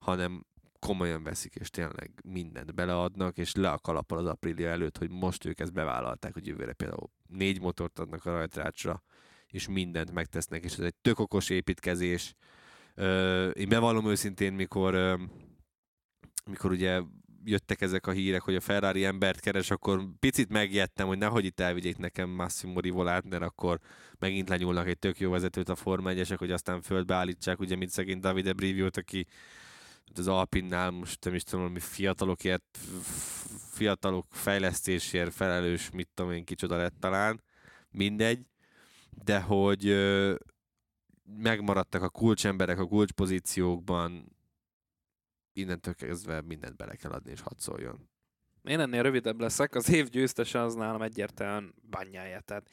[0.03, 0.47] hanem
[0.79, 5.45] komolyan veszik, és tényleg mindent beleadnak, és le a kalappal az Aprilia előtt, hogy most
[5.45, 9.03] ők ezt bevállalták, hogy jövőre például négy motort adnak a rajtrácsra,
[9.47, 12.35] és mindent megtesznek, és ez egy tök okos építkezés.
[12.95, 15.15] Ö, én bevallom őszintén, mikor, ö,
[16.45, 17.03] mikor ugye
[17.45, 21.61] jöttek ezek a hírek, hogy a Ferrari embert keres, akkor picit megijedtem, hogy nehogy itt
[21.61, 23.79] elvigyék nekem Massimo Rivolát, mert akkor
[24.19, 27.91] megint lenyúlnak egy tök jó vezetőt a Forma 1 hogy aztán földbe állítsák, ugye, mint
[27.91, 29.27] szegény Davide Brivio-t, aki
[30.15, 32.79] az Alpinnál most nem is tudom, mi fiatalokért,
[33.70, 37.43] fiatalok fejlesztésért felelős, mit tudom én, kicsoda lett talán,
[37.91, 38.47] mindegy,
[39.24, 40.35] de hogy ö,
[41.37, 44.37] megmaradtak a kulcsemberek a kulcspozíciókban,
[45.53, 48.11] innentől kezdve mindent bele kell adni, és hadd szóljon.
[48.62, 52.41] Én ennél rövidebb leszek, az év győztese az nálam egyértelműen bányája.
[52.41, 52.70] Tehát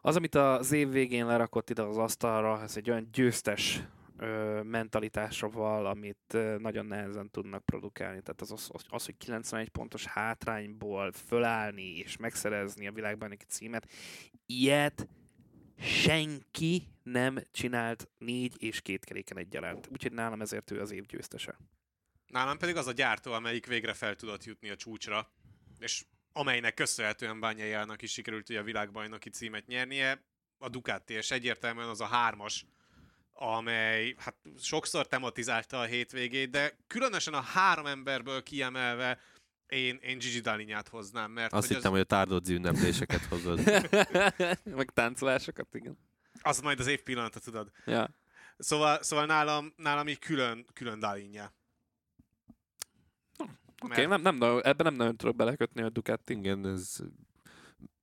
[0.00, 3.82] az, amit az év végén lerakott ide az asztalra, ez egy olyan győztes
[4.20, 8.20] ö, mentalitásával, amit ö, nagyon nehezen tudnak produkálni.
[8.22, 13.88] Tehát az, az, az, hogy 91 pontos hátrányból fölállni és megszerezni a világbajnoki címet,
[14.46, 15.08] ilyet
[15.78, 19.88] senki nem csinált négy és két keréken egyaránt.
[19.92, 21.58] Úgyhogy nálam ezért ő az év győztese.
[22.26, 25.32] Nálam pedig az a gyártó, amelyik végre fel tudott jutni a csúcsra,
[25.78, 30.24] és amelynek köszönhetően Bányájának is sikerült ugye a világbajnoki címet nyernie.
[30.58, 32.66] A Ducati, és egyértelműen az a hármas,
[33.40, 39.18] amely hát sokszor tematizálta a hétvégét, de különösen a három emberből kiemelve
[39.66, 43.60] én, én Gigi Dalinyát hoznám, mert Azt hogy hittem, az, hogy a tárdodzi ünnepléseket hozod.
[44.76, 45.98] Meg táncolásokat, igen.
[46.42, 47.70] az majd az év pillanata, tudod.
[47.84, 48.08] Ja.
[48.58, 51.54] Szóval, szóval nálam, nálam így külön, külön Dalinja.
[53.38, 53.52] Oké,
[53.82, 56.34] okay, nem, nem, nagyon- ebben nem nagyon tudok belekötni a Ducati.
[56.34, 56.96] Igen, ez...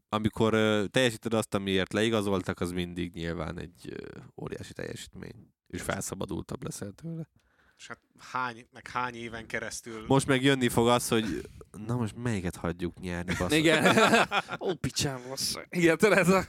[0.09, 5.53] Amikor uh, teljesíted azt, amiért leigazoltak, az mindig nyilván egy uh, óriási teljesítmény.
[5.67, 7.29] És felszabadultabb leszel tőle.
[7.77, 10.05] És hát hány, meg hány éven keresztül...
[10.07, 13.57] Most meg jönni fog az, hogy na most melyiket hagyjuk nyerni, basszus.
[13.57, 13.97] Igen.
[14.59, 15.21] Ó, picsám.
[15.69, 16.43] Igen, tudod, ez a...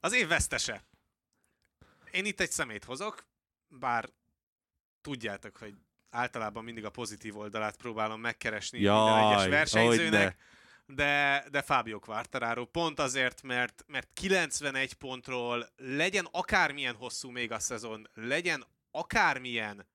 [0.00, 0.84] Az év vesztese.
[2.10, 3.26] Én itt egy szemét hozok,
[3.68, 4.08] bár
[5.00, 5.74] tudjátok, hogy
[6.10, 10.36] általában mindig a pozitív oldalát próbálom megkeresni minden egyes Jaj, versenyzőnek, hogyne.
[10.94, 17.58] De, de Fábio Quartararo pont azért, mert, mert 91 pontról legyen akármilyen hosszú még a
[17.58, 19.86] szezon, legyen akármilyen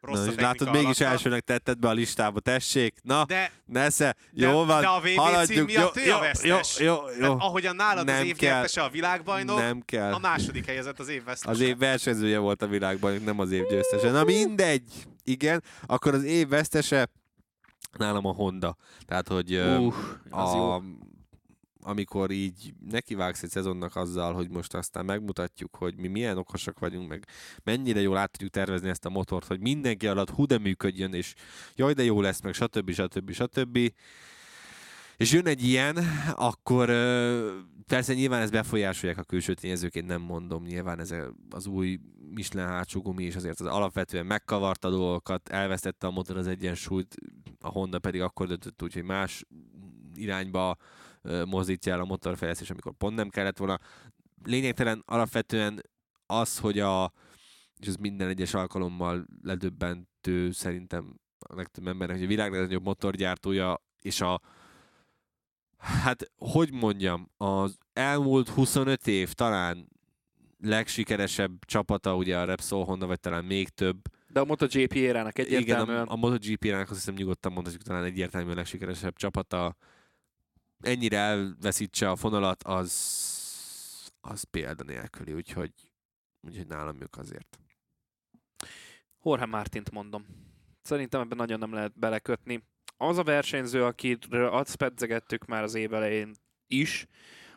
[0.00, 2.98] rossz Na, a látod, mégis alapja, elsőnek tetted be a listába, tessék.
[3.02, 5.66] Na, de nesze, de- jó van, de a VB haladjuk.
[5.66, 6.78] miatt jó, ő a jó, vesztes.
[6.78, 7.32] Jó, jó, tehát jó.
[7.38, 8.52] ahogyan nálad az Nem év kell.
[8.52, 10.12] nyertese a világbajnok, Nem kell.
[10.12, 11.50] a második helyezett az év vesztese.
[11.50, 14.10] Az év versenyzője volt a világban, nem az év győztese.
[14.10, 14.92] Na mindegy.
[15.24, 17.08] Igen, akkor az év vesztese
[17.96, 18.76] nálam a Honda.
[19.04, 19.94] Tehát, hogy Uh,
[20.30, 20.82] a,
[21.82, 27.08] amikor így nekivágsz egy szezonnak azzal, hogy most aztán megmutatjuk, hogy mi milyen okosak vagyunk,
[27.08, 27.26] meg
[27.64, 31.34] mennyire jól át tudjuk tervezni ezt a motort, hogy mindenki alatt hú de működjön, és
[31.74, 32.90] jaj de jó lesz, meg stb.
[32.90, 33.32] stb.
[33.32, 33.78] stb.
[35.16, 35.96] És jön egy ilyen,
[36.34, 36.86] akkor
[37.86, 41.14] persze nyilván ez befolyásolják a külső tényezők, én nem mondom, nyilván ez
[41.50, 42.00] az új
[42.34, 47.14] Michelin hátsó gumi is azért az alapvetően megkavarta dolgokat, elvesztette a motor az egyensúlyt,
[47.60, 49.44] a Honda pedig akkor döntött úgy, hogy más
[50.14, 50.76] irányba
[51.44, 53.78] mozdítja el a motorfejlesztés, amikor pont nem kellett volna.
[54.44, 55.82] Lényegtelen alapvetően
[56.26, 57.12] az, hogy a
[57.78, 63.82] és ez minden egyes alkalommal ledöbbentő szerintem a legtöbb embernek, hogy a világ legnagyobb motorgyártója
[64.02, 64.40] és a
[65.78, 69.88] hát, hogy mondjam, az elmúlt 25 év talán
[70.60, 74.00] legsikeresebb csapata, ugye a Repsol Honda, vagy talán még több.
[74.28, 76.06] De a MotoGP érának Igen, egyértelműen...
[76.06, 79.76] a, a MotoGP-nek azt hiszem nyugodtan mondhatjuk, talán egyértelműen legsikeresebb csapata.
[80.80, 82.92] Ennyire elveszítse a fonalat, az,
[84.20, 85.72] az példa nélküli, úgyhogy,
[86.40, 87.58] úgyhogy nálam ők azért.
[89.24, 90.26] Jorge Martint mondom.
[90.82, 92.62] Szerintem ebben nagyon nem lehet belekötni.
[92.96, 96.34] Az a versenyző, akiről azt pedzegettük már az év elején
[96.66, 97.06] is,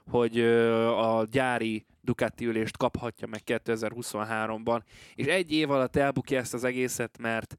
[0.06, 4.82] hogy a gyári Ducati ülést kaphatja meg 2023-ban,
[5.16, 7.58] és egy év alatt elbukja ezt az egészet, mert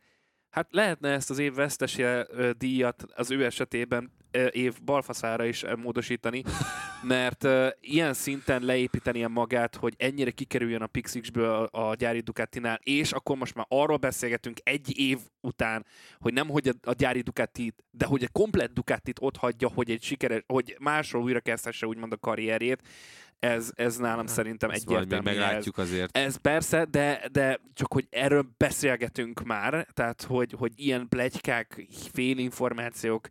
[0.50, 2.26] hát lehetne ezt az év vesztese
[2.58, 4.12] díjat az ő esetében
[4.50, 6.42] év balfaszára is módosítani,
[7.02, 7.46] mert
[7.80, 13.36] ilyen szinten leépítenie magát, hogy ennyire kikerüljön a Pixixből a, a gyári Ducatinál, és akkor
[13.36, 15.86] most már arról beszélgetünk egy év után,
[16.18, 19.90] hogy nem hogy a, a gyári Ducatit, de hogy egy komplet Ducatit ott hagyja, hogy
[19.90, 22.82] egy sikeres, hogy másról újra kezdhesse úgymond a karrierjét,
[23.42, 25.38] ez, ez nálam szerintem Ezt majd még egyértelmű.
[25.38, 25.48] jelz.
[25.48, 26.16] meglátjuk azért.
[26.16, 33.28] Ez persze, de, de csak hogy erről beszélgetünk már, tehát hogy, hogy ilyen plegykák, félinformációk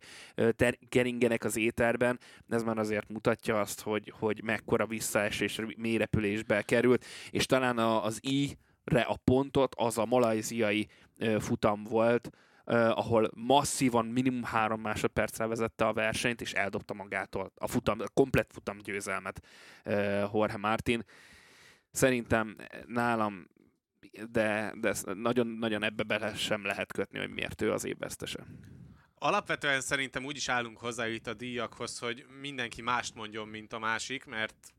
[0.56, 2.18] ter- keringenek az éterben,
[2.48, 8.18] ez már azért mutatja azt, hogy, hogy mekkora visszaesés, mélyrepülésbe került, és talán a, az
[8.22, 10.88] i-re a pontot az a malajziai
[11.38, 12.30] futam volt,
[12.64, 18.08] Uh, ahol masszívan minimum három másodperccel vezette a versenyt, és eldobta magától a futam, a
[18.14, 19.46] komplet futam győzelmet
[19.84, 21.04] uh, Jorge Martin.
[21.90, 22.56] Szerintem
[22.86, 23.46] nálam,
[24.30, 28.46] de, de ezt nagyon, nagyon ebbe bele sem lehet kötni, hogy miért ő az évvesztese.
[29.14, 33.78] Alapvetően szerintem úgy is állunk hozzá itt a díjakhoz, hogy mindenki mást mondjon, mint a
[33.78, 34.72] másik, mert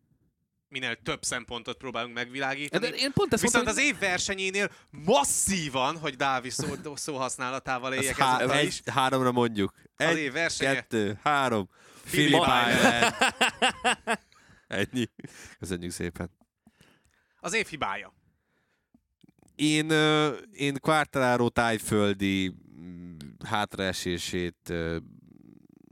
[0.73, 2.89] minél több szempontot próbálunk megvilágítani.
[2.89, 7.99] De én pont ezt Viszont mondtam, az év versenyénél masszívan, hogy Dávid szó, szóhasználatával Ez
[7.99, 8.81] éljek há- ezúttal egy, is.
[8.85, 9.73] háromra mondjuk.
[9.95, 10.73] Az Egy, év versenye.
[10.73, 11.69] kettő, három.
[12.03, 13.13] Philip Island.
[14.67, 15.05] Ennyi.
[15.59, 16.29] Köszönjük szépen.
[17.39, 18.13] Az év hibája.
[19.55, 19.91] Én,
[20.51, 24.73] én Quartararo tájföldi mm, hátraesését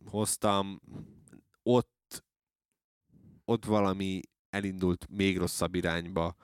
[0.05, 0.81] hoztam.
[1.63, 2.23] Ott,
[3.45, 4.21] ott valami
[4.51, 6.35] elindult még rosszabb irányba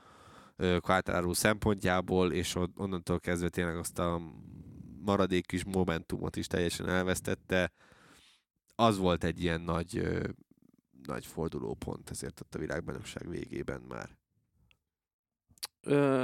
[0.55, 4.21] ö, Quartararo szempontjából, és on- onnantól kezdve tényleg azt a
[5.01, 7.71] maradék kis momentumot is teljesen elvesztette.
[8.75, 10.07] Az volt egy ilyen nagy,
[11.03, 14.09] nagy fordulópont ezért ott a világbajnokság végében már.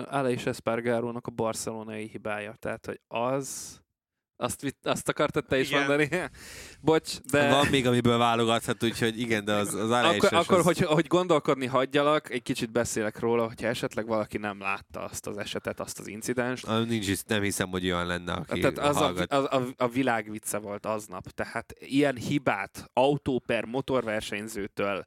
[0.09, 3.81] Aleix Espargarónak a barcelonai hibája, tehát hogy az
[4.43, 5.79] azt, vitt, azt akartad te is Igen.
[5.79, 6.09] mondani?
[6.81, 7.49] Bocs, de...
[7.49, 10.65] Van még, amiből válogathat, úgyhogy igen, de az, az Akkor, akkor az...
[10.65, 15.37] hogy, hogy gondolkodni hagyjalak, egy kicsit beszélek róla, hogyha esetleg valaki nem látta azt az
[15.37, 16.65] esetet, azt az incidenst.
[16.65, 19.31] Ah, nincs, nem hiszem, hogy olyan lenne, aki Tehát az a, hallgat.
[19.33, 21.29] az a, a világ vicce volt aznap.
[21.29, 25.03] Tehát ilyen hibát autó per motorversenyzőtől,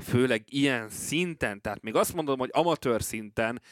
[0.00, 3.62] főleg ilyen szinten, tehát még azt mondom, hogy amatőr szinten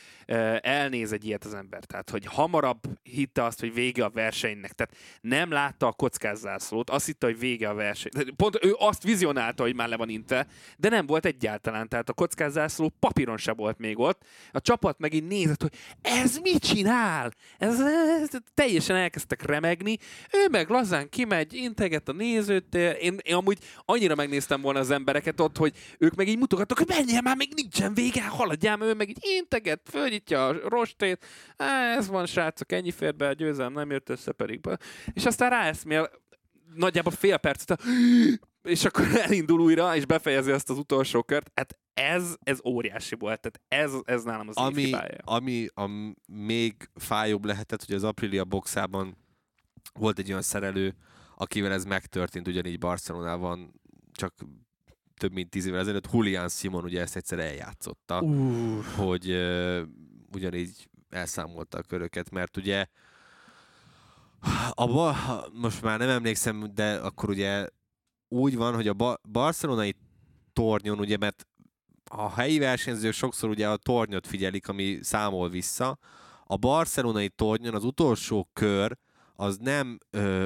[0.61, 1.85] elnéz egy ilyet az ember.
[1.85, 4.73] Tehát, hogy hamarabb hitte azt, hogy vége a versenynek.
[4.73, 8.13] Tehát nem látta a kockázzászlót, azt hitte, hogy vége a verseny.
[8.37, 11.89] Pont ő azt vizionálta, hogy már le van intve, de nem volt egyáltalán.
[11.89, 14.23] Tehát a kockázzászló papíron se volt még ott.
[14.53, 15.73] A csapat megint nézett, hogy
[16.03, 17.33] ez mit csinál?
[17.59, 19.99] Ez, ez, teljesen elkezdtek remegni.
[20.33, 22.97] Ő meg lazán kimegy, integet a nézőtér.
[23.01, 26.89] Én, én amúgy annyira megnéztem volna az embereket ott, hogy ők meg így mutogattak, hogy
[26.89, 31.25] menjél már, még nincsen vége, haladjál, ő meg így integet, fölnyitja a rostét.
[31.97, 34.61] Ez van, srácok, ennyi fér be, a győzelem nem jött össze pedig.
[34.61, 34.79] be.
[35.13, 36.11] És aztán ráeszmél
[36.75, 37.83] nagyjából fél percet,
[38.63, 41.51] és akkor elindul újra, és befejezi azt az utolsó kört.
[41.55, 45.19] Hát ez, ez óriási volt, tehát ez, ez nálam az Ami, hibája.
[45.25, 45.91] ami a
[46.27, 49.17] még fájóbb lehetett, hogy az Aprilia boxában
[49.93, 50.95] volt egy olyan szerelő,
[51.37, 53.81] akivel ez megtörtént ugyanígy Barcelonában,
[54.13, 54.35] csak
[55.17, 56.13] több mint tíz évvel ezelőtt.
[56.13, 59.81] Julián Simon ugye ezt egyszer eljátszotta, Uh, hogy uh,
[60.33, 62.87] ugyanígy elszámolta a köröket, mert ugye
[64.71, 65.17] a ba,
[65.53, 67.69] most már nem emlékszem, de akkor ugye
[68.29, 69.97] úgy van, hogy a ba, barcelonai
[70.53, 71.47] tornyon, ugye, mert
[72.11, 75.99] a helyi versenyzők sokszor ugye a tornyot figyelik, ami számol vissza.
[76.45, 78.99] A barcelonai tornyon az utolsó kör
[79.41, 79.99] az nem,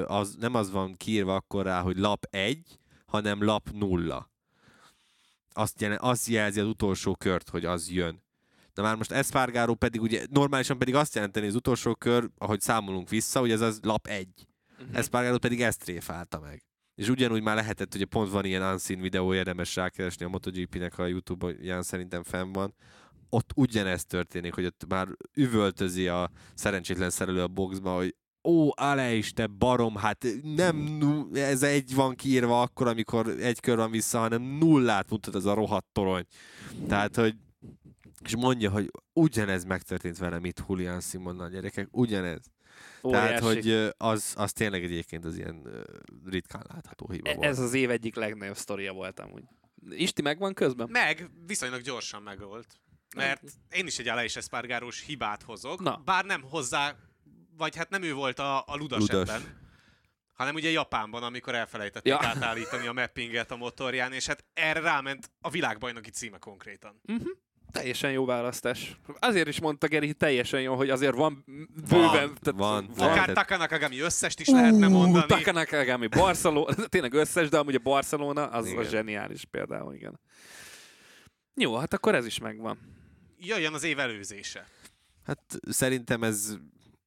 [0.06, 4.30] az, nem az van kiírva akkor rá, hogy lap 1, hanem lap 0.
[5.52, 8.22] Azt, jelen, azt jelzi az utolsó kört, hogy az jön.
[8.74, 13.08] Na már most Espargaró pedig ugye normálisan pedig azt jelenteni az utolsó kör, ahogy számolunk
[13.08, 14.28] vissza, hogy ez az lap 1.
[14.78, 14.96] uh-huh.
[14.98, 16.62] Espargaró pedig ezt tréfálta meg.
[16.94, 21.06] És ugyanúgy már lehetett, ugye pont van ilyen unseen videó, érdemes rákeresni a MotoGP-nek a
[21.06, 22.74] YouTube-on, szerintem fenn van.
[23.28, 29.32] Ott ugyanezt történik, hogy ott már üvöltözi a szerencsétlen szerelő a boxba, hogy ó, Aleix,
[29.32, 30.98] te barom, hát nem
[31.32, 35.54] ez egy van kiírva akkor, amikor egy kör van vissza, hanem nullát mutat az a
[35.54, 36.24] rohadt torony.
[36.88, 37.36] Tehát, hogy
[38.24, 42.40] és mondja, hogy ugyanez megtörtént velem itt Julian Simonnal, gyerekek, ugyanez.
[43.02, 43.26] Óriási.
[43.26, 45.68] Tehát, hogy az, az tényleg egyébként az ilyen
[46.26, 47.46] ritkán látható hiba E- volt.
[47.46, 49.42] Ez az év egyik legnagyobb sztoria volt amúgy.
[49.90, 50.88] Isti megvan közben?
[50.90, 52.80] Meg viszonylag gyorsan megolt.
[53.16, 56.02] Mert én is egy Aleix Espargarós hibát hozok, Na.
[56.04, 56.96] bár nem hozzá
[57.56, 59.28] vagy hát nem ő volt a, a ludas, Ludas.
[59.28, 59.60] ebben,
[60.32, 62.18] hanem ugye Japánban, amikor elfelejtették ja.
[62.22, 67.00] átállítani a mappinget a motorján, és hát erre ráment a világbajnoki címe konkrétan.
[67.04, 67.28] Uh-huh.
[67.72, 68.96] Teljesen jó választás.
[69.18, 71.44] Azért is mondta Geri teljesen jó, hogy azért van
[71.88, 72.32] bőven...
[72.42, 72.90] van, van.
[72.90, 73.34] Akár Lehetett.
[73.34, 75.26] Taka Nakagami összest is lehetne mondani.
[75.26, 78.78] Taka Nakagami, Barcelona, tényleg összes, de amúgy a Barcelona, az Igen.
[78.78, 80.20] a zseniális például, igen.
[81.54, 82.78] Jó, hát akkor ez is megvan.
[83.38, 84.66] Jöjjön az év előzése.
[85.24, 86.56] Hát szerintem ez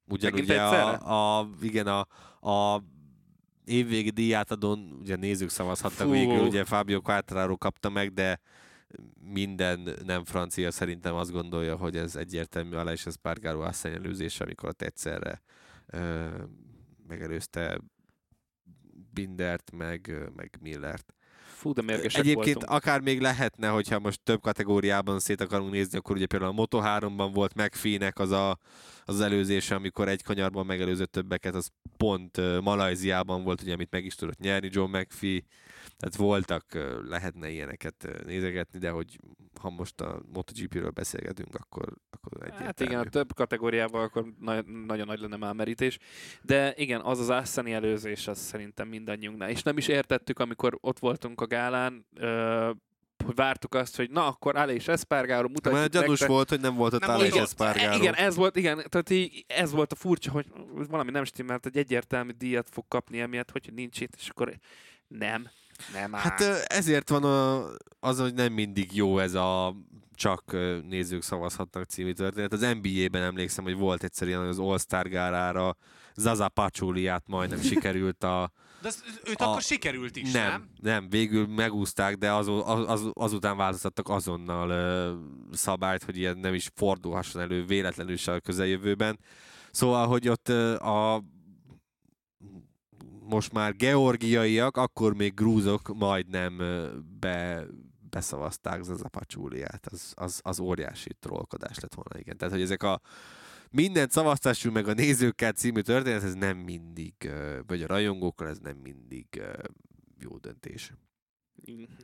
[0.08, 2.08] ugyanúgy a, a, igen, a,
[2.50, 2.84] a
[3.66, 6.12] évvégi díjátadón ugye nézők szavazhattak Fú.
[6.12, 8.40] végül, ugye Fábio Quartararo kapta meg, de
[9.22, 14.82] minden nem francia szerintem azt gondolja, hogy ez egyértelmű Aleix Espargaro asszony előzése, amikor ott
[14.82, 15.42] egyszerre
[15.86, 16.28] ö,
[17.08, 17.80] megelőzte
[19.14, 21.14] Bindert, meg, meg Millert.
[21.56, 22.72] Fú, de mérgesek Egyébként voltunk.
[22.72, 27.30] akár még lehetne, hogyha most több kategóriában szét akarunk nézni, akkor ugye például a Moto3-ban
[27.34, 28.60] volt McPhee-nek az a,
[29.06, 34.06] az előzése, amikor egy kanyarban megelőzött többeket, az pont uh, Malajziában volt, ugye, amit meg
[34.06, 35.42] is tudott nyerni John McPhee.
[35.98, 39.20] Tehát voltak, uh, lehetne ilyeneket uh, nézegetni, de hogy
[39.66, 42.66] ha most a MotoGP-ről beszélgetünk, akkor, akkor egyértelmű.
[42.66, 45.98] Hát igen, a több kategóriában akkor na- nagyon nagy lenne már merítés.
[46.42, 49.50] De igen, az az Assani előzés, az szerintem mindannyiunknál.
[49.50, 52.72] És nem is értettük, amikor ott voltunk a gálán, ö,
[53.26, 56.28] hogy vártuk azt, hogy na, akkor Aleix Espargaro mutatjuk Mert gyanús nektek.
[56.28, 57.40] volt, hogy nem volt ott volt ott.
[57.40, 57.96] Espargaro.
[57.96, 60.46] Igen, ez volt, igen, tehát így, ez volt a furcsa, hogy
[60.90, 64.54] valami nem stimmelt, hogy egyértelmű díjat fog kapni emiatt, hogy nincs itt, és akkor
[65.08, 65.48] nem,
[65.94, 66.22] nem áll.
[66.22, 67.66] Hát ezért van a,
[68.00, 69.76] az, hogy nem mindig jó ez a
[70.16, 70.56] csak
[70.88, 72.54] nézők szavazhatnak című történet.
[72.54, 75.78] Az NBA-ben emlékszem, hogy volt egyszer ilyen, az All-Star gálára
[76.16, 78.52] Zaza Pachuliát majdnem sikerült a...
[78.82, 80.70] De az, őt A- akkor sikerült is, nem, nem?
[80.82, 85.14] nem, végül megúzták, de az, az, az, azután változtattak azonnal ö,
[85.56, 89.20] szabályt, hogy ilyen nem is fordulhasson elő véletlenül se a közeljövőben.
[89.72, 91.24] Szóval, hogy ott ö, a
[93.26, 96.58] most már georgiaiak, akkor még grúzok majdnem
[97.20, 97.66] be,
[98.10, 99.88] beszavazták Zaza Pachuliát.
[99.92, 102.38] Az, az, az óriási trollkodás lett volna, igen.
[102.38, 103.02] Tehát, hogy ezek a
[103.70, 107.14] mindent szavaztassunk meg a nézőkkel című történet, ez nem mindig,
[107.68, 109.42] vagy a rajongókkal, ez nem mindig
[110.20, 110.94] jó döntés.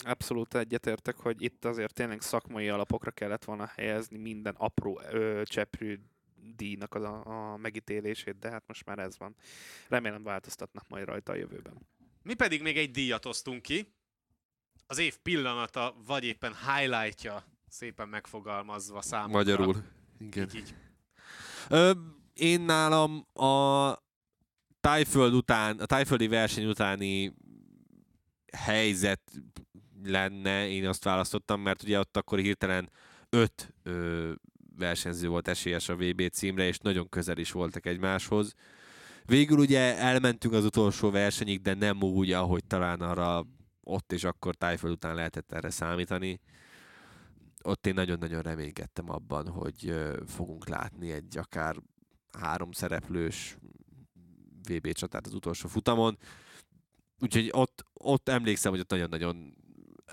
[0.04, 6.00] Abszolút egyetértek, hogy itt azért tényleg szakmai alapokra kellett volna helyezni minden apró ö, cseprű
[6.56, 9.36] díjnak az a, a megítélését, de hát most már ez van.
[9.88, 11.88] Remélem változtatnak majd rajta a jövőben.
[12.24, 13.94] Mi pedig még egy díjat osztunk ki.
[14.88, 19.38] Az év pillanata, vagy éppen highlightja, szépen megfogalmazva számunkra.
[19.38, 19.84] Magyarul.
[20.20, 20.48] Igen.
[20.48, 20.76] Így, így.
[21.70, 21.92] Ö,
[22.34, 23.94] én nálam a
[24.82, 27.34] tájföld után, a tájföldi verseny utáni
[28.58, 29.32] helyzet
[30.04, 32.90] lenne, én azt választottam, mert ugye ott akkor hirtelen
[33.30, 34.32] öt ö,
[34.82, 38.54] versenyző volt esélyes a VB címre, és nagyon közel is voltak egymáshoz.
[39.26, 43.46] Végül ugye elmentünk az utolsó versenyig, de nem úgy, ahogy talán arra
[43.84, 46.40] ott és akkor tájföld után lehetett erre számítani.
[47.64, 49.94] Ott én nagyon-nagyon reménykedtem abban, hogy
[50.28, 51.76] fogunk látni egy akár
[52.40, 53.58] három szereplős
[54.70, 56.18] VB csatát az utolsó futamon.
[57.20, 59.56] Úgyhogy ott, ott emlékszem, hogy ott nagyon-nagyon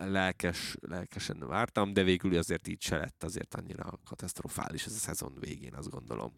[0.04, 5.34] lelkes, lelkesen vártam, de végül azért így se lett azért annyira katasztrofális ez a szezon
[5.40, 6.34] végén, azt gondolom.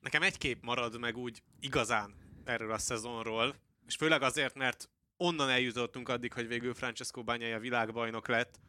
[0.00, 2.14] Nekem egy kép marad meg úgy igazán
[2.44, 3.56] erről a szezonról,
[3.86, 8.60] és főleg azért, mert onnan eljutottunk addig, hogy végül Francesco Bagnaia világbajnok lett,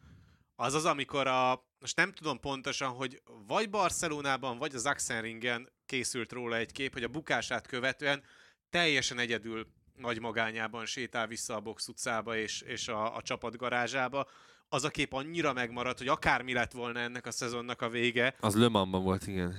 [0.56, 6.32] az az, amikor a, most nem tudom pontosan, hogy vagy Barcelonában, vagy az Axenringen készült
[6.32, 8.22] róla egy kép, hogy a bukását követően
[8.70, 9.66] teljesen egyedül
[9.96, 14.26] nagy magányában sétál vissza a box utcába és, és a, a csapat garázsába.
[14.68, 18.54] Az a kép annyira megmaradt, hogy akármi lett volna ennek a szezonnak a vége, Az
[18.54, 19.56] Le Mansban volt, igen.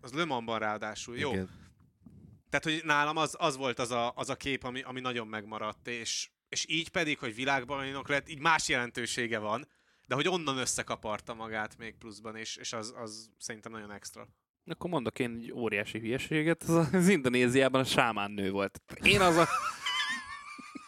[0.00, 1.18] az Le Mansban ráadásul.
[1.18, 1.48] Jó, igen.
[2.50, 5.88] tehát, hogy nálam az, az volt az a, az a kép, ami, ami nagyon megmaradt,
[5.88, 9.68] és, és így pedig, hogy világbajnok lett, így más jelentősége van,
[10.06, 14.28] de hogy onnan összekaparta magát még pluszban, és, és az, az szerintem nagyon extra.
[14.66, 18.80] Akkor mondok én egy óriási hülyeséget, az, az Indonéziában a sámán nő volt.
[19.02, 19.48] Én az a...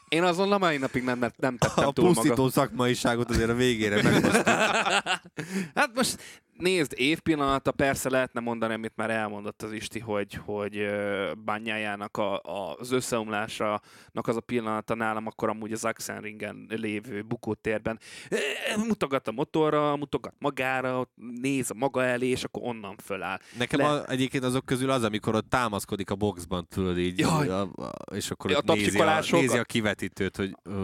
[0.09, 2.21] Én azon a mai napig nem, nem tettem A túl maga.
[2.21, 4.47] pusztító szakmaiságot azért a végére meghoztuk.
[5.79, 6.19] hát most
[6.61, 12.35] nézd, évpillanata, persze lehetne mondani, amit már elmondott az Isti, hogy, hogy ö, bányájának a,
[12.35, 17.99] a, az összeomlásának az a pillanata nálam, akkor amúgy az Axenringen lévő bukótérben
[18.31, 18.37] ö,
[18.87, 21.09] mutogat a motorra, mutogat magára,
[21.41, 23.39] néz a maga elé, és akkor onnan föláll.
[23.59, 27.49] Nekem Le- a, egyébként azok közül az, amikor ott támaszkodik a boxban, tudod így, Jaj.
[27.49, 30.75] a, a, és akkor A ott nézi, a, nézi a- a kivetítőt, hogy uh,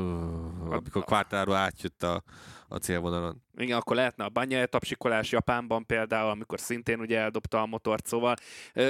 [0.70, 2.22] amikor Quartaro átjött a,
[2.68, 3.42] a célvonalon.
[3.56, 8.34] Igen, akkor lehetne a Banyae tapsikolás Japánban például, amikor szintén ugye eldobta a motort, szóval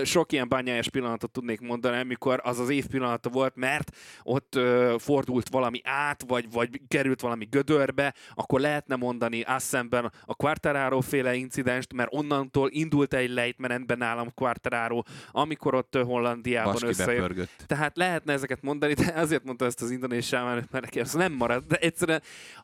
[0.05, 4.59] sok ilyen Banyaes pillanatot tudnék mondani, amikor az az év pillanata volt, mert ott
[4.99, 11.35] fordult valami át, vagy, vagy került valami gödörbe, akkor lehetne mondani Assemben a Quartararo féle
[11.35, 17.49] incidenst, mert onnantól indult egy lejtmenetben nálam Quartararo, amikor ott Hollandiában összejött.
[17.67, 21.65] Tehát lehetne ezeket mondani, de azért mondta ezt az indonésiában, mert nekem ez nem marad.
[21.65, 22.23] De egyszerűen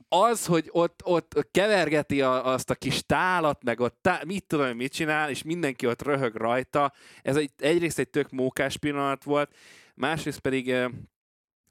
[0.09, 4.77] az, hogy ott, ott kevergeti a, azt a kis tálat, meg ott tá, mit tudom,
[4.77, 6.93] mit csinál, és mindenki ott röhög rajta,
[7.23, 9.55] ez egy, egyrészt egy tök mókás pillanat volt,
[9.95, 10.74] másrészt pedig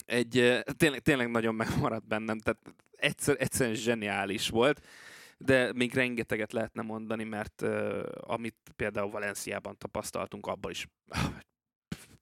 [0.05, 2.59] egy, tényleg, tényleg nagyon megmaradt bennem, tehát
[2.95, 4.85] egyszer, egyszerűen zseniális volt,
[5.37, 7.61] de még rengeteget lehetne mondani, mert
[8.21, 10.87] amit például Valenciában tapasztaltunk, abból is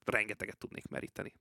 [0.06, 1.34] rengeteget tudnék meríteni.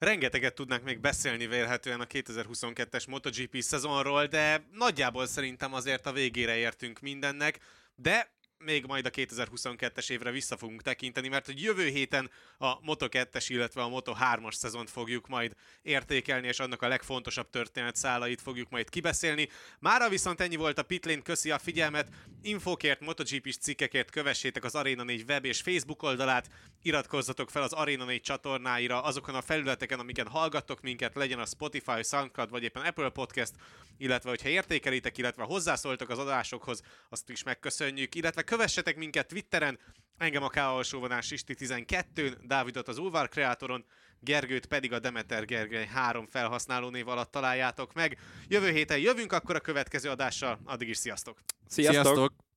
[0.00, 6.56] Rengeteget tudnánk még beszélni vélhetően a 2022-es MotoGP szezonról, de nagyjából szerintem azért a végére
[6.56, 7.58] értünk mindennek,
[7.94, 8.30] de
[8.64, 13.82] még majd a 2022-es évre vissza fogunk tekinteni, mert hogy jövő héten a Moto2-es, illetve
[13.82, 19.48] a Moto3-as szezont fogjuk majd értékelni, és annak a legfontosabb történet szálait fogjuk majd kibeszélni.
[19.78, 22.08] Mára viszont ennyi volt a Pitlane, köszi a figyelmet,
[22.42, 26.50] infokért, MotoGP-s cikkekért kövessétek az Arena 4 web és Facebook oldalát,
[26.82, 32.02] iratkozzatok fel az Arena 4 csatornáira azokon a felületeken, amiken hallgattok minket, legyen a Spotify,
[32.02, 33.52] SoundCloud vagy éppen Apple Podcast,
[33.98, 39.78] illetve hogyha értékelitek, illetve hozzászóltok az adásokhoz, azt is megköszönjük, illetve kövessetek minket Twitteren,
[40.18, 43.84] engem a K alsóvonás Isti 12-n, Dávidot az Ulvar kreátoron,
[44.20, 48.18] Gergőt pedig a Demeter Gergely 3 felhasználó név alatt találjátok meg.
[48.48, 51.38] Jövő héten jövünk akkor a következő adással, addig is sziasztok!
[51.66, 52.04] Sziasztok!
[52.04, 52.49] Sziasztok!